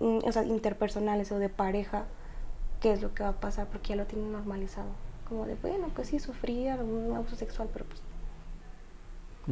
mm, 0.00 0.18
o 0.24 0.32
sea, 0.32 0.44
interpersonales 0.44 1.30
o 1.32 1.38
de 1.38 1.48
pareja, 1.48 2.04
qué 2.80 2.92
es 2.92 3.00
lo 3.02 3.14
que 3.14 3.22
va 3.22 3.30
a 3.30 3.40
pasar, 3.40 3.66
porque 3.68 3.90
ya 3.90 3.96
lo 3.96 4.06
tienen 4.06 4.32
normalizado. 4.32 4.88
Como 5.28 5.44
de, 5.46 5.54
bueno, 5.56 5.88
pues 5.94 6.08
sí, 6.08 6.18
sufrí 6.18 6.68
algún 6.68 7.14
abuso 7.14 7.36
sexual, 7.36 7.68
pero 7.72 7.84
pues, 7.84 8.00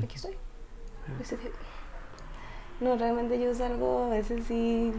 aquí 0.04 0.16
estoy. 0.16 0.36
No, 2.80 2.96
realmente 2.96 3.38
yo 3.40 3.54
salgo 3.54 4.04
a 4.04 4.08
veces 4.10 4.44
sí, 4.46 4.92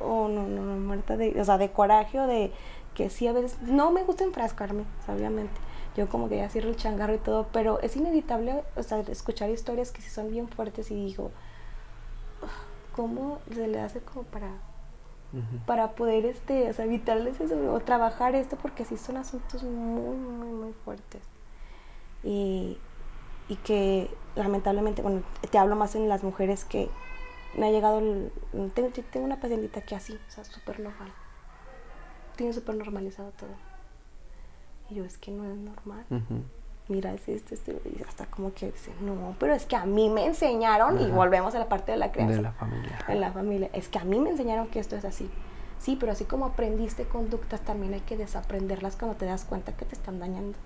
o 0.00 0.28
no, 0.28 0.46
no, 0.46 0.62
no, 0.62 0.76
muerta 0.76 1.16
de, 1.16 1.40
o 1.40 1.44
sea, 1.44 1.58
de 1.58 1.70
coraje 1.72 2.20
o 2.20 2.26
de 2.26 2.52
que 2.94 3.10
sí 3.10 3.26
a 3.26 3.32
veces, 3.32 3.60
no 3.62 3.90
me 3.90 4.04
gusta 4.04 4.24
enfrascarme, 4.24 4.84
obviamente. 5.08 5.60
Yo 5.96 6.08
como 6.08 6.28
que 6.28 6.36
ya 6.36 6.48
cierro 6.48 6.68
el 6.68 6.76
changarro 6.76 7.14
y 7.14 7.18
todo, 7.18 7.48
pero 7.52 7.80
es 7.80 7.96
inevitable, 7.96 8.62
o 8.76 8.82
sea, 8.82 9.00
escuchar 9.00 9.50
historias 9.50 9.90
que 9.90 10.00
sí 10.00 10.10
son 10.10 10.30
bien 10.30 10.48
fuertes 10.48 10.90
y 10.90 10.94
digo, 10.94 11.30
"Ugh, 12.42 12.48
¿cómo 12.96 13.40
se 13.52 13.66
le 13.68 13.80
hace 13.80 14.00
como 14.00 14.22
para 14.24 14.52
Para 15.66 15.92
poder 15.92 16.26
este, 16.26 16.68
o 16.68 16.72
sea, 16.74 16.84
evitarles 16.84 17.40
eso 17.40 17.72
o 17.72 17.80
trabajar 17.80 18.34
esto 18.34 18.56
porque 18.56 18.84
sí 18.84 18.98
son 18.98 19.16
asuntos 19.16 19.62
muy, 19.62 20.16
muy, 20.16 20.48
muy 20.48 20.72
fuertes. 20.84 21.22
Y, 22.22 22.78
y 23.48 23.56
que 23.56 24.10
lamentablemente, 24.36 25.02
bueno, 25.02 25.22
te 25.50 25.58
hablo 25.58 25.74
más 25.76 25.94
en 25.94 26.08
las 26.08 26.22
mujeres 26.22 26.64
que 26.64 26.90
me 27.56 27.66
ha 27.66 27.70
llegado, 27.70 27.98
el, 27.98 28.32
tengo, 28.74 28.90
tengo 29.10 29.26
una 29.26 29.40
pacientita 29.40 29.80
que 29.82 29.94
así, 29.94 30.18
o 30.28 30.30
sea, 30.30 30.44
súper 30.44 30.80
normal. 30.80 31.12
Tiene 32.36 32.52
súper 32.52 32.76
normalizado 32.76 33.30
todo. 33.32 33.50
Y 34.90 34.96
yo, 34.96 35.04
es 35.04 35.18
que 35.18 35.30
no 35.30 35.50
es 35.50 35.56
normal. 35.56 36.04
Ujú. 36.10 36.42
Mira, 36.92 37.14
es 37.14 37.26
esto, 37.26 37.54
esto, 37.54 37.72
y 37.86 38.02
hasta 38.06 38.26
como 38.26 38.52
que 38.52 38.66
dice, 38.66 38.92
no, 39.00 39.34
pero 39.40 39.54
es 39.54 39.64
que 39.64 39.76
a 39.76 39.86
mí 39.86 40.10
me 40.10 40.26
enseñaron, 40.26 41.00
y 41.00 41.04
Ajá. 41.04 41.14
volvemos 41.14 41.54
a 41.54 41.58
la 41.58 41.68
parte 41.68 41.90
de 41.92 41.96
la 41.98 42.12
crianza 42.12 42.36
De 42.36 42.42
la 42.42 42.52
familia. 42.52 42.98
en 43.08 43.20
la 43.20 43.32
familia. 43.32 43.70
Es 43.72 43.88
que 43.88 43.98
a 43.98 44.04
mí 44.04 44.20
me 44.20 44.28
enseñaron 44.30 44.66
que 44.68 44.78
esto 44.78 44.94
es 44.94 45.06
así. 45.06 45.30
Sí, 45.78 45.96
pero 45.98 46.12
así 46.12 46.24
como 46.24 46.44
aprendiste 46.44 47.04
conductas, 47.04 47.62
también 47.62 47.94
hay 47.94 48.00
que 48.00 48.16
desaprenderlas 48.18 48.96
cuando 48.96 49.16
te 49.16 49.24
das 49.24 49.44
cuenta 49.46 49.72
que 49.72 49.86
te 49.86 49.94
están 49.94 50.20
dañando. 50.20 50.58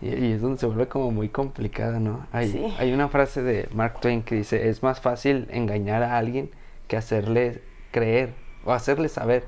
Y, 0.00 0.08
y 0.14 0.32
es 0.32 0.40
donde 0.40 0.58
se 0.58 0.66
vuelve 0.66 0.86
como 0.86 1.10
muy 1.10 1.28
complicada, 1.28 1.98
¿no? 1.98 2.26
Hay, 2.32 2.50
Sí. 2.52 2.74
hay 2.78 2.92
una 2.92 3.08
frase 3.08 3.42
de 3.42 3.68
Mark 3.74 4.00
Twain 4.00 4.22
que 4.22 4.36
dice, 4.36 4.68
es 4.68 4.82
más 4.84 5.00
fácil 5.00 5.48
engañar 5.50 6.02
a 6.04 6.16
alguien 6.18 6.50
que 6.88 6.96
hacerle 6.96 7.62
creer 7.90 8.34
o 8.64 8.72
hacerle 8.72 9.08
saber 9.08 9.44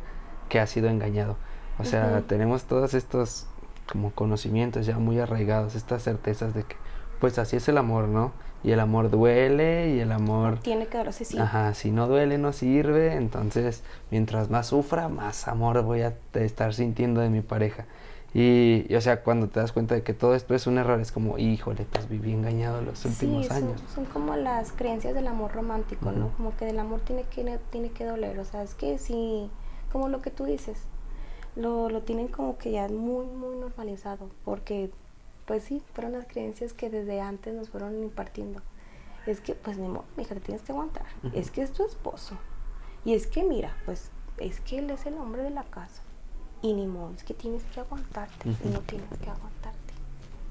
que 0.49 0.59
ha 0.61 0.67
sido 0.67 0.89
engañado. 0.89 1.37
O 1.79 1.85
sea, 1.85 2.17
Ujú. 2.19 2.23
tenemos 2.27 2.65
todos 2.65 2.95
estos 2.95 3.47
como 3.91 4.11
conocimientos 4.13 4.87
ya 4.87 4.99
muy 4.99 5.19
arraigados, 5.21 5.75
estas 5.75 6.03
certezas 6.03 6.55
de 6.55 6.65
que 6.65 6.77
pues 7.21 7.39
así 7.39 7.57
es 7.57 7.69
el 7.69 7.79
amor, 7.79 8.09
¿no? 8.09 8.33
Y 8.63 8.73
el 8.73 8.81
amor 8.81 9.11
duele 9.11 9.95
y 9.95 10.01
el 10.01 10.13
amor... 10.13 10.59
Tiene 10.59 10.87
que 10.87 10.99
darse 10.99 11.25
sí. 11.25 11.39
Ajá, 11.39 11.73
si 11.73 11.91
no 11.91 12.09
duele 12.09 12.37
no 12.37 12.53
sirve, 12.53 13.15
entonces 13.15 13.83
mientras 14.11 14.51
más 14.51 14.67
sufra, 14.67 15.09
más 15.09 15.47
amor 15.49 15.83
voy 15.83 16.03
a 16.03 16.15
estar 16.35 16.75
sintiendo 16.75 17.21
de 17.21 17.31
mi 17.31 17.41
pareja. 17.43 17.87
Y, 18.35 18.85
y, 18.89 18.95
o 18.97 19.01
sea, 19.01 19.23
cuando 19.23 19.49
te 19.49 19.61
das 19.61 19.73
cuenta 19.73 19.95
de 19.95 20.03
que 20.03 20.13
todo 20.13 20.35
esto 20.35 20.55
es 20.55 20.67
un 20.67 20.77
error, 20.77 21.01
es 21.01 21.11
como, 21.11 21.39
híjole, 21.39 21.87
pues 21.91 22.07
viví 22.09 22.33
engañado 22.33 22.83
los 22.83 23.03
últimos 23.07 23.45
sí, 23.45 23.49
son- 23.49 23.57
años. 23.57 23.83
Son, 23.95 24.05
como 24.05 24.37
las 24.37 24.73
creencias 24.73 25.15
del 25.15 25.29
amor 25.29 25.53
romántico, 25.53 26.13
¿no? 26.13 26.31
Como 26.37 26.55
que 26.57 26.67
del 26.67 26.79
amor 26.79 27.01
tiene 27.01 27.23
que, 27.23 27.59
tiene 27.71 27.91
que 27.91 28.05
doler. 28.05 28.39
O 28.39 28.45
sea, 28.45 28.63
es 28.63 28.75
que 28.75 28.99
sí, 28.99 29.49
como 29.91 30.09
lo 30.09 30.21
que 30.21 30.31
tú 30.31 30.45
dices, 30.45 30.77
lo, 31.57 31.89
lo 31.89 32.03
tienen 32.03 32.29
como 32.29 32.59
que 32.59 32.71
ya 32.71 32.89
muy, 32.89 33.27
muy 33.27 33.57
normalizado. 33.57 34.31
Porque 34.45 34.91
pues 35.47 35.63
sí, 35.63 35.83
fueron 35.95 36.13
las 36.13 36.27
creencias 36.27 36.73
que 36.73 36.91
desde 36.91 37.21
antes 37.21 37.55
nos 37.55 37.71
fueron 37.71 38.03
impartiendo. 38.03 38.61
Es 39.27 39.41
que, 39.41 39.55
pues, 39.55 39.79
mi 39.79 39.89
hija, 40.19 40.35
te 40.35 40.41
tienes 40.41 40.63
que 40.63 40.73
aguantar. 40.73 41.07
Es 41.33 41.51
que 41.51 41.63
es 41.63 41.73
tu 41.73 41.85
esposo. 41.85 42.37
Y 43.05 43.15
es 43.15 43.27
que, 43.27 43.43
mira, 43.45 43.77
pues, 43.85 44.11
es 44.39 44.61
que 44.61 44.79
él 44.79 44.91
es 44.91 45.07
el 45.07 45.15
hombre 45.15 45.43
de 45.43 45.51
la 45.51 45.65
casa. 45.65 46.03
Y 46.63 46.75
ni 46.75 46.87
modo, 46.87 47.13
es 47.15 47.25
que 47.25 47.35
tienes 47.35 47.63
que 47.65 47.81
aguantarte. 47.81 48.49
Y 48.49 48.69
no 48.69 48.81
tienes 48.81 49.09
que 49.19 49.31
aguantarte. 49.31 49.95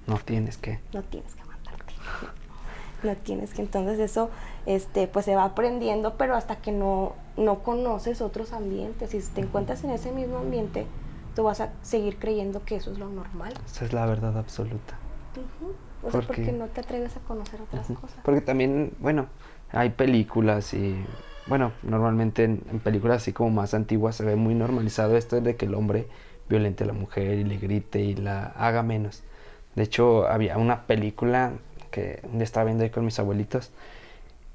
No 0.07 0.17
tienes 0.17 0.57
que. 0.57 0.79
No 0.93 1.03
tienes 1.03 1.35
que 1.35 1.41
aguantarte. 1.41 1.93
No 3.05 3.15
tienes 3.15 3.53
que. 3.53 3.61
Entonces, 3.61 3.99
eso, 3.99 4.29
este, 4.65 5.07
pues, 5.07 5.25
se 5.25 5.35
va 5.35 5.45
aprendiendo, 5.45 6.15
pero 6.17 6.35
hasta 6.35 6.57
que 6.57 6.71
no, 6.71 7.13
no 7.37 7.63
conoces 7.63 8.21
otros 8.21 8.53
ambientes. 8.53 9.11
Si 9.11 9.19
te 9.19 9.41
encuentras 9.41 9.83
en 9.83 9.91
ese 9.91 10.11
mismo 10.11 10.37
ambiente, 10.37 10.85
tú 11.35 11.43
vas 11.43 11.61
a 11.61 11.69
seguir 11.81 12.17
creyendo 12.17 12.63
que 12.63 12.77
eso 12.77 12.91
es 12.91 12.97
lo 12.97 13.09
normal. 13.09 13.53
Esa 13.65 13.85
es 13.85 13.93
la 13.93 14.05
verdad 14.05 14.37
absoluta. 14.37 14.97
O 16.03 16.11
sea, 16.11 16.21
porque 16.21 16.51
no 16.51 16.67
te 16.67 16.81
atreves 16.81 17.15
a 17.17 17.19
conocer 17.21 17.61
otras 17.61 17.87
cosas. 17.87 18.19
Porque 18.23 18.41
también, 18.41 18.93
bueno, 18.99 19.27
hay 19.71 19.89
películas 19.89 20.73
y, 20.73 20.95
bueno, 21.47 21.71
normalmente 21.83 22.43
en, 22.43 22.59
películas 22.83 23.17
así 23.17 23.33
como 23.33 23.49
más 23.49 23.73
antiguas 23.73 24.15
se 24.15 24.23
ve 24.23 24.35
muy 24.35 24.55
normalizado 24.55 25.17
esto 25.17 25.41
de 25.41 25.55
que 25.55 25.65
el 25.65 25.75
hombre 25.75 26.07
violente 26.47 26.83
a 26.83 26.87
la 26.87 26.93
mujer 26.93 27.39
y 27.39 27.43
le 27.43 27.57
grite 27.57 27.99
y 27.99 28.15
la 28.15 28.45
haga 28.45 28.83
menos. 28.83 29.23
De 29.75 29.83
hecho, 29.83 30.27
había 30.27 30.57
una 30.57 30.83
película 30.83 31.51
que 31.95 32.19
estaba 32.39 32.65
viendo 32.65 32.83
ahí 32.83 32.89
con 32.89 33.05
mis 33.05 33.17
abuelitos 33.19 33.71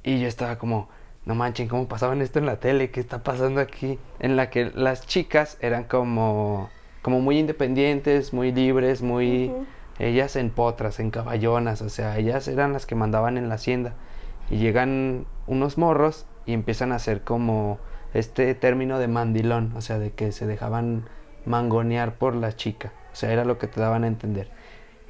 y 0.03 0.21
yo 0.21 0.29
estaba 0.29 0.59
como, 0.59 0.89
no 1.25 1.35
manchen, 1.35 1.69
¿cómo 1.69 1.89
pasaban 1.89 2.21
esto 2.21 2.39
en 2.39 2.47
la 2.47 2.61
tele? 2.61 2.91
¿Qué 2.91 3.01
está 3.01 3.23
pasando 3.23 3.61
aquí? 3.61 3.99
En 4.19 4.37
la 4.37 4.51
que 4.51 4.71
las 4.75 5.07
chicas 5.07 5.59
eran 5.61 5.85
como, 5.85 6.71
como 7.03 7.21
muy 7.21 7.39
independientes, 7.39 8.33
muy 8.33 8.53
libres, 8.53 9.03
muy... 9.03 9.53
Ellas 9.99 10.37
en 10.37 10.49
potras, 10.49 10.99
en 10.99 11.11
caballonas, 11.11 11.83
o 11.83 11.91
sea, 11.91 12.17
ellas 12.17 12.49
eran 12.49 12.73
las 12.73 12.87
que 12.87 12.95
mandaban 12.95 13.37
en 13.37 13.51
la 13.51 13.57
hacienda. 13.57 13.93
Y 14.49 14.57
llegan 14.57 15.27
unos 15.47 15.77
morros 15.77 16.25
y 16.47 16.55
empiezan 16.55 16.93
a 16.93 16.95
hacer 16.95 17.23
como 17.23 17.79
este 18.15 18.55
término 18.55 18.99
de 18.99 19.09
mandilón, 19.09 19.75
o 19.77 19.83
sea, 19.83 19.99
de 19.99 20.13
que 20.13 20.33
se 20.33 20.47
dejaban 20.47 21.05
mangonear 21.45 22.15
por 22.15 22.35
la 22.35 22.57
chica. 22.57 22.95
O 23.13 23.17
sea, 23.17 23.31
era 23.31 23.45
lo 23.45 23.59
que 23.59 23.67
te 23.67 23.79
daban 23.79 24.05
a 24.05 24.07
entender. 24.07 24.49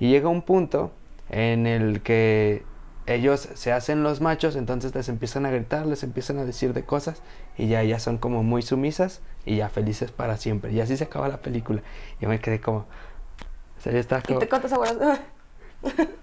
Y 0.00 0.10
llega 0.10 0.28
un 0.28 0.42
punto 0.42 0.90
en 1.30 1.66
el 1.66 2.02
que 2.02 2.64
ellos 3.06 3.48
se 3.54 3.72
hacen 3.72 4.02
los 4.02 4.20
machos, 4.20 4.56
entonces 4.56 4.94
les 4.94 5.08
empiezan 5.08 5.46
a 5.46 5.50
gritar, 5.50 5.86
les 5.86 6.02
empiezan 6.02 6.38
a 6.38 6.44
decir 6.44 6.72
de 6.72 6.84
cosas 6.84 7.22
y 7.56 7.68
ya 7.68 7.82
ellas 7.82 8.02
son 8.02 8.18
como 8.18 8.42
muy 8.42 8.62
sumisas 8.62 9.20
y 9.44 9.56
ya 9.56 9.68
felices 9.68 10.12
para 10.12 10.36
siempre. 10.36 10.72
Y 10.72 10.80
así 10.80 10.96
se 10.96 11.04
acaba 11.04 11.28
la 11.28 11.38
película. 11.38 11.82
Yo 12.20 12.28
me 12.28 12.40
quedé 12.40 12.60
como... 12.60 12.78
O 12.78 13.80
sea, 13.80 13.92
yo 13.92 13.98
estaba 13.98 14.22
como... 14.22 14.38
¿Y 14.38 14.40
te 14.40 14.48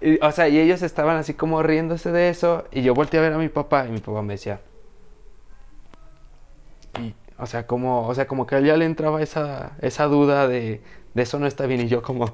y, 0.00 0.24
o 0.24 0.30
sea, 0.30 0.48
y 0.48 0.58
ellos 0.58 0.82
estaban 0.82 1.16
así 1.16 1.34
como 1.34 1.62
riéndose 1.62 2.12
de 2.12 2.28
eso 2.28 2.64
y 2.70 2.82
yo 2.82 2.94
volteé 2.94 3.18
a 3.18 3.24
ver 3.24 3.32
a 3.32 3.38
mi 3.38 3.48
papá 3.48 3.86
y 3.86 3.90
mi 3.90 3.98
papá 3.98 4.22
me 4.22 4.34
decía... 4.34 4.60
Y, 7.00 7.14
o 7.38 7.46
sea, 7.46 7.66
como, 7.66 8.06
o 8.06 8.14
sea, 8.14 8.26
como 8.26 8.46
que 8.46 8.56
a 8.56 8.58
él 8.58 8.66
ya 8.66 8.76
le 8.76 8.84
entraba 8.84 9.22
esa, 9.22 9.72
esa 9.80 10.04
duda 10.06 10.48
de, 10.48 10.80
de 11.14 11.22
eso 11.22 11.38
no 11.38 11.46
está 11.46 11.66
bien. 11.66 11.80
Y 11.82 11.88
yo 11.88 12.02
como, 12.02 12.30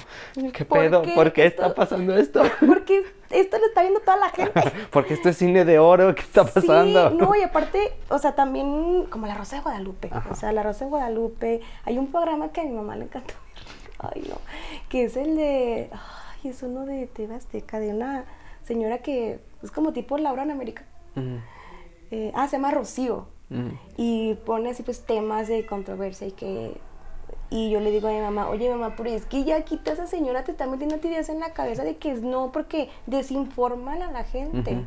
¿qué 0.52 0.64
pedo? 0.64 1.02
¿Por 1.14 1.32
qué, 1.32 1.46
está 1.46 1.74
pasando 1.74 2.16
esto? 2.16 2.42
Porque 2.66 3.04
esto 3.30 3.58
lo 3.58 3.66
está 3.66 3.82
viendo 3.82 4.00
toda 4.00 4.16
la 4.16 4.30
gente. 4.30 4.62
Porque 4.90 5.14
esto 5.14 5.28
es 5.28 5.36
cine 5.36 5.64
de 5.64 5.78
oro, 5.78 6.14
¿qué 6.14 6.22
está 6.22 6.44
pasando? 6.44 7.10
Sí, 7.10 7.16
no, 7.16 7.34
y 7.34 7.42
aparte, 7.42 7.92
o 8.08 8.18
sea, 8.18 8.34
también 8.34 9.06
como 9.10 9.26
La 9.26 9.34
Rosa 9.34 9.56
de 9.56 9.62
Guadalupe. 9.62 10.10
O 10.30 10.34
sea, 10.34 10.52
La 10.52 10.62
Rosa 10.62 10.84
de 10.84 10.90
Guadalupe. 10.90 11.60
Hay 11.84 11.98
un 11.98 12.10
programa 12.10 12.50
que 12.50 12.60
a 12.60 12.64
mi 12.64 12.70
mamá 12.70 12.96
le 12.96 13.04
encantó. 13.04 13.34
Ay, 13.98 14.26
no. 14.28 14.36
Que 14.88 15.04
es 15.04 15.16
el 15.16 15.36
de, 15.36 15.90
ay, 15.92 16.50
es 16.50 16.62
uno 16.62 16.86
de 16.86 17.06
TV 17.06 17.34
Azteca, 17.34 17.78
de 17.78 17.90
una 17.90 18.24
señora 18.62 18.98
que 18.98 19.40
es 19.62 19.70
como 19.70 19.92
tipo 19.92 20.18
Laura 20.18 20.42
en 20.42 20.50
América. 20.50 20.84
Eh, 22.10 22.32
ah, 22.34 22.46
se 22.48 22.56
llama 22.56 22.70
Rocío. 22.70 23.33
Y 23.96 24.34
pone 24.46 24.70
así 24.70 24.82
pues 24.82 25.04
temas 25.04 25.48
de 25.48 25.64
controversia 25.66 26.26
y 26.26 26.32
que 26.32 26.80
y 27.50 27.70
yo 27.70 27.78
le 27.78 27.92
digo 27.92 28.08
a 28.08 28.10
mi 28.10 28.20
mamá, 28.20 28.48
oye 28.48 28.68
mamá, 28.68 28.94
pero 28.96 29.10
es 29.10 29.26
que 29.26 29.44
ya 29.44 29.62
quita 29.62 29.92
esa 29.92 30.06
señora, 30.06 30.42
te 30.42 30.50
está 30.50 30.66
metiendo 30.66 30.96
ideas 30.96 31.28
en 31.28 31.38
la 31.38 31.52
cabeza 31.52 31.84
de 31.84 31.98
que 31.98 32.10
es 32.10 32.22
no, 32.22 32.50
porque 32.50 32.88
desinforman 33.06 34.02
a 34.02 34.10
la 34.10 34.24
gente. 34.24 34.84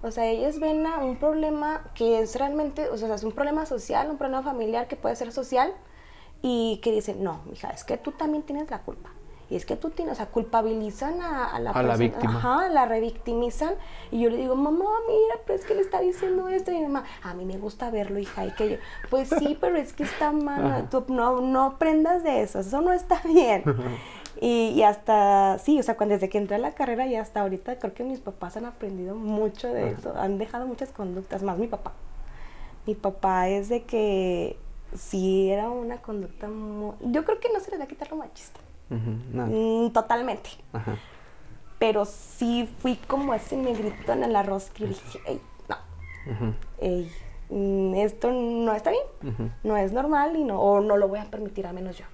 O 0.00 0.10
sea, 0.10 0.26
ellos 0.26 0.58
ven 0.58 0.86
a 0.86 0.98
un 0.98 1.16
problema 1.16 1.82
que 1.94 2.20
es 2.20 2.36
realmente, 2.36 2.88
o 2.88 2.96
sea, 2.96 3.14
es 3.14 3.24
un 3.24 3.32
problema 3.32 3.66
social, 3.66 4.10
un 4.10 4.16
problema 4.16 4.42
familiar 4.42 4.86
que 4.88 4.96
puede 4.96 5.16
ser 5.16 5.32
social, 5.32 5.74
y 6.42 6.78
que 6.82 6.92
dicen, 6.92 7.22
no, 7.22 7.40
hija, 7.52 7.70
es 7.70 7.84
que 7.84 7.96
tú 7.96 8.12
también 8.12 8.42
tienes 8.42 8.70
la 8.70 8.82
culpa. 8.82 9.10
Y 9.50 9.56
es 9.56 9.64
que 9.64 9.76
tú 9.76 9.90
tienes, 9.90 10.12
o 10.12 10.16
sea, 10.16 10.26
culpabilizan 10.26 11.22
a, 11.22 11.58
la, 11.58 11.70
a 11.70 11.82
la 11.82 11.96
víctima. 11.96 12.36
Ajá, 12.36 12.68
la 12.68 12.84
revictimizan. 12.84 13.74
Y 14.10 14.20
yo 14.20 14.30
le 14.30 14.36
digo, 14.36 14.54
mamá, 14.54 14.84
mira, 15.06 15.40
pero 15.46 15.58
es 15.58 15.64
que 15.64 15.74
le 15.74 15.80
está 15.80 16.00
diciendo 16.00 16.48
esto. 16.48 16.70
Y 16.70 16.74
mi 16.74 16.82
mamá, 16.82 17.04
a 17.22 17.32
mí 17.32 17.46
me 17.46 17.56
gusta 17.56 17.90
verlo, 17.90 18.18
hija. 18.18 18.44
Y 18.44 18.50
que 18.52 18.70
yo, 18.70 18.76
pues 19.08 19.30
sí, 19.30 19.56
pero 19.58 19.76
es 19.76 19.94
que 19.94 20.02
está 20.02 20.32
mal. 20.32 20.88
Tú 20.90 21.04
no, 21.08 21.40
no 21.40 21.64
aprendas 21.64 22.22
de 22.22 22.42
eso, 22.42 22.60
eso 22.60 22.80
no 22.80 22.92
está 22.92 23.20
bien. 23.24 23.64
Y, 24.40 24.68
y, 24.76 24.84
hasta, 24.84 25.58
sí, 25.58 25.80
o 25.80 25.82
sea, 25.82 25.96
cuando, 25.96 26.14
desde 26.14 26.28
que 26.28 26.38
entré 26.38 26.54
a 26.54 26.58
la 26.60 26.72
carrera 26.72 27.08
y 27.08 27.16
hasta 27.16 27.40
ahorita, 27.40 27.80
creo 27.80 27.92
que 27.92 28.04
mis 28.04 28.20
papás 28.20 28.56
han 28.56 28.66
aprendido 28.66 29.16
mucho 29.16 29.66
de 29.66 29.90
eso. 29.90 30.14
Han 30.16 30.38
dejado 30.38 30.64
muchas 30.64 30.90
conductas, 30.90 31.42
más 31.42 31.58
mi 31.58 31.66
papá. 31.66 31.92
Mi 32.86 32.94
papá 32.94 33.48
es 33.48 33.68
de 33.68 33.82
que 33.82 34.56
sí 34.96 35.50
era 35.50 35.70
una 35.70 36.00
conducta 36.02 36.46
muy... 36.46 36.94
Yo 37.00 37.24
creo 37.24 37.40
que 37.40 37.48
no 37.52 37.58
se 37.58 37.72
le 37.72 37.78
va 37.78 37.84
a 37.84 37.88
quitar 37.88 38.10
lo 38.10 38.16
machista. 38.16 38.60
Mm, 38.90 39.90
totalmente. 39.90 40.50
Pero 41.78 42.04
sí 42.04 42.68
fui 42.78 42.96
como 42.96 43.34
ese 43.34 43.56
negrito 43.56 44.12
en 44.12 44.24
el 44.24 44.34
arroz 44.34 44.70
que 44.70 44.86
dije, 44.86 45.20
Ey, 45.26 45.40
no, 45.68 45.76
mm, 47.50 47.94
esto 47.94 48.32
no 48.32 48.72
está 48.74 48.90
bien, 48.90 49.52
no 49.62 49.76
es 49.76 49.92
normal 49.92 50.36
y 50.36 50.44
no, 50.44 50.60
o 50.60 50.80
no 50.80 50.96
lo 50.96 51.08
voy 51.08 51.20
a 51.20 51.24
permitir 51.24 51.66
a 51.66 51.72
menos 51.72 51.98
yo. 51.98 52.04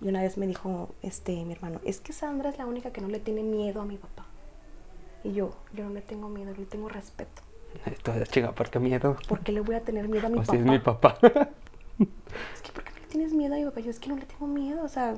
Y 0.00 0.08
una 0.08 0.22
vez 0.22 0.36
me 0.38 0.46
dijo 0.46 0.90
este 1.02 1.44
mi 1.44 1.52
hermano, 1.52 1.80
es 1.84 2.00
que 2.00 2.12
Sandra 2.12 2.50
es 2.50 2.58
la 2.58 2.66
única 2.66 2.90
que 2.92 3.00
no 3.00 3.08
le 3.08 3.18
tiene 3.18 3.42
miedo 3.42 3.80
a 3.80 3.84
mi 3.84 3.96
papá. 3.96 4.26
Y 5.24 5.32
yo, 5.32 5.50
yo 5.74 5.84
no 5.84 5.90
le 5.90 6.00
tengo 6.00 6.28
miedo, 6.28 6.54
le 6.56 6.66
tengo 6.66 6.88
respeto. 6.88 7.42
Esto 7.86 8.12
es 8.14 8.28
chica, 8.30 8.52
¿por 8.52 8.70
qué 8.70 8.78
miedo? 8.78 9.16
¿Por 9.28 9.40
qué 9.40 9.52
le 9.52 9.60
voy 9.60 9.74
a 9.74 9.82
tener 9.82 10.08
miedo 10.08 10.26
a 10.26 10.30
mi 10.30 10.38
papá? 10.40 10.52
Si 10.52 10.58
es 10.58 10.64
mi 10.64 10.78
papá. 10.78 11.18
es 11.22 12.62
que, 12.62 12.72
¿por 12.72 12.84
qué 12.84 12.87
tienes 13.08 13.32
miedo 13.32 13.54
a 13.54 13.58
mi 13.58 13.64
papá? 13.64 13.80
Yo 13.80 13.90
es 13.90 13.98
que 13.98 14.08
no 14.08 14.16
le 14.16 14.26
tengo 14.26 14.46
miedo, 14.46 14.82
o 14.84 14.88
sea, 14.88 15.14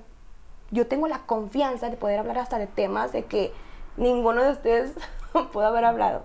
yo 0.70 0.86
tengo 0.86 1.08
la 1.08 1.26
confianza 1.26 1.90
de 1.90 1.96
poder 1.96 2.18
hablar 2.18 2.38
hasta 2.38 2.58
de 2.58 2.66
temas 2.66 3.12
de 3.12 3.24
que 3.24 3.52
ninguno 3.96 4.42
de 4.42 4.52
ustedes 4.52 4.92
puede 5.52 5.66
haber 5.66 5.84
hablado. 5.84 6.24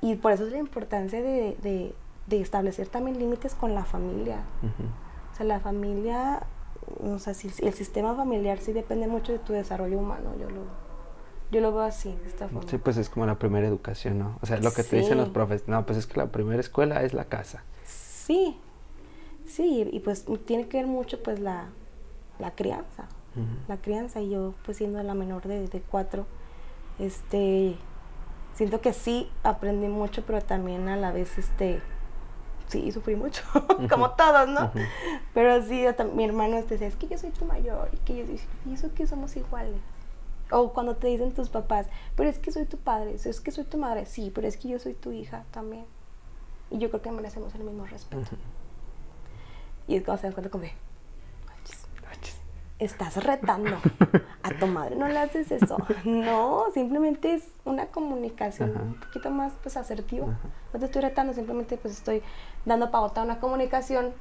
Y 0.00 0.16
por 0.16 0.32
eso 0.32 0.46
es 0.46 0.52
la 0.52 0.58
importancia 0.58 1.20
de, 1.20 1.56
de, 1.62 1.94
de 2.26 2.40
establecer 2.40 2.88
también 2.88 3.18
límites 3.18 3.54
con 3.54 3.74
la 3.74 3.84
familia. 3.84 4.42
O 5.32 5.36
sea, 5.36 5.46
la 5.46 5.60
familia, 5.60 6.42
o 7.02 7.18
sea, 7.18 7.34
si, 7.34 7.50
el 7.64 7.74
sistema 7.74 8.14
familiar 8.14 8.58
sí 8.58 8.72
depende 8.72 9.06
mucho 9.06 9.32
de 9.32 9.38
tu 9.38 9.52
desarrollo 9.52 9.98
humano, 9.98 10.32
yo 10.38 10.48
lo, 10.50 10.62
yo 11.50 11.60
lo 11.60 11.72
veo 11.72 11.82
así, 11.82 12.14
de 12.22 12.28
esta 12.28 12.48
forma. 12.48 12.68
Sí, 12.68 12.78
pues 12.78 12.96
es 12.96 13.08
como 13.08 13.26
la 13.26 13.36
primera 13.36 13.66
educación, 13.66 14.18
¿no? 14.18 14.38
O 14.42 14.46
sea, 14.46 14.58
lo 14.58 14.72
que 14.72 14.82
te 14.82 14.96
dicen 14.96 15.18
los 15.18 15.30
profes, 15.30 15.66
no, 15.66 15.84
pues 15.86 15.98
es 15.98 16.06
que 16.06 16.18
la 16.18 16.26
primera 16.26 16.60
escuela 16.60 17.02
es 17.02 17.14
la 17.14 17.24
casa. 17.24 17.64
Sí, 17.84 18.58
sí, 19.46 19.88
y 19.90 20.00
pues 20.00 20.24
tiene 20.44 20.68
que 20.68 20.78
ver 20.78 20.86
mucho 20.86 21.22
pues 21.22 21.40
la, 21.40 21.68
la 22.38 22.52
crianza, 22.52 23.08
la 23.68 23.76
crianza, 23.76 24.20
y 24.20 24.30
yo 24.30 24.54
pues 24.64 24.78
siendo 24.78 25.02
la 25.02 25.14
menor 25.14 25.46
de, 25.46 25.68
de, 25.68 25.80
cuatro, 25.82 26.26
este, 26.98 27.76
siento 28.54 28.80
que 28.80 28.94
sí 28.94 29.30
aprendí 29.42 29.88
mucho, 29.88 30.24
pero 30.24 30.40
también 30.40 30.88
a 30.88 30.96
la 30.96 31.12
vez, 31.12 31.36
este, 31.36 31.82
sí, 32.68 32.90
sufrí 32.92 33.14
mucho, 33.14 33.42
como 33.90 34.12
todos, 34.12 34.48
¿no? 34.48 34.70
Pero 35.34 35.62
sí, 35.62 35.84
mi 36.14 36.24
hermano 36.24 36.56
este, 36.56 36.74
decía, 36.74 36.88
es 36.88 36.96
que 36.96 37.08
yo 37.08 37.18
soy 37.18 37.30
tu 37.30 37.44
mayor, 37.44 37.90
y 37.92 37.96
que 37.98 38.16
yo, 38.16 38.24
y 38.64 38.72
eso 38.72 38.94
que 38.94 39.06
somos 39.06 39.36
iguales. 39.36 39.80
O 40.50 40.72
cuando 40.72 40.94
te 40.94 41.08
dicen 41.08 41.32
tus 41.32 41.48
papás, 41.48 41.88
pero 42.14 42.30
es 42.30 42.38
que 42.38 42.52
soy 42.52 42.66
tu 42.66 42.78
padre, 42.78 43.14
es 43.14 43.40
que 43.40 43.50
soy 43.50 43.64
tu 43.64 43.78
madre, 43.78 44.06
sí, 44.06 44.30
pero 44.34 44.46
es 44.46 44.56
que 44.56 44.68
yo 44.68 44.78
soy 44.78 44.94
tu 44.94 45.10
hija 45.10 45.44
también. 45.50 45.84
Y 46.70 46.78
yo 46.78 46.88
creo 46.88 47.02
que 47.02 47.10
merecemos 47.10 47.54
el 47.54 47.64
mismo 47.64 47.84
respeto. 47.84 48.36
Y 49.88 49.96
es 49.96 50.04
cuando 50.04 50.20
se 50.20 50.26
dan 50.26 50.34
cuenta 50.34 50.50
como 50.50 50.64
de, 50.64 50.72
estás 52.78 53.24
retando 53.24 53.78
a 54.42 54.50
tu 54.50 54.66
madre, 54.66 54.96
no 54.96 55.08
le 55.08 55.18
haces 55.18 55.50
eso. 55.50 55.78
No, 56.04 56.66
simplemente 56.74 57.34
es 57.34 57.48
una 57.64 57.86
comunicación 57.86 58.76
un 58.76 59.00
poquito 59.00 59.30
más 59.30 59.52
pues 59.62 59.76
asertiva. 59.76 60.26
No 60.72 60.78
te 60.78 60.84
estoy 60.84 61.02
retando, 61.02 61.32
simplemente 61.32 61.76
pues 61.76 61.94
estoy 61.94 62.22
dando 62.64 62.90
pauta 62.90 63.22
a 63.22 63.24
una 63.24 63.40
comunicación 63.40 64.12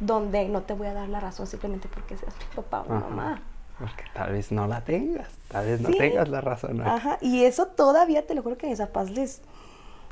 donde 0.00 0.48
no 0.48 0.62
te 0.62 0.74
voy 0.74 0.88
a 0.88 0.92
dar 0.92 1.08
la 1.08 1.20
razón 1.20 1.46
simplemente 1.46 1.88
porque 1.88 2.16
seas 2.16 2.34
mi 2.38 2.56
papá 2.56 2.82
o 2.82 2.92
mamá. 2.92 3.40
Porque 3.78 4.04
tal 4.14 4.32
vez 4.32 4.52
no 4.52 4.66
la 4.66 4.82
tengas, 4.82 5.28
tal 5.48 5.66
vez 5.66 5.80
no 5.80 5.90
tengas 5.90 6.28
la 6.28 6.40
razón. 6.40 6.80
Ajá, 6.82 7.18
y 7.20 7.44
eso 7.44 7.66
todavía 7.66 8.26
te 8.26 8.34
lo 8.34 8.42
juro 8.42 8.56
que 8.56 8.66
a 8.66 8.70
mis 8.70 8.78
papás 8.78 9.10
les, 9.10 9.42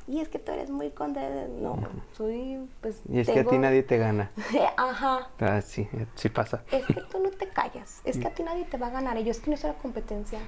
y 0.07 0.21
es 0.21 0.29
que 0.29 0.39
tú 0.39 0.53
eres 0.53 0.71
muy 0.71 0.91
conde, 0.91 1.49
no, 1.61 1.79
soy, 2.17 2.61
pues, 2.81 3.01
Y 3.09 3.21
es 3.21 3.29
que 3.29 3.41
a 3.41 3.45
ti 3.45 3.57
nadie 3.59 3.83
te 3.83 3.99
gana. 3.99 4.31
Ajá. 4.77 5.29
Ah, 5.41 5.61
sí, 5.61 5.89
sí 6.15 6.29
pasa. 6.29 6.63
Es 6.71 6.85
que 6.87 7.01
tú 7.03 7.19
no 7.21 7.31
te 7.31 7.49
callas, 7.49 8.01
es 8.05 8.19
que 8.19 8.29
a 8.29 8.31
ti 8.35 8.43
nadie 8.43 8.65
te 8.65 8.77
va 8.79 8.89
a 8.89 8.91
ganar, 8.91 9.17
y 9.19 9.25
yo 9.25 9.31
es 9.31 9.41
que 9.41 9.51
no 9.51 9.55
es 9.57 9.65
una 9.65 9.75
competencia, 9.75 10.39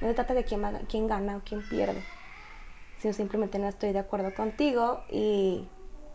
no 0.00 0.08
se 0.08 0.14
trata 0.14 0.34
de 0.34 0.44
quién, 0.44 0.62
va- 0.62 0.80
quién 0.88 1.06
gana 1.06 1.36
o 1.36 1.40
quién 1.44 1.62
pierde, 1.62 2.00
sino 2.98 3.14
simplemente 3.14 3.58
no 3.58 3.68
estoy 3.68 3.92
de 3.92 3.98
acuerdo 3.98 4.34
contigo, 4.34 5.00
y, 5.10 5.64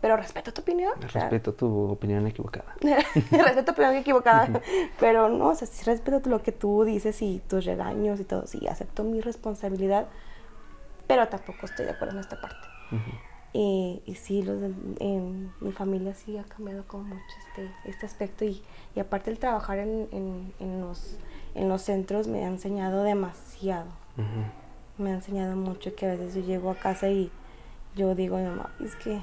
pero 0.00 0.16
respeto 0.16 0.52
tu 0.52 0.62
opinión. 0.62 0.92
Respeto 1.00 1.52
tu 1.54 1.90
opinión 1.90 2.26
equivocada. 2.26 2.74
respeto 3.30 3.64
tu 3.64 3.70
opinión 3.72 3.96
equivocada, 3.96 4.60
pero 5.00 5.28
no, 5.28 5.48
o 5.48 5.54
sea, 5.54 5.66
sí 5.66 5.84
respeto 5.84 6.28
lo 6.30 6.42
que 6.42 6.52
tú 6.52 6.84
dices 6.84 7.20
y 7.22 7.40
tus 7.48 7.64
regaños 7.64 8.20
y 8.20 8.24
todo, 8.24 8.46
sí, 8.46 8.66
acepto 8.68 9.02
mi 9.02 9.20
responsabilidad, 9.20 10.06
pero 11.06 11.28
tampoco 11.28 11.66
estoy 11.66 11.84
de 11.86 11.92
acuerdo 11.92 12.14
en 12.14 12.20
esta 12.20 12.40
parte. 12.40 12.66
Y, 13.52 14.02
y 14.06 14.14
sí, 14.16 14.42
los 14.42 14.60
de- 14.60 14.74
en 15.00 15.50
mi 15.60 15.72
familia 15.72 16.14
sí 16.14 16.36
ha 16.36 16.44
cambiado 16.44 16.84
como 16.86 17.04
mucho 17.04 17.22
este, 17.48 17.70
este 17.84 18.04
aspecto 18.06 18.44
y, 18.44 18.62
y 18.94 19.00
aparte 19.00 19.30
el 19.30 19.38
trabajar 19.38 19.78
en, 19.78 20.08
en- 20.12 20.52
en 20.60 20.80
los, 20.80 21.16
en 21.54 21.68
los 21.68 21.80
centros 21.82 22.26
me 22.28 22.44
ha 22.44 22.48
enseñado 22.48 23.02
demasiado, 23.02 23.86
me 24.98 25.10
ha 25.10 25.14
enseñado 25.14 25.56
mucho 25.56 25.94
que 25.94 26.06
a 26.06 26.10
veces 26.10 26.34
yo 26.34 26.40
llego 26.42 26.70
a 26.70 26.74
casa 26.74 27.08
y 27.08 27.30
yo 27.94 28.14
digo 28.14 28.36
a 28.36 28.40
mi 28.40 28.46
mamá, 28.46 28.70
es 28.84 28.94
que 28.96 29.20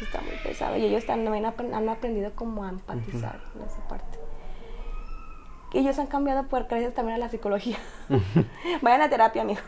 está 0.00 0.20
muy 0.22 0.34
pesado 0.42 0.76
y 0.78 0.84
ellos 0.86 1.04
también 1.06 1.44
han 1.44 1.88
aprendido 1.88 2.32
como 2.34 2.64
a 2.64 2.70
empatizar 2.70 3.38
en 3.54 3.62
esa 3.62 3.86
parte. 3.88 4.18
Y 5.74 5.78
ellos 5.78 5.98
han 5.98 6.06
cambiado 6.06 6.44
por 6.48 6.66
gracias 6.68 6.94
también 6.94 7.16
a 7.16 7.18
la 7.18 7.28
psicología. 7.28 7.76
Vayan 8.82 9.02
a 9.02 9.08
terapia, 9.10 9.42
amigo. 9.42 9.60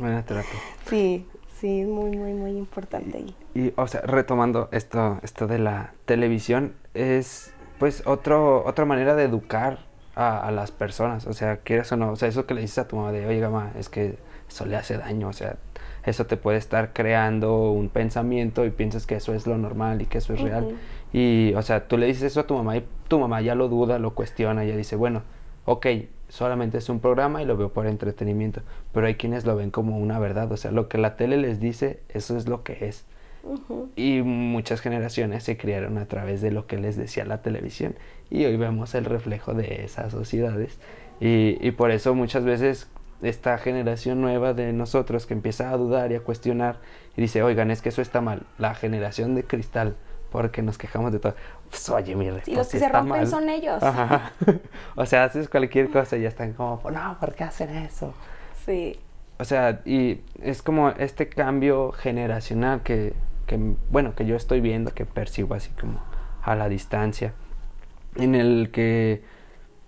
Buena 0.00 0.24
terapia. 0.24 0.58
Sí, 0.86 1.26
sí, 1.60 1.82
es 1.82 1.88
muy, 1.88 2.16
muy, 2.16 2.32
muy 2.32 2.56
importante. 2.56 3.18
Y, 3.54 3.60
Y, 3.60 3.72
o 3.76 3.86
sea, 3.86 4.00
retomando 4.00 4.68
esto, 4.72 5.18
esto 5.22 5.46
de 5.46 5.58
la 5.58 5.92
televisión, 6.06 6.74
es 6.94 7.52
pues 7.78 8.02
otro, 8.06 8.64
otra 8.66 8.84
manera 8.84 9.14
de 9.14 9.24
educar 9.24 9.78
a, 10.14 10.46
a 10.46 10.50
las 10.50 10.70
personas. 10.70 11.26
O 11.26 11.32
sea, 11.32 11.58
quieras 11.58 11.92
o 11.92 11.96
no, 11.96 12.12
o 12.12 12.16
sea, 12.16 12.28
eso 12.28 12.46
que 12.46 12.54
le 12.54 12.62
dices 12.62 12.78
a 12.78 12.88
tu 12.88 12.96
mamá 12.96 13.12
de, 13.12 13.26
oye, 13.26 13.40
mamá, 13.40 13.72
es 13.78 13.88
que 13.88 14.18
eso 14.48 14.66
le 14.66 14.76
hace 14.76 14.96
daño. 14.96 15.28
O 15.28 15.32
sea, 15.32 15.56
eso 16.04 16.26
te 16.26 16.36
puede 16.36 16.58
estar 16.58 16.92
creando 16.92 17.70
un 17.72 17.88
pensamiento 17.88 18.64
y 18.64 18.70
piensas 18.70 19.06
que 19.06 19.16
eso 19.16 19.34
es 19.34 19.46
lo 19.46 19.58
normal 19.58 20.02
y 20.02 20.06
que 20.06 20.18
eso 20.18 20.32
es 20.34 20.40
real. 20.40 20.64
Ujú. 20.64 20.74
Y, 21.12 21.52
o 21.54 21.62
sea, 21.62 21.88
tú 21.88 21.98
le 21.98 22.06
dices 22.06 22.22
eso 22.22 22.40
a 22.40 22.46
tu 22.46 22.54
mamá 22.54 22.76
y 22.76 22.86
tu 23.08 23.18
mamá 23.18 23.40
ya 23.40 23.54
lo 23.54 23.68
duda, 23.68 23.98
lo 23.98 24.14
cuestiona, 24.14 24.64
ya 24.64 24.76
dice, 24.76 24.96
bueno, 24.96 25.22
ok, 25.64 25.86
solamente 26.30 26.78
es 26.78 26.88
un 26.88 27.00
programa 27.00 27.42
y 27.42 27.44
lo 27.44 27.56
veo 27.56 27.72
por 27.72 27.86
entretenimiento, 27.86 28.62
pero 28.92 29.06
hay 29.06 29.16
quienes 29.16 29.44
lo 29.44 29.56
ven 29.56 29.70
como 29.70 29.98
una 29.98 30.18
verdad, 30.18 30.50
o 30.50 30.56
sea, 30.56 30.70
lo 30.70 30.88
que 30.88 30.98
la 30.98 31.16
tele 31.16 31.36
les 31.36 31.60
dice, 31.60 32.00
eso 32.08 32.36
es 32.36 32.48
lo 32.48 32.62
que 32.62 32.86
es. 32.86 33.04
Y 33.96 34.20
muchas 34.22 34.80
generaciones 34.80 35.44
se 35.44 35.56
criaron 35.56 35.98
a 35.98 36.06
través 36.06 36.40
de 36.42 36.50
lo 36.50 36.66
que 36.66 36.76
les 36.76 36.96
decía 36.96 37.24
la 37.24 37.40
televisión 37.42 37.94
y 38.28 38.44
hoy 38.44 38.56
vemos 38.56 38.94
el 38.94 39.06
reflejo 39.06 39.54
de 39.54 39.84
esas 39.84 40.12
sociedades. 40.12 40.78
Y, 41.20 41.56
y 41.60 41.70
por 41.72 41.90
eso 41.90 42.14
muchas 42.14 42.44
veces 42.44 42.88
esta 43.22 43.56
generación 43.58 44.20
nueva 44.20 44.54
de 44.54 44.72
nosotros 44.72 45.26
que 45.26 45.34
empieza 45.34 45.70
a 45.70 45.76
dudar 45.76 46.12
y 46.12 46.16
a 46.16 46.20
cuestionar 46.20 46.76
y 47.16 47.22
dice, 47.22 47.42
oigan, 47.42 47.70
es 47.70 47.82
que 47.82 47.90
eso 47.90 48.02
está 48.02 48.20
mal, 48.20 48.42
la 48.58 48.74
generación 48.74 49.34
de 49.34 49.44
cristal, 49.44 49.96
porque 50.30 50.62
nos 50.62 50.78
quejamos 50.78 51.12
de 51.12 51.18
todo. 51.18 51.34
Pues, 51.68 51.88
oye, 51.90 52.14
mi 52.14 52.26
Y 52.26 52.28
los 52.28 52.36
respuesta 52.46 52.72
que 52.72 52.78
se 52.78 52.88
rompen 52.88 53.08
mal. 53.08 53.26
son 53.26 53.48
ellos. 53.48 53.82
Ajá. 53.82 54.32
o 54.96 55.06
sea, 55.06 55.24
haces 55.24 55.48
cualquier 55.48 55.90
cosa 55.90 56.16
y 56.16 56.22
ya 56.22 56.28
están 56.28 56.52
como, 56.52 56.80
no, 56.90 57.16
¿por 57.20 57.34
qué 57.34 57.44
hacen 57.44 57.70
eso? 57.76 58.14
Sí. 58.64 58.98
O 59.38 59.44
sea, 59.44 59.80
y 59.84 60.20
es 60.42 60.62
como 60.62 60.90
este 60.90 61.28
cambio 61.28 61.92
generacional 61.92 62.82
que, 62.82 63.14
que, 63.46 63.58
bueno, 63.90 64.14
que 64.14 64.26
yo 64.26 64.36
estoy 64.36 64.60
viendo, 64.60 64.92
que 64.92 65.06
percibo 65.06 65.54
así 65.54 65.70
como 65.80 66.00
a 66.42 66.54
la 66.54 66.68
distancia, 66.68 67.32
en 68.16 68.34
el 68.34 68.70
que 68.70 69.22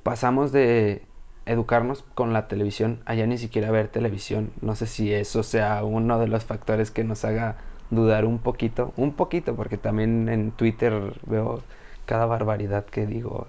pasamos 0.03 0.53
de 0.53 1.03
educarnos 1.45 2.05
con 2.15 2.33
la 2.33 2.49
televisión 2.49 3.01
a 3.05 3.15
ya 3.15 3.27
ni 3.27 3.39
siquiera 3.39 3.71
ver 3.71 3.89
televisión. 3.89 4.53
No 4.61 4.75
sé 4.75 4.87
si 4.87 5.13
eso 5.13 5.43
sea 5.43 5.85
uno 5.85 6.19
de 6.19 6.29
los 6.29 6.45
factores 6.45 6.91
que 6.91 7.05
nos 7.05 7.25
haga 7.25 7.57
dudar 7.93 8.25
un 8.25 8.39
poquito, 8.39 8.93
un 8.97 9.13
poquito, 9.13 9.55
porque 9.55 9.77
también 9.77 10.29
en 10.29 10.51
Twitter 10.51 11.21
veo 11.27 11.61
cada 12.07 12.27
barbaridad 12.27 12.87
que 12.87 13.07
digo, 13.07 13.47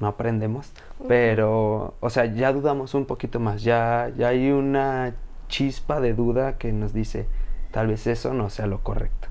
no 0.00 0.08
aprendemos, 0.08 0.72
pero, 1.06 1.94
o 2.00 2.10
sea, 2.10 2.26
ya 2.26 2.52
dudamos 2.52 2.94
un 2.94 3.06
poquito 3.06 3.40
más, 3.40 3.62
ya, 3.62 4.12
ya 4.16 4.28
hay 4.28 4.50
una 4.50 5.14
chispa 5.48 6.00
de 6.00 6.14
duda 6.14 6.58
que 6.58 6.72
nos 6.72 6.92
dice, 6.92 7.28
tal 7.70 7.86
vez 7.86 8.06
eso 8.06 8.34
no 8.34 8.50
sea 8.50 8.66
lo 8.66 8.80
correcto. 8.82 9.28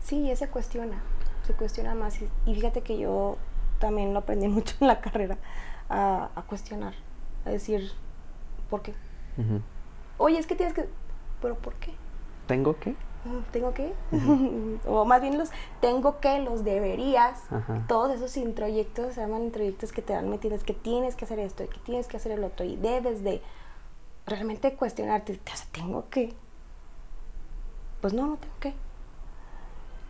Sí, 0.00 0.26
ya 0.26 0.34
se 0.34 0.48
cuestiona, 0.48 1.02
se 1.46 1.52
cuestiona 1.52 1.94
más. 1.94 2.20
Y, 2.20 2.28
y 2.46 2.54
fíjate 2.54 2.80
que 2.80 2.98
yo 2.98 3.36
también 3.78 4.12
lo 4.12 4.20
aprendí 4.20 4.48
mucho 4.48 4.74
en 4.80 4.88
la 4.88 5.00
carrera, 5.00 5.36
a, 5.90 6.30
a 6.34 6.42
cuestionar, 6.42 6.94
a 7.44 7.50
decir, 7.50 7.92
¿por 8.70 8.80
qué? 8.82 8.94
Oye, 10.18 10.38
es 10.38 10.46
que 10.46 10.54
tienes 10.54 10.74
que... 10.74 10.88
¿Pero 11.40 11.56
por 11.56 11.74
qué? 11.74 11.92
¿Tengo 12.46 12.78
que? 12.78 12.94
¿Tengo 13.52 13.72
que? 13.72 13.92
o 14.86 15.04
más 15.04 15.20
bien 15.20 15.38
los 15.38 15.50
tengo 15.80 16.18
que, 16.18 16.40
los 16.40 16.64
deberías. 16.64 17.40
Ajá. 17.52 17.84
Todos 17.86 18.12
esos 18.12 18.36
introyectos 18.36 19.14
se 19.14 19.20
llaman 19.20 19.44
introyectos 19.44 19.92
que 19.92 20.02
te 20.02 20.12
dan 20.12 20.28
metidas, 20.28 20.64
que 20.64 20.74
tienes 20.74 21.14
que 21.14 21.24
hacer 21.24 21.38
esto, 21.38 21.62
y 21.62 21.68
que 21.68 21.78
tienes 21.80 22.08
que 22.08 22.16
hacer 22.16 22.32
el 22.32 22.42
otro, 22.42 22.66
y 22.66 22.76
debes 22.76 23.22
de 23.22 23.40
realmente 24.26 24.74
cuestionarte, 24.74 25.34
o 25.34 25.56
sea, 25.56 25.66
¿tengo 25.70 26.08
que? 26.10 26.34
Pues 28.00 28.12
no, 28.12 28.26
no 28.26 28.36
tengo 28.36 28.54
que. 28.58 28.74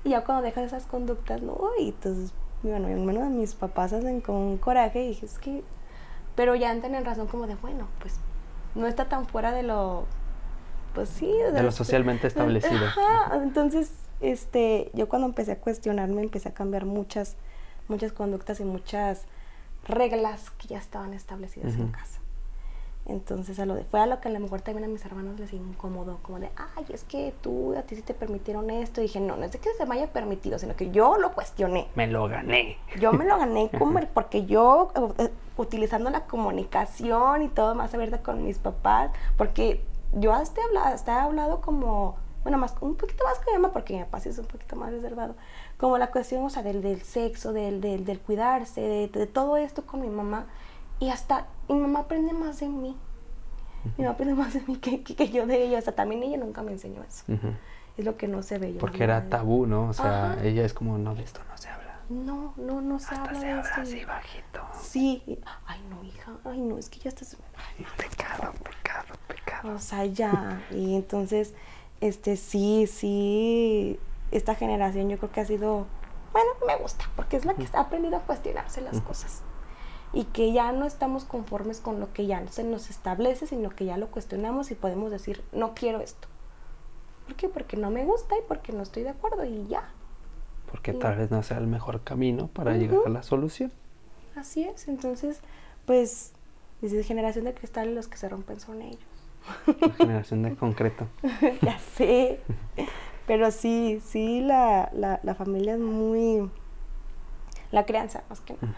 Y 0.05 0.11
ya 0.11 0.25
cuando 0.25 0.43
dejas 0.43 0.65
esas 0.65 0.87
conductas, 0.87 1.43
no, 1.43 1.59
y 1.79 1.91
entonces, 1.91 2.33
bueno, 2.63 2.89
al 2.89 2.97
menos 2.97 3.31
mis 3.31 3.55
papás 3.55 3.93
hacen 3.93 4.23
con 4.23 4.37
un 4.37 4.57
coraje 4.57 5.05
y 5.05 5.09
dije, 5.09 5.27
es 5.27 5.39
que, 5.39 5.63
pero 6.35 6.55
ya 6.55 6.73
entran 6.73 6.95
en 6.95 7.05
razón 7.05 7.27
como 7.27 7.47
de, 7.47 7.57
bueno, 7.57 7.89
pues 8.01 8.19
no 8.75 8.87
está 8.87 9.09
tan 9.09 9.27
fuera 9.27 9.53
de 9.53 9.63
lo, 9.63 10.07
pues 10.95 11.09
sí, 11.09 11.31
De 11.53 11.63
lo 11.63 11.73
socialmente 11.73 12.27
establecido. 12.27 12.87
Ajá, 12.87 13.37
entonces, 13.43 13.93
este, 14.21 14.91
yo 14.95 15.09
cuando 15.09 15.27
empecé 15.27 15.53
a 15.53 15.57
cuestionarme, 15.59 16.23
empecé 16.23 16.49
a 16.49 16.55
cambiar 16.55 16.85
muchas, 16.85 17.37
muchas 17.89 18.13
conductas 18.13 18.61
y 18.61 18.65
muchas 18.65 19.25
reglas 19.87 20.51
que 20.51 20.69
ya 20.69 20.79
estaban 20.79 21.15
establecidas 21.15 21.75
en 21.75 21.89
casa. 21.89 22.23
Entonces, 23.05 23.59
a 23.59 23.67
lo 23.67 23.75
de, 23.75 23.83
fue 23.83 23.99
a 23.99 24.07
lo 24.07 24.21
que 24.21 24.29
a 24.29 24.31
lo 24.31 24.39
mejor 24.39 24.61
también 24.61 24.85
a 24.85 24.89
mis 24.89 25.05
hermanos 25.05 25.39
les 25.41 25.53
incomodó, 25.53 26.19
como 26.23 26.39
de, 26.39 26.51
ay, 26.57 26.85
es 26.91 27.03
que 27.03 27.35
tú, 27.41 27.75
a 27.77 27.83
ti 27.83 27.97
sí 27.97 28.03
te 28.03 28.15
permitieron 28.15 28.71
esto. 28.71 29.01
Y 29.01 29.05
dije, 29.05 29.19
no, 29.19 29.37
no 29.37 29.45
es 29.45 29.53
de 29.53 29.59
que 29.59 29.71
se 29.77 29.87
me 29.87 29.97
haya 29.97 30.13
permitido, 30.13 30.59
sino 30.59 30.77
que 30.77 30.93
yo 30.93 31.19
lo 31.19 31.33
cuestioné. 31.33 31.89
Me 31.97 32.07
lo 32.07 32.29
gané. 32.29 32.79
Yo 33.01 33.13
me 33.13 33.25
lo 33.25 33.39
gané 33.39 33.71
como 33.79 34.01
porque 34.15 34.47
yo, 34.47 34.93
eh, 35.19 35.31
utilizando 35.57 36.11
la 36.11 36.27
comunicación 36.27 37.43
y 37.43 37.49
todo 37.49 37.75
más 37.75 37.93
abierta 37.93 38.23
con 38.23 38.45
mis 38.45 38.59
papás, 38.59 39.11
porque 39.37 39.83
yo 40.13 40.33
hasta 40.33 40.61
he 40.61 40.65
hablado, 40.65 40.87
hasta 40.95 41.13
he 41.17 41.21
hablado 41.21 41.61
como, 41.61 42.17
bueno, 42.43 42.59
más 42.59 42.75
un 42.81 42.95
poquito 42.97 43.25
más 43.25 43.39
con 43.39 43.47
mi 43.55 43.59
mamá, 43.61 43.73
porque 43.73 43.95
mi 43.95 44.01
papá 44.05 44.21
sí 44.21 44.29
es 44.29 44.39
un 44.39 44.47
poquito 44.47 44.77
más 44.77 44.91
reservado, 44.93 45.35
como 45.79 45.99
la 45.99 46.11
cuestión, 46.11 46.45
o 46.45 46.51
sea, 46.51 46.63
del, 46.63 46.83
del 46.83 47.03
sexo, 47.03 47.53
del, 47.53 47.81
del, 47.81 48.05
del 48.05 48.21
cuidarse, 48.21 48.81
de, 48.81 49.09
de 49.09 49.27
todo 49.27 49.57
esto 49.57 49.85
con 49.87 50.01
mi 50.01 50.09
mamá, 50.09 50.47
y 51.01 51.11
hasta 51.11 51.47
mi 51.69 51.77
mamá 51.77 52.01
aprende 52.01 52.33
más 52.33 52.61
de 52.61 52.69
mí. 52.69 52.97
Mi 53.97 54.05
mamá 54.05 54.15
aprende 54.15 54.35
más 54.35 54.55
de 54.55 54.61
mí 54.61 54.77
que, 54.77 55.03
que, 55.03 55.17
que 55.17 55.29
yo 55.31 55.47
de 55.47 55.65
ella, 55.65 55.79
o 55.79 55.83
sea, 55.83 55.95
también 55.95 56.23
ella 56.23 56.37
nunca 56.39 56.63
me 56.63 56.73
enseñó 56.73 57.03
eso. 57.03 57.25
Es 57.97 58.05
lo 58.05 58.17
que 58.17 58.29
no 58.29 58.43
se 58.43 58.59
ve. 58.59 58.73
yo 58.75 58.79
Porque 58.79 59.03
era 59.05 59.29
tabú, 59.29 59.67
¿no? 59.67 59.89
O 59.89 59.93
sea, 59.93 60.33
Ajá. 60.35 60.45
ella 60.45 60.65
es 60.65 60.73
como, 60.73 60.97
no, 60.99 61.15
de 61.15 61.25
esto 61.25 61.41
no 61.51 61.59
se 61.59 61.69
habla. 61.69 61.92
No, 62.13 62.53
no, 62.57 62.81
no 62.81 62.99
se 62.99 63.15
Hasta 63.15 63.23
habla 63.25 63.41
se 63.41 63.47
de 63.47 63.53
habla 63.53 63.69
esto. 63.69 63.81
así 63.81 64.05
bajito. 64.05 64.61
Sí, 64.81 65.23
ay 65.67 65.81
no, 65.89 66.05
hija, 66.05 66.33
ay 66.45 66.61
no, 66.61 66.77
es 66.79 66.89
que 66.91 66.99
ya 67.01 67.09
estás, 67.09 67.37
ay, 67.57 67.87
Pecado, 67.97 68.53
pecado, 68.63 69.15
pecado. 69.29 69.75
o 69.75 69.79
sea, 69.79 70.05
ya, 70.05 70.63
y 70.71 70.95
entonces, 70.97 71.55
este, 72.01 72.37
sí, 72.37 72.87
sí, 72.87 73.99
esta 74.31 74.55
generación 74.55 75.09
yo 75.09 75.19
creo 75.19 75.33
que 75.33 75.41
ha 75.41 75.45
sido, 75.47 75.87
bueno, 76.33 76.51
me 76.67 76.77
gusta, 76.77 77.09
porque 77.17 77.37
es 77.37 77.45
la 77.45 77.55
que 77.55 77.67
ha 77.73 77.81
aprendido 77.81 78.17
a 78.17 78.21
cuestionarse 78.21 78.81
las 78.81 79.01
cosas, 79.01 79.43
y 80.13 80.25
que 80.25 80.53
ya 80.53 80.73
no 80.73 80.85
estamos 80.85 81.25
conformes 81.25 81.81
con 81.81 81.99
lo 82.01 82.13
que 82.13 82.27
ya 82.27 82.47
se 82.49 82.65
nos 82.65 82.91
establece, 82.91 83.47
sino 83.47 83.71
que 83.71 83.85
ya 83.87 83.97
lo 83.97 84.09
cuestionamos 84.11 84.71
y 84.71 84.75
podemos 84.75 85.11
decir, 85.11 85.43
no 85.53 85.73
quiero 85.75 86.01
esto. 86.01 86.29
¿Por 87.27 87.37
qué? 87.37 87.49
Porque 87.49 87.77
no 87.77 87.91
me 87.91 88.05
gusta 88.05 88.37
y 88.37 88.43
porque 88.47 88.73
no 88.73 88.83
estoy 88.83 89.05
de 89.05 89.11
acuerdo, 89.11 89.45
y 89.45 89.67
ya, 89.69 89.89
Porque 90.73 90.95
tal 90.95 91.17
vez 91.17 91.31
no 91.31 91.43
sea 91.43 91.59
el 91.59 91.67
mejor 91.67 92.01
camino 92.01 92.49
para 92.49 92.77
llegar 92.77 93.01
a 93.07 93.11
la 93.11 93.23
solución. 93.23 93.71
así 94.35 94.65
es, 94.65 94.89
entonces, 94.89 95.41
pues, 95.85 96.33
desde 96.81 97.05
generación 97.05 97.45
de 97.45 97.53
cristal 97.53 97.95
los 97.95 98.09
que 98.09 98.17
se 98.17 98.29
rompen 98.29 98.59
son 98.59 98.81
ellos. 98.81 98.99
La 99.81 99.91
generación 99.91 100.43
de 100.43 100.57
concreto. 100.57 101.07
ya 101.63 101.79
sé. 101.79 102.41
Pero 103.27 103.51
sí, 103.51 104.01
sí, 104.05 104.41
la, 104.41 104.91
la, 104.95 105.21
la 105.23 105.35
familia 105.35 105.75
es 105.75 105.81
muy... 105.81 106.51
La 107.71 107.85
crianza, 107.85 108.25
más 108.31 108.41
que 108.41 108.55
nada. 108.55 108.75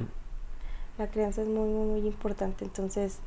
La 0.98 1.06
crianza 1.08 1.42
es 1.42 1.48
muy, 1.48 1.68
muy, 1.68 2.00
muy 2.00 2.08
importante. 2.08 2.64
Entonces, 2.64 3.20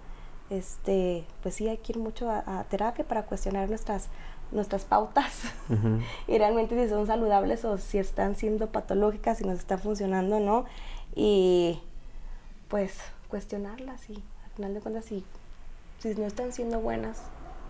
este, 0.50 1.26
pues 1.42 1.56
sí, 1.56 1.70
hay 1.70 1.78
que 1.78 1.94
ir 1.94 2.00
mucho 2.00 2.30
a, 2.30 2.60
a 2.60 2.64
terapia 2.66 3.08
para 3.08 3.24
cuestionar 3.24 3.70
nuestras 3.70 4.10
nuestras 4.52 4.86
pautas 4.86 5.44
y 6.28 6.38
realmente 6.38 6.82
si 6.82 6.90
son 6.90 7.08
saludables 7.08 7.66
o 7.66 7.78
si 7.78 7.98
están 7.98 8.36
siendo 8.36 8.68
patológicas, 8.68 9.40
si 9.40 9.44
nos 9.44 9.60
están 9.60 9.80
funcionando 9.80 10.38
o 10.38 10.40
no. 10.40 10.66
Y 11.16 11.82
pues 12.68 12.98
cuestionarlas 13.28 14.10
y 14.10 14.24
al 14.46 14.52
final 14.56 14.74
de 14.74 14.80
cuentas 14.80 15.06
si, 15.06 15.24
si 16.00 16.16
no 16.16 16.26
están 16.26 16.52
siendo 16.52 16.80
buenas 16.80 17.24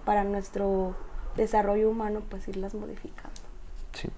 para 0.05 0.23
nuestro 0.23 0.95
desarrollo 1.35 1.89
humano, 1.89 2.21
pues 2.29 2.47
irlas 2.47 2.73
modificando. 2.73 3.39
Sí. 3.93 4.09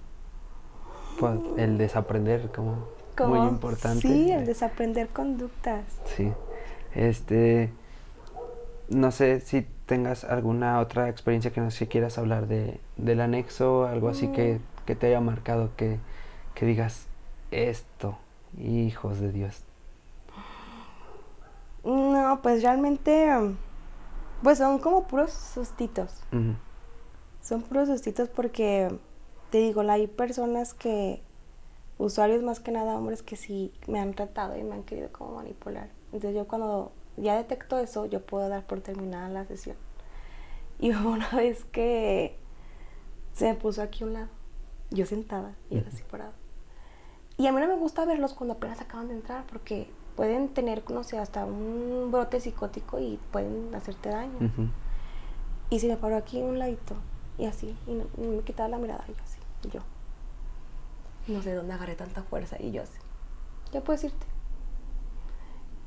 Pues 1.18 1.38
el 1.58 1.78
desaprender 1.78 2.50
como, 2.50 2.86
muy 3.26 3.48
importante. 3.48 4.00
Sí, 4.00 4.30
el 4.30 4.46
desaprender 4.46 5.08
conductas. 5.08 5.84
Sí. 6.16 6.32
Este, 6.94 7.72
no 8.88 9.10
sé 9.10 9.40
si 9.40 9.66
tengas 9.90 10.22
alguna 10.22 10.78
otra 10.78 11.08
experiencia 11.08 11.50
que 11.50 11.60
no 11.60 11.72
sé 11.72 11.88
quieras 11.88 12.16
hablar 12.16 12.46
de, 12.46 12.78
del 12.96 13.20
anexo, 13.20 13.86
algo 13.86 14.08
así 14.08 14.28
que, 14.28 14.54
mm. 14.54 14.84
que, 14.86 14.94
te 14.94 15.08
haya 15.08 15.20
marcado, 15.20 15.70
que, 15.76 15.98
que 16.54 16.64
digas 16.64 17.08
esto, 17.50 18.16
hijos 18.56 19.18
de 19.18 19.32
Dios. 19.32 19.64
No, 21.82 22.38
pues 22.40 22.62
realmente, 22.62 23.28
pues 24.44 24.58
son 24.58 24.78
como 24.78 25.08
puros 25.08 25.32
sustitos. 25.32 26.22
Son 27.42 27.62
puros 27.62 27.88
sustitos 27.88 28.28
porque, 28.28 28.96
te 29.50 29.58
digo, 29.58 29.80
hay 29.80 30.06
personas 30.06 30.72
que, 30.72 31.20
usuarios 31.98 32.44
más 32.44 32.60
que 32.60 32.70
nada, 32.70 32.96
hombres 32.96 33.24
que 33.24 33.34
sí 33.34 33.72
me 33.88 33.98
han 33.98 34.14
tratado 34.14 34.56
y 34.56 34.62
me 34.62 34.74
han 34.76 34.84
querido 34.84 35.10
como 35.10 35.34
manipular. 35.34 35.88
Entonces 36.12 36.36
yo 36.36 36.46
cuando 36.46 36.92
ya 37.22 37.36
detecto 37.36 37.78
eso, 37.78 38.06
yo 38.06 38.24
puedo 38.24 38.48
dar 38.48 38.66
por 38.66 38.80
terminada 38.80 39.28
la 39.28 39.44
sesión. 39.44 39.76
Y 40.78 40.90
una 40.92 41.28
vez 41.30 41.64
que 41.64 42.36
se 43.32 43.46
me 43.46 43.54
puso 43.54 43.82
aquí 43.82 44.04
a 44.04 44.06
un 44.06 44.12
lado, 44.14 44.28
yo 44.90 45.06
sentada 45.06 45.54
y 45.70 45.78
él 45.78 45.86
así 45.88 46.02
parado. 46.02 46.32
Y 47.36 47.46
a 47.46 47.52
mí 47.52 47.60
no 47.60 47.68
me 47.68 47.76
gusta 47.76 48.04
verlos 48.04 48.34
cuando 48.34 48.54
apenas 48.54 48.80
acaban 48.80 49.08
de 49.08 49.14
entrar 49.14 49.46
porque 49.46 49.88
pueden 50.14 50.50
tener, 50.50 50.82
no 50.90 51.02
sé, 51.04 51.18
hasta 51.18 51.46
un 51.46 52.10
brote 52.10 52.40
psicótico 52.40 52.98
y 52.98 53.18
pueden 53.32 53.74
hacerte 53.74 54.10
daño. 54.10 54.50
Y 55.70 55.80
se 55.80 55.88
me 55.88 55.96
paró 55.96 56.16
aquí 56.16 56.42
un 56.42 56.58
ladito 56.58 56.96
y 57.38 57.46
así, 57.46 57.74
y, 57.86 58.20
me 58.20 58.42
quitaba 58.42 58.68
la 58.68 58.76
mirada, 58.76 59.02
yo 59.08 59.14
así, 59.22 59.38
y 59.64 59.70
yo. 59.70 59.80
No 61.28 61.40
sé 61.40 61.54
dónde 61.54 61.72
agarré 61.72 61.94
tanta 61.94 62.22
fuerza 62.22 62.56
y 62.60 62.72
yo 62.72 62.82
así. 62.82 62.98
Ya 63.72 63.82
puedes 63.82 64.04
irte. 64.04 64.26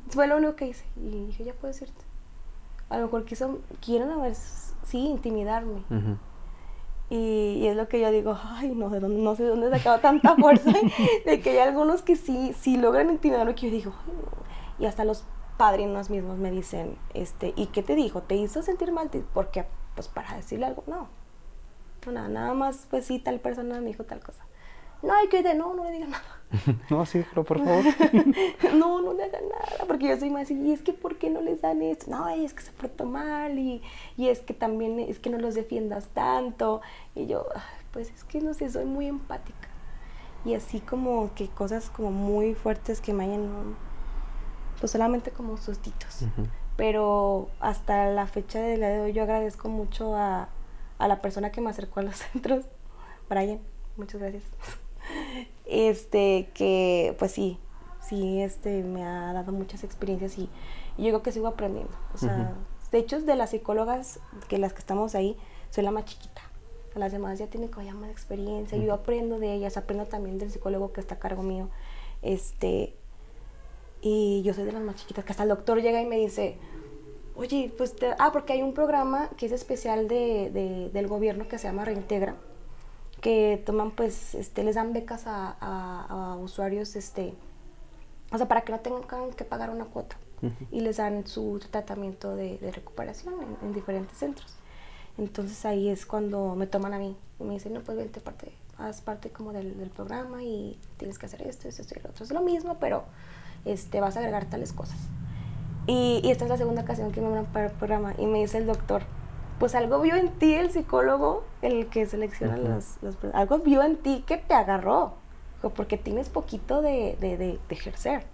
Fue 0.10 0.28
lo 0.28 0.38
único 0.38 0.56
que 0.56 0.68
hice 0.68 0.86
y 0.97 1.26
dije, 1.28 1.43
ya 1.43 1.54
puedes 1.54 1.82
irte. 1.82 2.06
A 2.89 2.97
lo 2.97 3.06
mejor 3.06 3.26
quiso, 3.26 3.60
quieren 3.84 4.10
a 4.12 4.18
ver, 4.18 4.36
sí, 4.36 4.99
intimidarme. 4.99 5.84
Y, 7.10 7.68
es 7.68 7.76
lo 7.76 7.88
que 7.88 7.99
yo 7.99 8.12
digo, 8.12 8.38
ay, 8.43 8.74
no, 8.76 8.89
no 8.89 9.36
sé 9.36 9.43
de 9.43 9.49
dónde 9.49 9.68
he 9.68 9.70
sacado 9.70 9.99
tanta 9.99 10.36
fuerza, 10.36 10.72
de 11.26 11.41
que 11.41 11.51
hay 11.51 11.58
algunos 11.60 12.01
que 12.01 12.16
sí, 12.16 12.54
sí 12.60 12.78
logran 12.78 13.10
intimidarme, 13.10 13.56
que 13.56 13.68
yo 13.68 13.72
digo, 13.72 13.93
y 14.80 14.86
hasta 14.86 15.06
los 15.06 15.24
padrinos 15.58 16.10
mismos 16.10 16.38
me 16.38 16.51
dicen, 16.51 16.97
este, 17.14 17.54
¿y 17.56 17.68
qué 17.68 17.84
te 17.84 17.95
dijo? 17.95 18.22
¿Te 18.22 18.36
hizo 18.36 18.62
sentir 18.62 18.91
mal? 18.91 19.10
Porque, 19.34 19.66
pues 19.95 20.08
para 20.08 20.36
decirle 20.36 20.66
algo, 20.66 20.84
no, 20.88 21.08
no 22.06 22.12
nada, 22.12 22.28
nada 22.28 22.54
más, 22.54 22.88
pues 22.89 23.06
sí, 23.06 23.20
tal 23.20 23.39
persona 23.39 23.80
me 23.80 23.88
dijo 23.88 24.04
tal 24.04 24.20
cosa 24.20 24.43
no 25.04 25.14
hay 25.14 25.28
que 25.28 25.43
de 25.43 25.54
no, 25.54 25.74
no 25.74 25.84
le 25.84 25.91
digan 25.91 26.12
nada. 26.12 26.24
no, 26.89 27.06
sí, 27.06 27.24
pero 27.30 27.43
por 27.43 27.60
favor. 27.60 27.84
no, 28.76 29.01
no 29.01 29.14
le 29.14 29.24
hagan 29.24 29.43
nada, 29.49 29.86
porque 29.88 30.08
yo 30.08 30.18
soy 30.18 30.30
más 30.30 30.49
y 30.51 30.72
es 30.72 30.82
que 30.82 30.93
¿por 30.93 31.18
qué 31.18 31.30
no 31.30 31.41
les 31.41 31.62
dan 31.62 31.82
esto? 31.82 32.12
No, 32.12 32.28
es 32.30 32.54
que 32.54 32.62
se 32.62 32.72
portó 32.72 33.06
mal 33.06 33.58
y, 33.58 33.82
y, 34.18 34.28
es 34.30 34.39
que 34.39 34.54
también 34.54 34.99
es 34.99 35.20
que 35.20 35.30
no 35.30 35.38
los 35.38 35.56
defiendas 35.56 36.08
tanto. 36.10 36.82
Y 37.16 37.28
yo, 37.28 37.45
pues 37.91 38.12
es 38.12 38.24
que 38.24 38.41
no 38.41 38.54
sé, 38.54 38.70
soy 38.70 38.86
muy 38.86 39.08
empática. 39.08 39.68
Y 40.45 40.56
así 40.56 40.80
como 40.80 41.34
que 41.36 41.47
cosas 41.47 41.89
como 41.89 42.12
muy 42.12 42.54
fuertes 42.54 42.99
que 42.99 43.14
me 43.14 43.24
hayan, 43.24 43.76
pues 44.80 44.91
solamente 44.91 45.32
como 45.32 45.58
sustitos. 45.58 46.26
Pero 46.76 47.49
hasta 47.60 48.08
la 48.08 48.28
fecha 48.28 48.60
de 48.60 48.78
la 48.78 48.89
de 48.89 48.99
hoy 48.99 49.14
yo 49.14 49.24
agradezco 49.24 49.70
mucho 49.70 50.16
a, 50.16 50.49
a 50.97 51.08
la 51.08 51.22
persona 51.22 51.51
que 51.51 51.62
me 51.62 51.70
acercó 51.70 52.01
a 52.01 52.04
los 52.04 52.16
centros, 52.32 52.66
Brian. 53.30 53.60
Muchas 53.95 54.20
gracias 54.20 54.43
este, 55.66 56.49
que 56.53 57.16
pues 57.20 57.32
sí, 57.32 57.57
sí, 58.01 58.41
este, 58.41 58.84
me 58.84 59.03
ha 59.03 59.34
dado 59.34 59.51
muchas 59.51 59.84
experiencias 59.84 60.38
y, 60.38 60.49
yo 60.97 61.05
creo 61.05 61.24
que 61.24 61.32
sigo 61.32 61.47
aprendiendo. 61.47 61.93
O 62.14 62.18
sea, 62.20 62.53
de 62.91 62.99
hecho, 62.99 63.20
de 63.20 63.36
las 63.36 63.49
psicólogas, 63.49 64.20
que 64.47 64.59
las 64.59 64.74
que 64.74 64.80
estamos 64.80 65.16
ahí, 65.16 65.36
soy 65.72 65.84
la 65.84 65.89
más 65.89 66.05
chiquita. 66.05 66.41
Las 66.93 67.11
demás 67.11 67.39
ya 67.39 67.47
tienen 67.47 67.70
como 67.70 67.84
ya 67.84 67.95
más 67.95 68.11
experiencia. 68.11 68.78
Yo 68.78 68.93
aprendo 68.93 69.39
de 69.39 69.53
ellas, 69.53 69.76
aprendo 69.76 70.05
también 70.05 70.38
del 70.38 70.51
psicólogo 70.51 70.93
que 70.93 71.01
está 71.01 71.16
a 71.16 71.20
cargo 71.20 71.41
mío. 71.41 71.70
Este, 72.22 72.95
y 74.01 74.43
yo 74.43 74.53
soy 74.53 74.66
de 74.66 74.72
las 74.72 74.84
más 74.84 74.97
chiquitas, 74.97 75.26
que 75.26 75.32
hasta 75.32 75.41
el 75.41 75.49
doctor 75.49 75.82
llega 75.82 75.99
y 75.99 76.05
me 76.05 76.18
dice, 76.18 76.57
oye, 77.36 77.74
pues, 77.76 77.95
ah, 78.20 78.30
porque 78.32 78.53
hay 78.53 78.61
un 78.61 78.76
programa 78.76 79.32
que 79.36 79.47
es 79.47 79.51
especial 79.51 80.07
de, 80.07 80.51
de, 80.51 80.91
del 80.93 81.07
gobierno 81.07 81.47
que 81.47 81.57
se 81.57 81.68
llama 81.68 81.86
Reintegra 81.86 82.36
que 83.24 83.63
toman 83.65 83.91
pues, 83.91 84.36
este, 84.36 84.63
les 84.63 84.76
dan 84.76 84.91
becas 84.91 85.24
a, 85.28 85.55
a, 85.61 86.36
usuarios, 86.36 86.97
este, 86.97 87.34
o 88.32 88.38
sea, 88.38 88.49
para 88.49 88.61
que 88.61 88.74
no 88.74 88.82
tengan 88.82 89.32
que 89.32 89.45
pagar 89.45 89.71
una 89.71 89.86
cuota 89.86 90.17
y 90.71 90.82
les 90.82 90.97
dan 90.97 91.26
su 91.26 91.61
tratamiento 91.71 92.36
de, 92.36 92.57
de 92.57 92.71
recuperación 92.74 93.36
en, 93.61 93.74
diferentes 93.74 94.17
centros. 94.17 94.55
Entonces 95.17 95.65
ahí 95.65 95.88
es 95.88 96.05
cuando 96.05 96.53
me 96.55 96.67
toman 96.67 96.93
a 96.93 96.99
mí 96.99 97.15
y 97.39 97.43
me 97.45 97.53
dicen, 97.53 97.74
no, 97.74 97.80
pues 97.80 97.97
vente 97.97 98.19
parte, 98.19 98.51
haz 98.78 98.99
parte 98.99 99.30
como 99.30 99.53
del, 99.53 99.78
del 99.78 99.89
programa 99.89 100.43
y 100.43 100.78
tienes 100.97 101.17
que 101.17 101.28
hacer 101.28 101.43
esto, 101.43 101.69
esto, 101.69 101.82
esto 101.82 101.95
y 101.97 102.03
lo 102.03 102.09
otro. 102.09 102.26
Es 102.26 102.32
lo 102.32 102.41
mismo, 102.41 102.78
pero 102.78 103.05
este, 103.63 104.01
vas 104.01 104.17
a 104.17 104.19
agregar 104.19 104.49
tales 104.49 104.74
cosas. 104.74 104.97
Y, 105.88 106.19
y 106.26 106.32
esta 106.32 106.43
es 106.43 106.49
la 106.49 106.57
segunda 106.57 106.82
ocasión 106.82 107.13
que 107.13 107.21
me 107.21 107.30
van 107.30 107.45
para 107.45 107.67
el 107.67 107.71
programa 107.71 108.15
y 108.17 108.26
me 108.26 108.39
dice 108.39 108.57
el 108.57 108.65
doctor, 108.65 109.03
pues 109.64 109.76
algo 109.76 110.01
vio 110.01 110.18
en 110.18 110.28
ti 110.28 110.55
el 110.55 110.72
psicólogo, 110.72 111.45
el 111.61 111.88
que 111.88 112.05
selecciona 112.05 112.57
las, 112.57 112.99
Algo 113.32 113.59
vio 113.59 113.82
en 113.82 113.95
ti 113.95 114.22
que 114.28 114.36
te 114.36 114.53
agarró, 114.53 115.14
porque 115.74 115.97
tienes 115.97 116.28
poquito 116.28 116.82
de, 116.82 117.16
de, 117.22 117.38
de, 117.38 117.59
ejercer. 117.70 118.26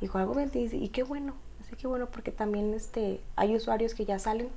Dijo, 0.00 0.16
algo 0.16 0.38
en 0.38 0.50
ti, 0.50 0.68
y 0.70 0.90
qué 0.90 1.02
bueno, 1.02 1.34
así 1.60 1.74
que 1.74 1.88
bueno, 1.88 2.06
porque 2.06 2.30
también 2.30 2.72
este, 2.72 3.20
hay 3.34 3.56
usuarios 3.56 3.94
que 3.94 4.04
ya 4.04 4.20
salen 4.20 4.48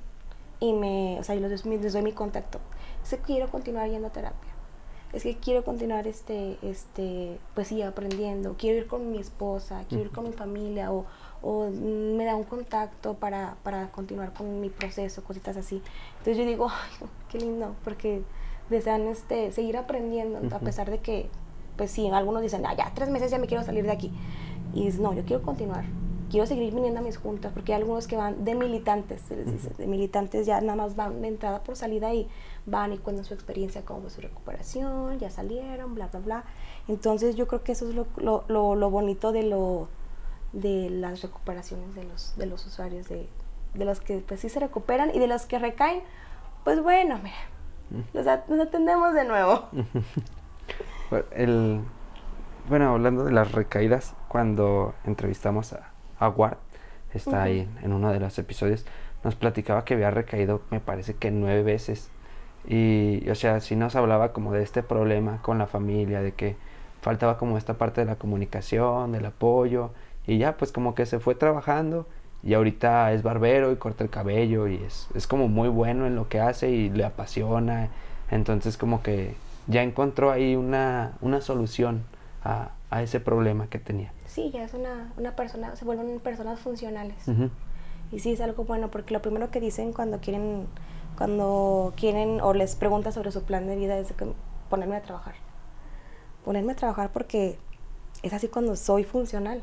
y 0.60 0.72
me, 0.72 1.18
o 1.18 1.24
sea, 1.24 1.34
yo 1.34 1.48
les, 1.48 1.66
les 1.66 1.92
doy 1.92 2.02
mi 2.02 2.12
contacto. 2.12 2.60
Es 3.02 3.10
que 3.10 3.18
quiero 3.18 3.50
continuar 3.50 3.90
yendo 3.90 4.06
a 4.06 4.12
terapia. 4.12 4.52
Es 5.12 5.24
que 5.24 5.36
quiero 5.36 5.64
continuar, 5.64 6.06
este, 6.06 6.58
este, 6.62 7.40
pues 7.56 7.66
sí, 7.66 7.82
aprendiendo. 7.82 8.54
Quiero 8.56 8.78
ir 8.78 8.86
con 8.86 9.10
mi 9.10 9.18
esposa, 9.18 9.84
quiero 9.88 10.04
ir 10.04 10.10
con 10.12 10.26
mi 10.26 10.32
familia, 10.32 10.92
o, 10.92 11.06
o 11.42 11.70
me 11.70 12.24
da 12.24 12.34
un 12.34 12.44
contacto 12.44 13.14
para, 13.14 13.56
para, 13.62 13.90
continuar 13.90 14.32
con 14.32 14.60
mi 14.60 14.70
proceso, 14.70 15.22
cositas 15.22 15.56
así. 15.56 15.82
Entonces 16.18 16.36
yo 16.36 16.44
digo, 16.44 16.68
ay, 16.70 17.08
qué 17.28 17.38
lindo, 17.38 17.74
porque 17.84 18.22
desean 18.70 19.06
este, 19.08 19.52
seguir 19.52 19.76
aprendiendo, 19.76 20.40
a 20.54 20.58
pesar 20.58 20.90
de 20.90 20.98
que, 20.98 21.28
pues 21.76 21.90
sí, 21.90 22.08
algunos 22.08 22.42
dicen, 22.42 22.66
ah, 22.66 22.74
ya, 22.76 22.92
tres 22.94 23.08
meses 23.08 23.30
ya 23.30 23.38
me 23.38 23.46
quiero 23.46 23.62
salir 23.62 23.84
de 23.84 23.92
aquí. 23.92 24.12
Y 24.74 24.84
dices, 24.84 25.00
no, 25.00 25.14
yo 25.14 25.24
quiero 25.24 25.42
continuar, 25.42 25.84
quiero 26.30 26.46
seguir 26.46 26.74
viniendo 26.74 27.00
a 27.00 27.02
mis 27.02 27.16
juntas, 27.16 27.52
porque 27.54 27.72
hay 27.72 27.80
algunos 27.80 28.06
que 28.06 28.16
van 28.16 28.44
de 28.44 28.54
militantes, 28.54 29.22
se 29.22 29.36
les 29.36 29.50
dice, 29.50 29.70
de 29.78 29.86
militantes 29.86 30.46
ya 30.46 30.60
nada 30.60 30.76
más 30.76 30.96
van 30.96 31.22
de 31.22 31.28
entrada 31.28 31.62
por 31.62 31.76
salida 31.76 32.12
y 32.12 32.28
van 32.66 32.92
y 32.92 32.98
cuentan 32.98 33.24
su 33.24 33.32
experiencia, 33.32 33.84
cómo 33.84 34.02
fue 34.02 34.10
su 34.10 34.20
recuperación, 34.20 35.18
ya 35.18 35.30
salieron, 35.30 35.94
bla, 35.94 36.08
bla, 36.08 36.20
bla. 36.20 36.44
Entonces 36.88 37.36
yo 37.36 37.46
creo 37.46 37.62
que 37.62 37.72
eso 37.72 37.88
es 37.88 37.94
lo, 37.94 38.06
lo, 38.16 38.44
lo, 38.48 38.74
lo 38.74 38.90
bonito 38.90 39.32
de 39.32 39.44
lo 39.44 39.88
de 40.52 40.90
las 40.90 41.22
recuperaciones 41.22 41.94
de 41.94 42.04
los, 42.04 42.36
de 42.36 42.46
los 42.46 42.66
usuarios, 42.66 43.08
de, 43.08 43.28
de 43.74 43.84
los 43.84 44.00
que 44.00 44.18
pues 44.18 44.40
sí 44.40 44.48
se 44.48 44.60
recuperan 44.60 45.10
y 45.14 45.18
de 45.18 45.26
los 45.26 45.46
que 45.46 45.58
recaen, 45.58 46.02
pues 46.64 46.82
bueno, 46.82 47.18
mira, 47.22 48.04
los, 48.12 48.26
atendemos 48.26 49.14
de 49.14 49.24
nuevo. 49.24 49.68
El, 51.30 51.80
bueno, 52.68 52.92
hablando 52.92 53.24
de 53.24 53.32
las 53.32 53.52
recaídas, 53.52 54.14
cuando 54.28 54.94
entrevistamos 55.04 55.72
a, 55.72 55.90
a 56.18 56.28
Ward, 56.28 56.58
está 57.14 57.42
ahí 57.42 57.68
en 57.82 57.92
uno 57.92 58.12
de 58.12 58.20
los 58.20 58.38
episodios, 58.38 58.84
nos 59.24 59.34
platicaba 59.34 59.84
que 59.84 59.94
había 59.94 60.10
recaído, 60.10 60.60
me 60.70 60.80
parece 60.80 61.14
que 61.14 61.30
nueve 61.30 61.62
veces. 61.62 62.10
Y, 62.66 63.28
o 63.30 63.34
sea, 63.34 63.60
si 63.60 63.76
nos 63.76 63.96
hablaba 63.96 64.32
como 64.32 64.52
de 64.52 64.62
este 64.62 64.82
problema 64.82 65.40
con 65.40 65.58
la 65.58 65.66
familia, 65.66 66.20
de 66.20 66.32
que 66.32 66.56
faltaba 67.00 67.38
como 67.38 67.56
esta 67.56 67.74
parte 67.74 68.02
de 68.02 68.06
la 68.06 68.16
comunicación, 68.16 69.12
del 69.12 69.24
apoyo, 69.24 69.92
y 70.28 70.38
ya, 70.38 70.56
pues 70.56 70.70
como 70.70 70.94
que 70.94 71.06
se 71.06 71.18
fue 71.18 71.34
trabajando 71.34 72.06
y 72.42 72.54
ahorita 72.54 73.12
es 73.12 73.22
barbero 73.22 73.72
y 73.72 73.76
corta 73.76 74.04
el 74.04 74.10
cabello 74.10 74.68
y 74.68 74.76
es, 74.76 75.08
es 75.14 75.26
como 75.26 75.48
muy 75.48 75.68
bueno 75.68 76.06
en 76.06 76.14
lo 76.14 76.28
que 76.28 76.38
hace 76.38 76.70
y 76.70 76.90
le 76.90 77.04
apasiona. 77.04 77.88
Entonces 78.30 78.76
como 78.76 79.02
que 79.02 79.34
ya 79.66 79.82
encontró 79.82 80.30
ahí 80.30 80.54
una, 80.54 81.16
una 81.22 81.40
solución 81.40 82.04
a, 82.44 82.72
a, 82.90 83.02
ese 83.02 83.20
problema 83.20 83.68
que 83.68 83.78
tenía. 83.78 84.12
Sí, 84.26 84.50
ya 84.52 84.64
es 84.64 84.74
una, 84.74 85.10
una 85.16 85.34
persona, 85.34 85.74
se 85.76 85.86
vuelven 85.86 86.20
personas 86.20 86.60
funcionales. 86.60 87.16
Y 88.12 88.20
sí, 88.20 88.32
es 88.32 88.40
algo 88.42 88.64
bueno 88.64 88.90
porque 88.90 89.14
lo 89.14 89.22
primero 89.22 89.50
que 89.50 89.60
dicen 89.60 89.92
cuando 89.94 90.20
quieren 90.20 90.66
cuando 91.16 91.94
quieren 91.96 92.40
o 92.42 92.52
les 92.52 92.76
preguntas 92.76 93.14
sobre 93.14 93.32
su 93.32 93.42
plan 93.42 93.66
de 93.66 93.76
vida, 93.76 93.98
es 93.98 94.12
que 94.12 94.26
ponerme 94.68 94.94
a 94.94 95.02
trabajar. 95.02 95.34
Ponerme 96.44 96.72
a 96.72 96.76
trabajar 96.76 97.10
porque 97.12 97.58
es 98.22 98.32
así 98.32 98.46
cuando 98.46 98.76
soy 98.76 99.02
funcional. 99.02 99.62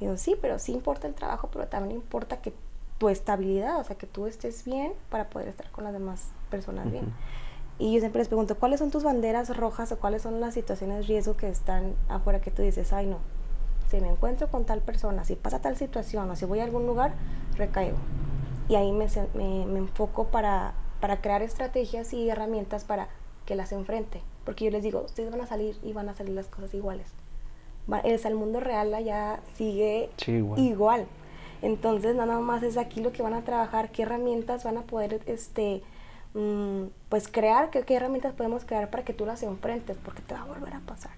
Digo, 0.00 0.16
sí, 0.16 0.36
pero 0.40 0.58
sí 0.58 0.72
importa 0.72 1.06
el 1.06 1.14
trabajo, 1.14 1.48
pero 1.52 1.66
también 1.66 1.96
importa 1.96 2.40
que 2.40 2.52
tu 2.98 3.08
estabilidad, 3.08 3.78
o 3.80 3.84
sea, 3.84 3.96
que 3.96 4.06
tú 4.06 4.26
estés 4.26 4.64
bien 4.64 4.92
para 5.10 5.28
poder 5.30 5.48
estar 5.48 5.70
con 5.70 5.84
las 5.84 5.92
demás 5.92 6.28
personas 6.50 6.90
bien. 6.90 7.12
Y 7.78 7.92
yo 7.92 8.00
siempre 8.00 8.18
les 8.18 8.28
pregunto, 8.28 8.56
¿cuáles 8.56 8.80
son 8.80 8.90
tus 8.90 9.04
banderas 9.04 9.56
rojas 9.56 9.92
o 9.92 9.98
cuáles 9.98 10.22
son 10.22 10.40
las 10.40 10.54
situaciones 10.54 10.98
de 10.98 11.02
riesgo 11.04 11.36
que 11.36 11.48
están 11.48 11.94
afuera 12.08 12.40
que 12.40 12.50
tú 12.50 12.62
dices, 12.62 12.92
ay 12.92 13.06
no, 13.06 13.18
si 13.88 14.00
me 14.00 14.08
encuentro 14.08 14.48
con 14.48 14.64
tal 14.64 14.80
persona, 14.80 15.24
si 15.24 15.36
pasa 15.36 15.60
tal 15.60 15.76
situación 15.76 16.28
o 16.30 16.36
si 16.36 16.44
voy 16.44 16.58
a 16.58 16.64
algún 16.64 16.86
lugar, 16.86 17.14
recaigo. 17.56 17.96
Y 18.68 18.74
ahí 18.74 18.92
me, 18.92 19.06
me, 19.34 19.78
enfoco 19.78 20.24
para, 20.26 20.74
para 21.00 21.20
crear 21.20 21.42
estrategias 21.42 22.12
y 22.12 22.28
herramientas 22.28 22.84
para 22.84 23.08
que 23.46 23.54
las 23.54 23.72
enfrente. 23.72 24.22
Porque 24.44 24.66
yo 24.66 24.70
les 24.70 24.82
digo, 24.82 25.02
ustedes 25.02 25.30
van 25.30 25.40
a 25.40 25.46
salir 25.46 25.78
y 25.82 25.92
van 25.92 26.08
a 26.08 26.14
salir 26.14 26.34
las 26.34 26.48
cosas 26.48 26.74
iguales. 26.74 27.14
El, 28.04 28.34
mundo 28.34 28.60
real 28.60 28.94
allá 28.94 29.40
sigue 29.54 30.10
igual. 30.56 31.06
Entonces, 31.62 32.14
nada 32.14 32.38
más 32.38 32.62
es 32.62 32.76
aquí 32.76 33.00
lo 33.00 33.12
que 33.12 33.22
van 33.22 33.34
a 33.34 33.42
trabajar, 33.42 33.90
qué 33.90 34.02
herramientas 34.02 34.64
van 34.64 34.76
a 34.76 34.82
poder, 34.82 35.20
este, 35.26 35.82
mm, 36.34 36.84
pues 37.08 37.28
crear, 37.28 37.70
qué, 37.70 37.82
qué 37.82 37.96
herramientas 37.96 38.34
podemos 38.34 38.64
crear 38.64 38.90
para 38.90 39.04
que 39.04 39.12
tú 39.12 39.26
las 39.26 39.42
enfrentes, 39.42 39.96
porque 40.04 40.22
te 40.22 40.34
va 40.34 40.42
a 40.42 40.46
volver 40.46 40.74
a 40.74 40.80
pasar. 40.80 41.12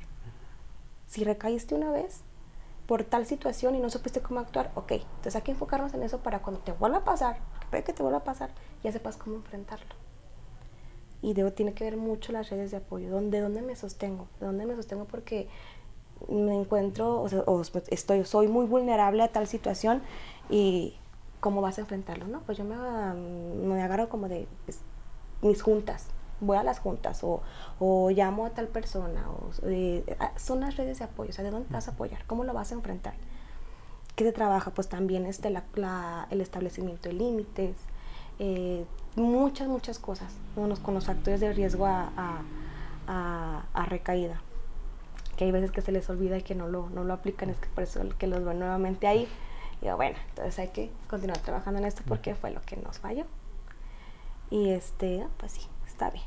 Si 1.07 1.25
recaíste 1.25 1.75
una 1.75 1.91
vez, 1.91 2.23
por 2.91 3.05
tal 3.05 3.25
situación 3.25 3.77
y 3.77 3.79
no 3.79 3.89
supiste 3.89 4.21
cómo 4.21 4.41
actuar, 4.41 4.73
ok, 4.75 4.91
entonces 4.91 5.37
hay 5.37 5.43
que 5.43 5.53
enfocarnos 5.53 5.95
en 5.95 6.03
eso 6.03 6.25
para 6.25 6.41
cuando 6.43 6.61
te 6.61 6.73
vuelva 6.73 6.99
a 6.99 7.05
pasar, 7.05 7.39
porque 7.53 7.67
puede 7.69 7.85
que 7.85 7.93
te 7.93 8.03
vuelva 8.03 8.19
a 8.19 8.25
pasar, 8.25 8.51
ya 8.83 8.91
sepas 8.91 9.17
cómo 9.17 9.37
enfrentarlo. 9.37 9.95
Y 11.23 11.35
debo, 11.35 11.53
tiene 11.53 11.73
que 11.73 11.85
ver 11.85 11.97
mucho 11.97 12.33
las 12.33 12.51
redes 12.51 12.73
de 12.73 12.79
apoyo, 12.79 13.21
¿de 13.21 13.41
dónde 13.41 13.63
me 13.63 13.77
sostengo? 13.77 14.27
¿De 14.41 14.47
dónde 14.47 14.67
me 14.67 14.75
sostengo? 14.75 15.05
Porque 15.05 15.49
me 16.29 16.59
encuentro, 16.59 17.23
o, 17.23 17.29
sea, 17.29 17.45
estoy, 17.89 18.25
soy 18.25 18.49
muy 18.49 18.67
vulnerable 18.67 19.23
a 19.23 19.29
tal 19.29 19.47
situación 19.47 20.03
y 20.49 20.95
cómo 21.41 21.61
vas 21.61 21.79
a 21.79 21.83
enfrentarlo, 21.83 22.27
¿no? 22.27 22.41
Pues 22.41 22.59
yo 22.59 22.65
me, 22.65 22.77
me 22.77 23.83
agarro 23.83 24.09
como 24.09 24.29
de 24.29 24.47
pues, 24.67 24.81
mis 25.43 25.63
juntas, 25.63 26.07
voy 26.41 26.57
a 26.57 26.63
las 26.63 26.79
juntas 26.81 27.23
o, 27.25 27.43
o 27.79 28.11
llamo 28.11 28.47
a 28.47 28.51
tal 28.51 28.69
persona. 28.69 29.25
O, 29.31 29.51
eh, 29.65 30.05
son 30.37 30.61
las 30.61 30.77
redes 30.77 30.99
de 30.99 31.05
apoyo, 31.05 31.31
o 31.31 31.33
sea, 31.33 31.45
¿de 31.45 31.51
dónde 31.51 31.69
vas 31.71 31.89
a 31.89 31.93
apoyar? 31.93 32.25
¿Cómo 32.27 32.45
lo 32.45 32.53
vas 32.53 32.73
a 32.73 32.75
enfrentar? 32.75 33.15
¿Qué 34.17 34.25
se 34.25 34.33
trabaja? 34.33 34.73
Pues 34.73 34.89
también 34.89 35.25
este, 35.27 35.51
la, 35.51 36.27
el 36.31 36.41
establecimiento 36.41 37.09
de 37.09 37.15
límites, 37.15 37.77
eh, 38.39 38.85
muchas, 39.17 39.69
muchas 39.69 39.99
cosas 39.99 40.33
con 40.55 40.95
los 40.95 41.05
factores 41.05 41.41
de 41.41 41.53
riesgo 41.53 41.87
a, 41.87 42.11
a, 43.07 43.87
recaída. 43.87 44.41
Que 45.41 45.47
hay 45.47 45.53
veces 45.53 45.71
que 45.71 45.81
se 45.81 45.91
les 45.91 46.11
olvida 46.11 46.37
y 46.37 46.43
que 46.43 46.55
no 46.55 46.69
lo, 46.69 46.91
no 46.91 47.03
lo 47.03 47.15
aplican, 47.15 47.49
es 47.49 47.57
que 47.57 47.71
por 47.71 47.83
eso 47.83 48.03
que 48.19 48.27
los 48.27 48.45
veo 48.45 48.53
nuevamente 48.53 49.07
ahí. 49.07 49.27
Y 49.81 49.87
digo, 49.87 49.97
bueno, 49.97 50.19
entonces 50.29 50.59
hay 50.59 50.69
que 50.69 50.91
continuar 51.09 51.39
trabajando 51.39 51.81
en 51.81 51.87
esto 51.87 52.03
porque 52.07 52.35
fue 52.35 52.51
lo 52.51 52.61
que 52.61 52.77
nos 52.77 52.99
falló. 52.99 53.25
Y 54.51 54.69
este, 54.69 55.27
pues 55.39 55.53
sí, 55.53 55.63
está 55.87 56.11
bien. 56.11 56.27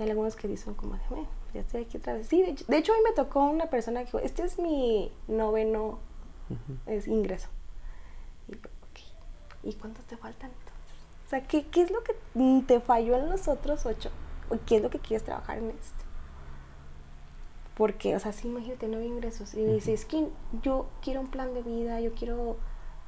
Hay 0.00 0.10
algunos 0.10 0.34
que 0.34 0.48
dicen 0.48 0.74
como 0.74 0.94
de, 0.94 1.02
bueno, 1.08 1.28
ya 1.54 1.60
estoy 1.60 1.82
aquí 1.82 1.98
otra 1.98 2.14
vez. 2.14 2.26
Sí, 2.26 2.42
de 2.42 2.76
hecho, 2.76 2.92
hoy 2.92 2.98
me 3.04 3.12
tocó 3.12 3.44
una 3.44 3.66
persona 3.66 4.00
que 4.00 4.06
dijo, 4.06 4.18
este 4.18 4.42
es 4.42 4.58
mi 4.58 5.12
noveno 5.28 6.00
es 6.86 7.06
ingreso. 7.06 7.48
Y, 8.48 8.56
okay. 8.56 9.06
¿Y 9.62 9.74
cuántos 9.74 10.04
te 10.06 10.16
faltan 10.16 10.50
entonces? 10.50 10.96
O 11.26 11.28
sea, 11.30 11.46
¿qué, 11.46 11.64
¿qué, 11.68 11.82
es 11.82 11.92
lo 11.92 12.02
que 12.02 12.16
te 12.66 12.80
falló 12.80 13.16
en 13.16 13.30
los 13.30 13.46
otros 13.46 13.86
ocho? 13.86 14.10
¿O 14.50 14.56
qué 14.66 14.78
es 14.78 14.82
lo 14.82 14.90
que 14.90 14.98
quieres 14.98 15.24
trabajar 15.24 15.58
en 15.58 15.70
este? 15.70 16.01
Porque, 17.76 18.14
o 18.14 18.20
sea, 18.20 18.32
sí, 18.32 18.48
imagínate, 18.48 18.86
nueve 18.88 19.06
ingresos. 19.06 19.54
Y 19.54 19.64
dices, 19.64 20.00
es 20.00 20.04
que 20.04 20.28
yo 20.62 20.86
quiero 21.02 21.20
un 21.20 21.28
plan 21.28 21.54
de 21.54 21.62
vida, 21.62 22.00
yo 22.00 22.12
quiero 22.12 22.56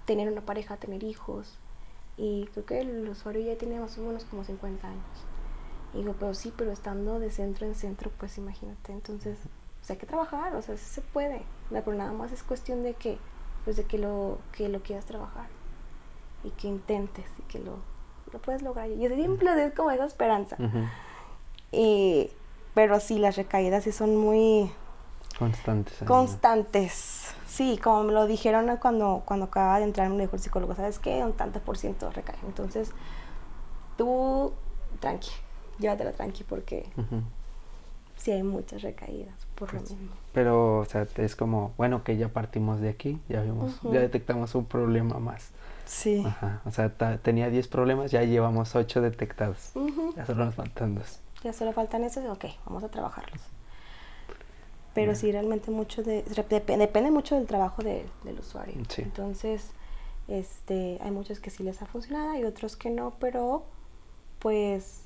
tener 0.06 0.30
una 0.30 0.40
pareja, 0.40 0.76
tener 0.76 1.02
hijos. 1.02 1.58
Y 2.16 2.46
creo 2.52 2.64
que 2.64 2.80
el 2.80 3.08
usuario 3.08 3.42
ya 3.44 3.58
tiene 3.58 3.80
más 3.80 3.98
o 3.98 4.02
menos 4.02 4.24
como 4.24 4.44
50 4.44 4.88
años. 4.88 5.04
Y 5.92 5.98
digo, 5.98 6.14
pero 6.18 6.34
sí, 6.34 6.52
pero 6.56 6.72
estando 6.72 7.18
de 7.18 7.30
centro 7.30 7.66
en 7.66 7.74
centro, 7.74 8.10
pues 8.18 8.38
imagínate. 8.38 8.92
Entonces, 8.92 9.38
pues 9.78 9.90
hay 9.90 9.96
que 9.96 10.06
trabajar, 10.06 10.54
o 10.54 10.62
sea, 10.62 10.76
sí 10.76 10.84
se 10.84 11.00
puede. 11.02 11.42
Pero 11.70 11.92
nada 11.92 12.12
más 12.12 12.32
es 12.32 12.42
cuestión 12.42 12.82
de 12.82 12.94
que, 12.94 13.18
pues 13.64 13.76
de 13.76 13.84
que 13.84 13.98
lo, 13.98 14.38
que 14.52 14.68
lo 14.68 14.82
quieras 14.82 15.04
trabajar. 15.04 15.46
Y 16.42 16.50
que 16.50 16.68
intentes 16.68 17.26
y 17.38 17.42
que 17.42 17.58
lo, 17.58 17.78
lo 18.32 18.38
puedes 18.40 18.62
lograr. 18.62 18.90
Y 18.90 19.08
siempre 19.08 19.66
es 19.66 19.74
como 19.74 19.90
esa 19.90 20.06
esperanza. 20.06 20.56
y, 21.70 22.30
pero 22.74 23.00
sí, 23.00 23.18
las 23.18 23.36
recaídas 23.36 23.84
sí 23.84 23.92
son 23.92 24.16
muy... 24.16 24.70
Constantes. 25.38 25.98
Constantes. 26.06 27.34
Sí, 27.46 27.78
como 27.82 28.04
me 28.04 28.12
lo 28.12 28.26
dijeron 28.26 28.76
cuando, 28.78 29.22
cuando 29.24 29.46
acababa 29.46 29.78
de 29.78 29.84
entrar 29.84 30.06
en 30.06 30.12
un 30.12 30.18
mejor 30.18 30.38
psicólogo, 30.38 30.74
¿sabes 30.74 30.98
qué? 30.98 31.24
Un 31.24 31.32
tanto 31.32 31.60
por 31.60 31.78
ciento 31.78 32.10
recae. 32.10 32.36
Entonces, 32.46 32.90
tú, 33.96 34.52
tranqui, 35.00 35.30
llévatela 35.78 36.12
tranqui 36.12 36.44
porque 36.44 36.88
sí 38.16 38.32
hay 38.32 38.42
muchas 38.42 38.82
recaídas 38.82 39.34
por 39.54 39.72
lo 39.72 39.80
pues, 39.80 39.92
mismo. 39.92 40.12
Pero, 40.32 40.78
o 40.78 40.84
sea, 40.84 41.06
es 41.16 41.36
como, 41.36 41.72
bueno, 41.76 42.02
que 42.04 42.16
ya 42.16 42.28
partimos 42.28 42.80
de 42.80 42.88
aquí, 42.88 43.20
ya 43.28 43.42
vimos, 43.42 43.80
ya 43.82 44.00
detectamos 44.00 44.54
un 44.54 44.64
problema 44.66 45.18
más. 45.18 45.50
Sí. 45.84 46.24
Ajá, 46.26 46.60
o 46.64 46.70
sea, 46.70 46.90
tenía 47.18 47.50
10 47.50 47.68
problemas, 47.68 48.10
ya 48.10 48.22
llevamos 48.22 48.74
8 48.74 49.00
detectados. 49.00 49.72
Ya 50.16 50.26
solo 50.26 50.44
nos 50.46 50.54
faltan 50.54 50.94
dos. 50.94 51.20
Ya 51.44 51.52
solo 51.52 51.72
faltan 51.72 52.02
esos, 52.02 52.24
ok, 52.24 52.46
vamos 52.66 52.82
a 52.82 52.88
trabajarlos. 52.88 53.40
Pero 54.94 55.14
sí, 55.14 55.30
realmente 55.30 55.70
mucho 55.70 56.02
de, 56.02 56.22
depende 56.22 57.10
mucho 57.10 57.34
del 57.34 57.46
trabajo 57.46 57.82
del 57.82 58.38
usuario. 58.38 58.74
Entonces, 58.96 59.70
este, 60.28 60.98
hay 61.02 61.10
muchos 61.10 61.40
que 61.40 61.50
sí 61.50 61.62
les 61.62 61.82
ha 61.82 61.86
funcionado 61.86 62.34
y 62.36 62.44
otros 62.44 62.76
que 62.76 62.90
no, 62.90 63.12
pero 63.18 63.64
pues 64.38 65.02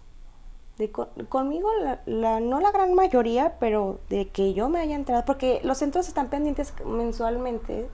de 0.78 0.92
conmigo, 0.92 1.70
la, 2.06 2.40
no 2.40 2.60
la 2.60 2.70
gran 2.70 2.94
mayoría, 2.94 3.56
pero 3.58 3.98
de 4.08 4.28
que 4.28 4.54
yo 4.54 4.68
me 4.68 4.78
haya 4.78 4.94
entrado, 4.94 5.24
porque 5.24 5.60
los 5.64 5.78
centros 5.78 6.06
están 6.06 6.28
pendientes 6.28 6.72
mensualmente 6.86 7.88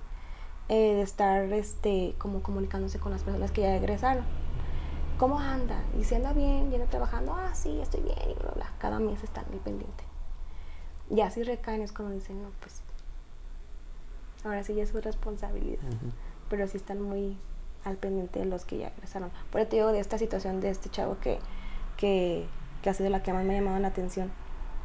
eh, 0.69 0.95
de 0.95 1.03
estar 1.03 1.51
este, 1.53 2.15
como 2.19 2.43
comunicándose 2.43 2.99
con 2.99 3.13
las 3.13 3.23
personas 3.23 3.51
que 3.51 3.63
ya 3.63 3.75
egresaron. 3.77 4.25
¿Cómo 5.19 5.39
anda? 5.39 5.83
Y 5.99 6.05
si 6.05 6.15
anda 6.17 6.33
bien, 6.33 6.73
y 6.73 6.75
anda 6.75 6.87
trabajando, 6.87 7.35
ah, 7.35 7.55
sí, 7.55 7.81
estoy 7.81 8.01
bien, 8.01 8.31
y 8.31 8.35
bla, 8.35 8.51
bla. 8.51 8.73
Cada 8.79 8.99
mes 8.99 9.23
están 9.23 9.45
ahí 9.53 9.61
pendiente. 9.63 10.05
Ya 11.11 11.31
si 11.31 11.43
recaen 11.43 11.83
es 11.83 11.93
como 11.93 12.11
dicen, 12.11 12.43
no, 12.43 12.49
pues 12.61 12.83
ahora 14.45 14.63
sí 14.65 14.75
ya 14.75 14.83
es 14.83 14.91
su 14.91 15.01
responsabilidad. 15.01 15.83
Pero 16.49 16.67
sí 16.67 16.77
están 16.77 17.01
muy 17.01 17.37
al 17.85 17.97
pendiente 17.97 18.41
de 18.41 18.47
los 18.47 18.65
que 18.65 18.79
ya 18.79 18.89
egresaron. 18.89 19.31
Por 19.51 19.61
eso 19.61 19.71
te 19.71 19.77
digo 19.77 19.93
de 19.93 20.01
esta 20.01 20.19
situación 20.19 20.61
de 20.61 20.71
este 20.71 20.89
chavo 20.89 21.19
que, 21.21 21.39
que, 21.97 22.47
que 22.83 22.91
ha 22.91 22.95
sido 22.95 23.11
la 23.11 23.23
que 23.23 23.33
más 23.33 23.45
me 23.45 23.55
ha 23.57 23.61
llamado 23.61 23.79
la 23.79 23.89
atención. 23.89 24.33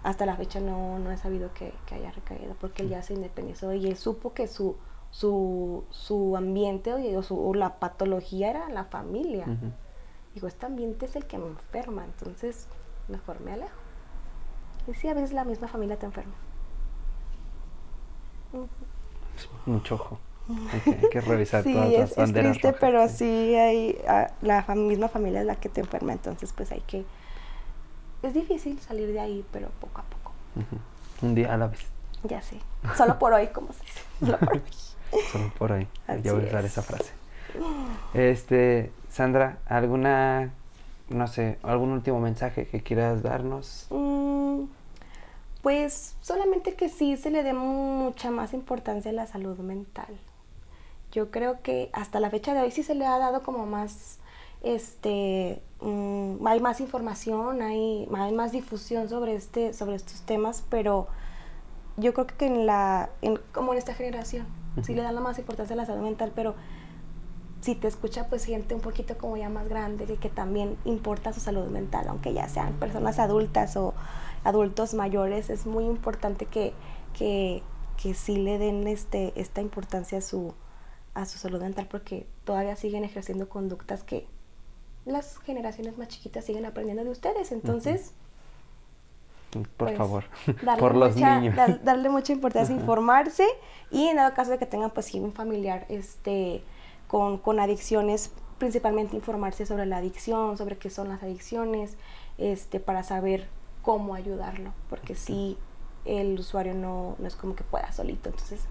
Hasta 0.04 0.26
la 0.26 0.36
fecha 0.36 0.60
no, 0.60 1.00
no 1.00 1.12
he 1.12 1.18
sabido 1.18 1.54
que, 1.54 1.74
que 1.86 1.96
haya 1.96 2.12
recaído 2.12 2.56
porque 2.60 2.84
él 2.84 2.90
ya 2.90 3.02
se 3.02 3.14
independizó 3.14 3.74
y 3.74 3.88
él 3.88 3.98
supo 3.98 4.34
que 4.34 4.48
su, 4.48 4.78
su, 5.12 5.84
su 5.90 6.38
ambiente 6.38 6.94
o, 6.94 7.24
su, 7.24 7.54
la 7.54 7.80
patología 7.80 8.50
era 8.50 8.70
la 8.70 8.86
familia. 8.86 9.46
Digo, 10.40 10.48
este 10.48 10.68
ambiente 10.68 11.06
es 11.06 11.18
el 11.18 11.26
que 11.26 11.38
me 11.38 11.48
enferma, 11.48 12.06
entonces 12.06 12.66
mejor 13.10 13.42
me 13.42 13.52
alejo. 13.52 13.76
Y 14.88 14.94
sí, 14.94 15.10
a 15.10 15.14
veces 15.14 15.34
la 15.34 15.44
misma 15.44 15.68
familia 15.68 16.00
te 16.00 16.06
enferma. 16.06 16.32
Mucho 19.66 19.96
ojo. 19.96 20.18
Hay 20.72 21.10
que, 21.10 21.20
revisar 21.20 21.62
todas 21.66 21.92
las 21.92 22.16
banderas. 22.16 22.56
Es 22.56 22.62
triste, 22.62 22.78
pero 22.80 23.10
sí, 23.10 23.54
hay, 23.54 24.02
la 24.42 24.64
misma 24.78 25.10
familia 25.10 25.42
es 25.42 25.46
la 25.46 25.58
que 25.58 25.68
te 25.68 25.82
enferma, 25.82 26.14
entonces 26.14 26.54
pues 26.54 26.72
hay 26.72 26.80
que... 26.88 27.04
Es 28.24 28.34
difícil 28.34 28.80
salir 28.80 29.12
de 29.12 29.20
ahí, 29.20 29.46
pero 29.52 29.68
poco 29.82 30.00
a 30.00 30.04
poco. 30.04 30.32
Un 31.22 31.36
día 31.36 31.54
a 31.54 31.58
la 31.58 31.68
vez. 31.68 31.86
Ya 32.24 32.42
sé. 32.42 32.62
Solo 32.96 33.20
por 33.20 33.34
hoy, 33.34 33.48
como 33.48 33.74
se 33.74 33.82
dice. 33.84 34.02
Solo 34.22 34.38
por 34.40 34.54
hoy. 34.54 34.64
Solo 35.34 35.54
por 35.58 35.72
hoy. 35.74 35.88
Ya 36.24 36.32
voy 36.32 36.46
a 36.46 36.48
usar 36.48 36.64
esa 36.64 36.82
frase. 36.82 37.12
Este, 38.14 38.94
Sandra, 39.20 39.58
¿alguna 39.66 40.54
no 41.10 41.28
sé, 41.28 41.60
algún 41.64 41.92
último 41.92 42.22
mensaje 42.22 42.70
que 42.70 42.80
quieras 42.80 43.22
darnos? 43.22 43.86
Mm, 43.90 44.62
pues 45.62 46.16
solamente 46.22 46.76
que 46.76 46.88
sí 46.88 47.18
se 47.18 47.30
le 47.30 47.44
dé 47.44 47.52
mucha 47.52 48.32
más 48.32 48.54
importancia 48.54 49.12
a 49.12 49.14
la 49.14 49.28
salud 49.28 49.58
mental. 49.58 50.08
Yo 51.12 51.32
creo 51.32 51.62
que 51.62 51.90
hasta 51.92 52.22
la 52.22 52.30
fecha 52.30 52.54
de 52.54 52.62
hoy 52.62 52.72
sí 52.72 52.82
se 52.82 52.96
le 52.96 53.06
ha 53.06 53.20
dado 53.20 53.44
como 53.44 53.66
más, 53.66 54.20
este, 54.64 55.62
mm, 55.82 56.48
hay 56.48 56.62
más 56.62 56.80
información, 56.80 57.62
hay, 57.62 58.08
hay, 58.16 58.32
más 58.32 58.54
difusión 58.54 59.10
sobre, 59.10 59.36
este, 59.36 59.74
sobre 59.74 59.98
estos 59.98 60.22
temas, 60.22 60.64
pero 60.70 61.10
yo 61.98 62.14
creo 62.14 62.26
que 62.26 62.46
en 62.46 62.66
la, 62.66 63.10
en, 63.22 63.38
como 63.52 63.74
en 63.74 63.80
esta 63.80 63.94
generación, 63.94 64.48
sí 64.82 64.94
le 64.94 65.02
dan 65.02 65.14
la 65.14 65.20
más 65.20 65.38
importancia 65.40 65.74
a 65.74 65.78
la 65.78 65.86
salud 65.86 66.04
mental, 66.04 66.32
pero 66.34 66.56
si 67.62 67.76
te 67.76 67.88
escucha 67.88 68.28
pues 68.28 68.45
gente 68.45 68.74
un 68.76 68.82
poquito 68.82 69.18
como 69.18 69.36
ya 69.38 69.49
más 69.49 69.68
grande 69.68 70.05
y 70.12 70.18
que 70.18 70.30
también 70.30 70.78
importa 70.86 71.34
su 71.34 71.39
salud 71.41 71.68
mental, 71.68 72.07
aunque 72.07 72.34
ya 72.34 72.47
sean 72.47 72.74
personas 72.74 73.20
adultas 73.20 73.76
o 73.76 73.93
adultos 74.43 74.93
mayores, 74.93 75.49
es 75.49 75.66
muy 75.66 75.86
importante 75.86 76.45
que, 76.45 76.74
que, 77.18 77.62
que 78.01 78.14
sí 78.14 78.38
le 78.38 78.57
den 78.57 78.88
este, 78.88 79.34
esta 79.36 79.60
importancia 79.62 80.20
a 80.20 80.22
su, 80.22 80.53
a 81.14 81.26
su 81.26 81.38
salud 81.38 81.62
mental 81.62 81.88
porque 81.91 82.26
todavía 82.45 82.76
siguen 82.78 83.03
ejerciendo 83.03 83.49
conductas 83.49 84.03
que 84.03 84.26
las 85.05 85.38
generaciones 85.39 85.97
más 85.97 86.07
chiquitas 86.07 86.45
siguen 86.45 86.66
aprendiendo 86.66 87.03
de 87.03 87.10
ustedes. 87.10 87.51
Entonces, 87.51 88.14
por 89.51 89.68
pues, 89.88 89.97
favor, 89.97 90.24
por 90.80 90.95
los 90.95 91.16
mucha- 91.16 91.39
niños. 91.39 91.55
dar- 91.55 91.84
darle 91.84 92.10
mucha 92.10 92.32
importancia 92.34 92.72
a 92.74 92.78
Ajá. 92.78 92.82
informarse 92.84 93.45
y 93.91 94.05
en 94.07 94.18
dado 94.18 94.34
caso 94.36 94.51
de 94.51 94.60
que 94.60 94.66
tengan 94.68 94.91
pues 94.91 95.12
un 95.16 95.34
familiar 95.34 95.86
este 95.89 96.64
con, 97.10 97.39
con 97.39 97.60
adicciones, 97.60 98.32
principalmente 98.60 99.16
informarse 99.16 99.66
sobre 99.66 99.88
la 99.88 99.97
adicción, 99.97 100.57
sobre 100.57 100.78
qué 100.78 100.91
son 100.91 101.10
las 101.10 101.24
adicciones, 101.24 101.97
este 102.38 102.80
para 102.80 103.03
saber 103.03 103.47
cómo 103.82 104.14
ayudarlo, 104.14 104.74
porque 104.91 105.16
si 105.16 105.57
el 106.05 106.39
usuario 106.39 106.76
no, 106.76 107.16
no 107.18 107.28
es 107.28 107.36
como 107.36 107.55
que 107.55 107.64
pueda 107.64 107.91
solito, 107.91 108.30
entonces 108.30 108.62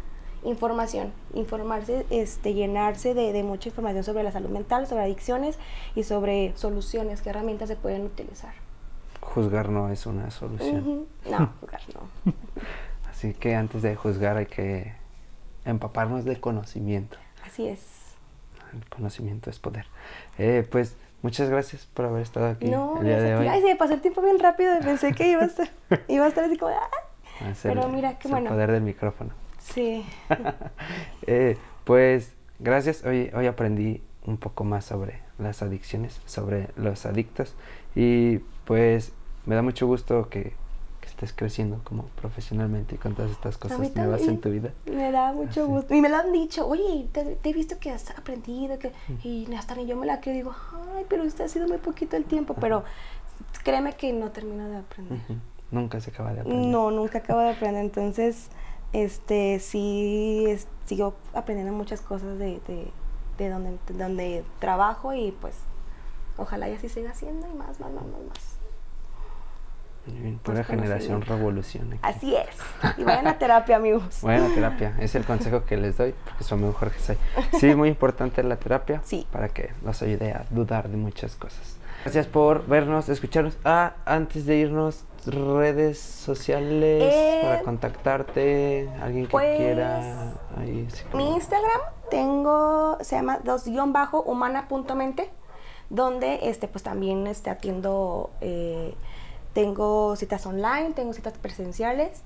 información, 0.44 1.12
informarse, 1.34 2.06
este, 2.10 2.54
llenarse 2.54 3.12
de, 3.12 3.32
de 3.32 3.42
mucha 3.42 3.70
información 3.70 4.04
sobre 4.04 4.22
la 4.22 4.30
salud 4.30 4.50
mental, 4.50 4.86
sobre 4.86 5.02
adicciones 5.02 5.58
y 5.96 6.04
sobre 6.04 6.56
soluciones, 6.56 7.22
qué 7.22 7.30
herramientas 7.30 7.68
se 7.68 7.74
pueden 7.74 8.04
utilizar. 8.04 8.54
Juzgar 9.20 9.68
no 9.68 9.90
es 9.90 10.06
una 10.06 10.30
solución. 10.30 11.06
No, 11.28 11.52
jugar 11.60 11.80
no. 11.92 12.32
Así 13.10 13.34
que 13.34 13.56
antes 13.56 13.82
de 13.82 13.96
juzgar 13.96 14.36
hay 14.36 14.46
que 14.46 14.94
empaparnos 15.64 16.24
de 16.24 16.40
conocimiento. 16.40 17.18
Así 17.44 17.66
es. 17.66 17.97
El 18.72 18.88
conocimiento 18.88 19.50
es 19.50 19.58
poder. 19.58 19.86
Eh, 20.38 20.66
pues 20.70 20.96
muchas 21.22 21.48
gracias 21.50 21.86
por 21.94 22.04
haber 22.06 22.22
estado 22.22 22.46
aquí 22.48 22.66
No, 22.66 22.98
el 23.00 23.06
día 23.06 23.20
de 23.20 23.36
hoy. 23.36 23.46
Ay, 23.48 23.60
se 23.60 23.66
me 23.68 23.76
pasó 23.76 23.94
el 23.94 24.00
tiempo 24.00 24.22
bien 24.22 24.38
rápido 24.38 24.76
y 24.78 24.82
pensé 24.82 25.12
que 25.12 25.30
iba 25.30 25.42
a 25.42 25.46
estar, 25.46 25.68
iba 26.08 26.24
a 26.24 26.28
estar 26.28 26.44
así 26.44 26.56
como, 26.56 26.72
¡ah! 26.74 27.46
Es 27.50 27.64
el- 27.64 27.72
pero 27.74 27.88
mira, 27.88 28.18
qué 28.18 28.28
bueno. 28.28 28.46
El 28.48 28.52
poder 28.54 28.72
del 28.72 28.82
micrófono. 28.82 29.30
Sí. 29.60 30.04
Eh, 31.26 31.56
pues 31.84 32.32
gracias, 32.58 33.04
hoy, 33.04 33.30
hoy 33.34 33.46
aprendí 33.46 34.02
un 34.24 34.36
poco 34.38 34.64
más 34.64 34.84
sobre 34.84 35.20
las 35.38 35.62
adicciones, 35.62 36.20
sobre 36.26 36.68
los 36.76 37.06
adictos 37.06 37.54
y 37.94 38.38
pues 38.64 39.12
me 39.46 39.54
da 39.54 39.62
mucho 39.62 39.86
gusto 39.86 40.28
que 40.28 40.52
estés 41.18 41.32
creciendo 41.36 41.80
como 41.82 42.04
profesionalmente 42.20 42.94
y 42.94 42.98
con 42.98 43.14
todas 43.16 43.32
estas 43.32 43.58
cosas 43.58 43.92
nuevas 43.96 44.22
en 44.22 44.40
tu 44.40 44.50
vida. 44.50 44.70
Me 44.86 45.10
da 45.10 45.32
mucho 45.32 45.62
Así. 45.62 45.70
gusto. 45.70 45.94
Y 45.94 46.00
me 46.00 46.08
lo 46.08 46.16
han 46.16 46.32
dicho, 46.32 46.64
oye, 46.68 47.08
te, 47.10 47.24
te 47.36 47.50
he 47.50 47.52
visto 47.52 47.78
que 47.80 47.90
has 47.90 48.08
aprendido, 48.10 48.78
que... 48.78 48.92
y 49.24 49.52
hasta 49.54 49.74
ni 49.74 49.86
yo 49.86 49.96
me 49.96 50.06
la 50.06 50.20
creo 50.20 50.34
y 50.34 50.38
digo, 50.38 50.54
ay, 50.96 51.04
pero 51.08 51.24
usted 51.24 51.44
ha 51.44 51.48
sido 51.48 51.66
muy 51.66 51.78
poquito 51.78 52.16
el 52.16 52.24
tiempo, 52.24 52.54
pero 52.54 52.84
créeme 53.64 53.94
que 53.94 54.12
no 54.12 54.30
termino 54.30 54.68
de 54.68 54.76
aprender. 54.76 55.18
Nunca 55.72 56.00
se 56.00 56.10
acaba 56.10 56.32
de 56.32 56.40
aprender. 56.42 56.66
No, 56.70 56.90
nunca 56.92 57.18
acabo 57.18 57.40
de 57.40 57.50
aprender, 57.50 57.82
entonces, 57.84 58.48
este, 58.92 59.58
sí, 59.58 60.44
es- 60.46 60.68
sigo 60.86 61.14
aprendiendo 61.34 61.72
muchas 61.74 62.00
cosas 62.00 62.38
de, 62.38 62.60
de, 62.68 62.86
de 63.38 63.48
donde, 63.50 63.76
de 63.88 63.94
donde 64.04 64.44
trabajo 64.60 65.12
y 65.14 65.32
pues, 65.32 65.56
ojalá 66.36 66.68
y 66.68 66.74
así 66.74 66.88
siga 66.88 67.10
haciendo 67.10 67.46
y 67.52 67.54
más, 67.54 67.80
más, 67.80 67.90
más, 67.92 68.04
más, 68.04 68.20
más. 68.28 68.47
Bien, 70.12 70.38
Pura 70.38 70.58
Más 70.58 70.66
generación 70.66 71.22
revolución. 71.22 71.92
aquí. 71.92 72.00
Así 72.02 72.34
es. 72.36 72.48
Y 72.98 73.04
vayan 73.04 73.26
a 73.26 73.38
terapia, 73.38 73.76
amigos. 73.76 74.20
Buena 74.22 74.48
terapia, 74.54 74.94
es 75.00 75.14
el 75.14 75.24
consejo 75.24 75.64
que 75.64 75.76
les 75.76 75.96
doy, 75.96 76.14
porque 76.24 76.44
su 76.44 76.54
amigo 76.54 76.72
Jorge 76.72 76.98
Say. 77.00 77.16
Sí, 77.58 77.74
muy 77.74 77.88
importante 77.88 78.42
la 78.42 78.56
terapia 78.56 79.00
Sí. 79.04 79.26
para 79.32 79.48
que 79.48 79.70
nos 79.82 80.00
ayude 80.02 80.32
a 80.32 80.44
dudar 80.50 80.88
de 80.88 80.96
muchas 80.96 81.36
cosas. 81.36 81.76
Gracias 82.04 82.26
por 82.26 82.66
vernos, 82.66 83.08
escucharnos. 83.08 83.58
Ah, 83.64 83.94
antes 84.06 84.46
de 84.46 84.56
irnos, 84.56 85.04
redes 85.26 85.98
sociales 85.98 87.02
Eh, 87.12 87.40
para 87.42 87.60
contactarte, 87.62 88.88
alguien 89.02 89.24
que 89.26 89.30
pues, 89.32 89.56
quiera. 89.58 90.32
Ahí, 90.56 90.86
sí, 90.92 91.02
Mi 91.06 91.10
como- 91.24 91.34
Instagram 91.36 91.80
tengo, 92.10 92.98
se 93.00 93.16
llama 93.16 93.40
dos-humana.mente, 93.42 95.28
donde 95.90 96.38
este, 96.48 96.68
pues 96.68 96.82
también 96.84 97.26
este, 97.26 97.50
atiendo, 97.50 98.30
eh, 98.40 98.94
tengo 99.52 100.16
citas 100.16 100.44
online, 100.46 100.92
tengo 100.94 101.12
citas 101.12 101.34
presenciales 101.38 102.22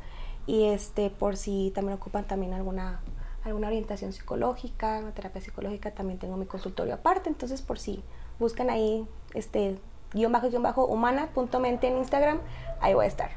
y 0.47 0.65
este, 0.65 1.11
por 1.11 1.37
si 1.37 1.73
también 1.75 1.97
ocupan 1.97 2.25
también 2.27 2.53
alguna, 2.53 3.01
alguna 3.45 3.69
orientación 3.69 4.13
psicológica, 4.13 4.99
una 4.99 5.13
terapia 5.13 5.41
psicológica, 5.41 5.93
también 5.93 6.19
tengo 6.19 6.37
mi 6.37 6.47
consultorio 6.47 6.95
aparte, 6.95 7.29
entonces 7.29 7.63
por 7.63 7.79
si 7.79 8.03
buscan 8.39 8.71
ahí 8.71 9.07
este 9.35 9.79
guion 10.13 10.33
bajo 10.33 10.49
guion 10.51 10.63
bajo 10.63 10.87
humana.mente 10.87 11.89
en 11.89 11.99
Instagram, 11.99 12.39
ahí 12.81 12.95
voy 12.95 13.05
a 13.05 13.09
estar. 13.09 13.31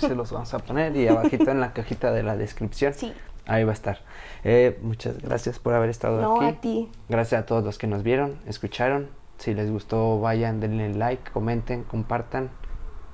Se 0.00 0.14
los 0.14 0.32
vamos 0.32 0.52
a 0.54 0.58
poner 0.58 0.96
y 0.96 1.06
abajito 1.06 1.50
en 1.50 1.60
la 1.60 1.72
cajita 1.74 2.10
de 2.10 2.22
la 2.22 2.36
descripción. 2.36 2.94
Sí. 2.94 3.12
Ahí 3.48 3.62
va 3.62 3.70
a 3.70 3.74
estar. 3.74 4.00
Eh, 4.42 4.76
muchas 4.82 5.18
gracias 5.18 5.58
por 5.60 5.74
haber 5.74 5.90
estado 5.90 6.20
No, 6.20 6.36
aquí. 6.40 6.46
a 6.46 6.60
ti. 6.60 6.90
Gracias 7.08 7.42
a 7.42 7.46
todos 7.46 7.62
los 7.62 7.78
que 7.78 7.86
nos 7.86 8.02
vieron, 8.02 8.40
escucharon. 8.46 9.08
Si 9.38 9.54
les 9.54 9.70
gustó, 9.70 10.18
vayan, 10.18 10.58
denle 10.60 10.92
like, 10.94 11.30
comenten, 11.30 11.84
compartan. 11.84 12.50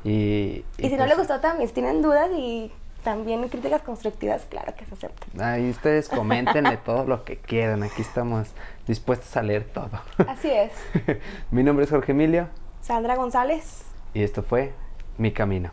Y, 0.05 0.65
Y 0.79 0.83
si 0.83 0.91
no 0.91 0.97
pues, 0.99 1.09
les 1.09 1.19
gustó 1.19 1.41
también, 1.41 1.69
si 1.69 1.75
tienen 1.75 2.03
dudas 2.03 2.29
y 2.37 2.73
también 3.05 3.49
críticas 3.49 3.83
constructivas, 3.83 4.45
claro 4.49 4.75
que 4.77 4.85
se 4.85 4.95
aceptan. 4.95 5.41
Ahí 5.41 5.71
ustedes 5.71 6.09
comentenle 6.09 6.77
todo 6.85 7.05
lo 7.05 7.25
que 7.25 7.37
quieran. 7.37 7.83
Aquí 7.83 8.03
estamos 8.03 8.49
dispuestos 8.87 9.37
a 9.37 9.43
leer 9.43 9.65
todo. 9.65 9.91
Así 10.29 10.51
es. 10.51 10.73
Mi 11.51 11.63
nombre 11.63 11.85
es 11.85 11.91
Jorge 11.91 12.13
Emilio 12.13 12.49
Sandra 12.81 13.17
González. 13.17 13.83
y 14.15 14.23
esto 14.23 14.43
fue 14.43 14.73
Mi 15.19 15.33
Camino. 15.33 15.71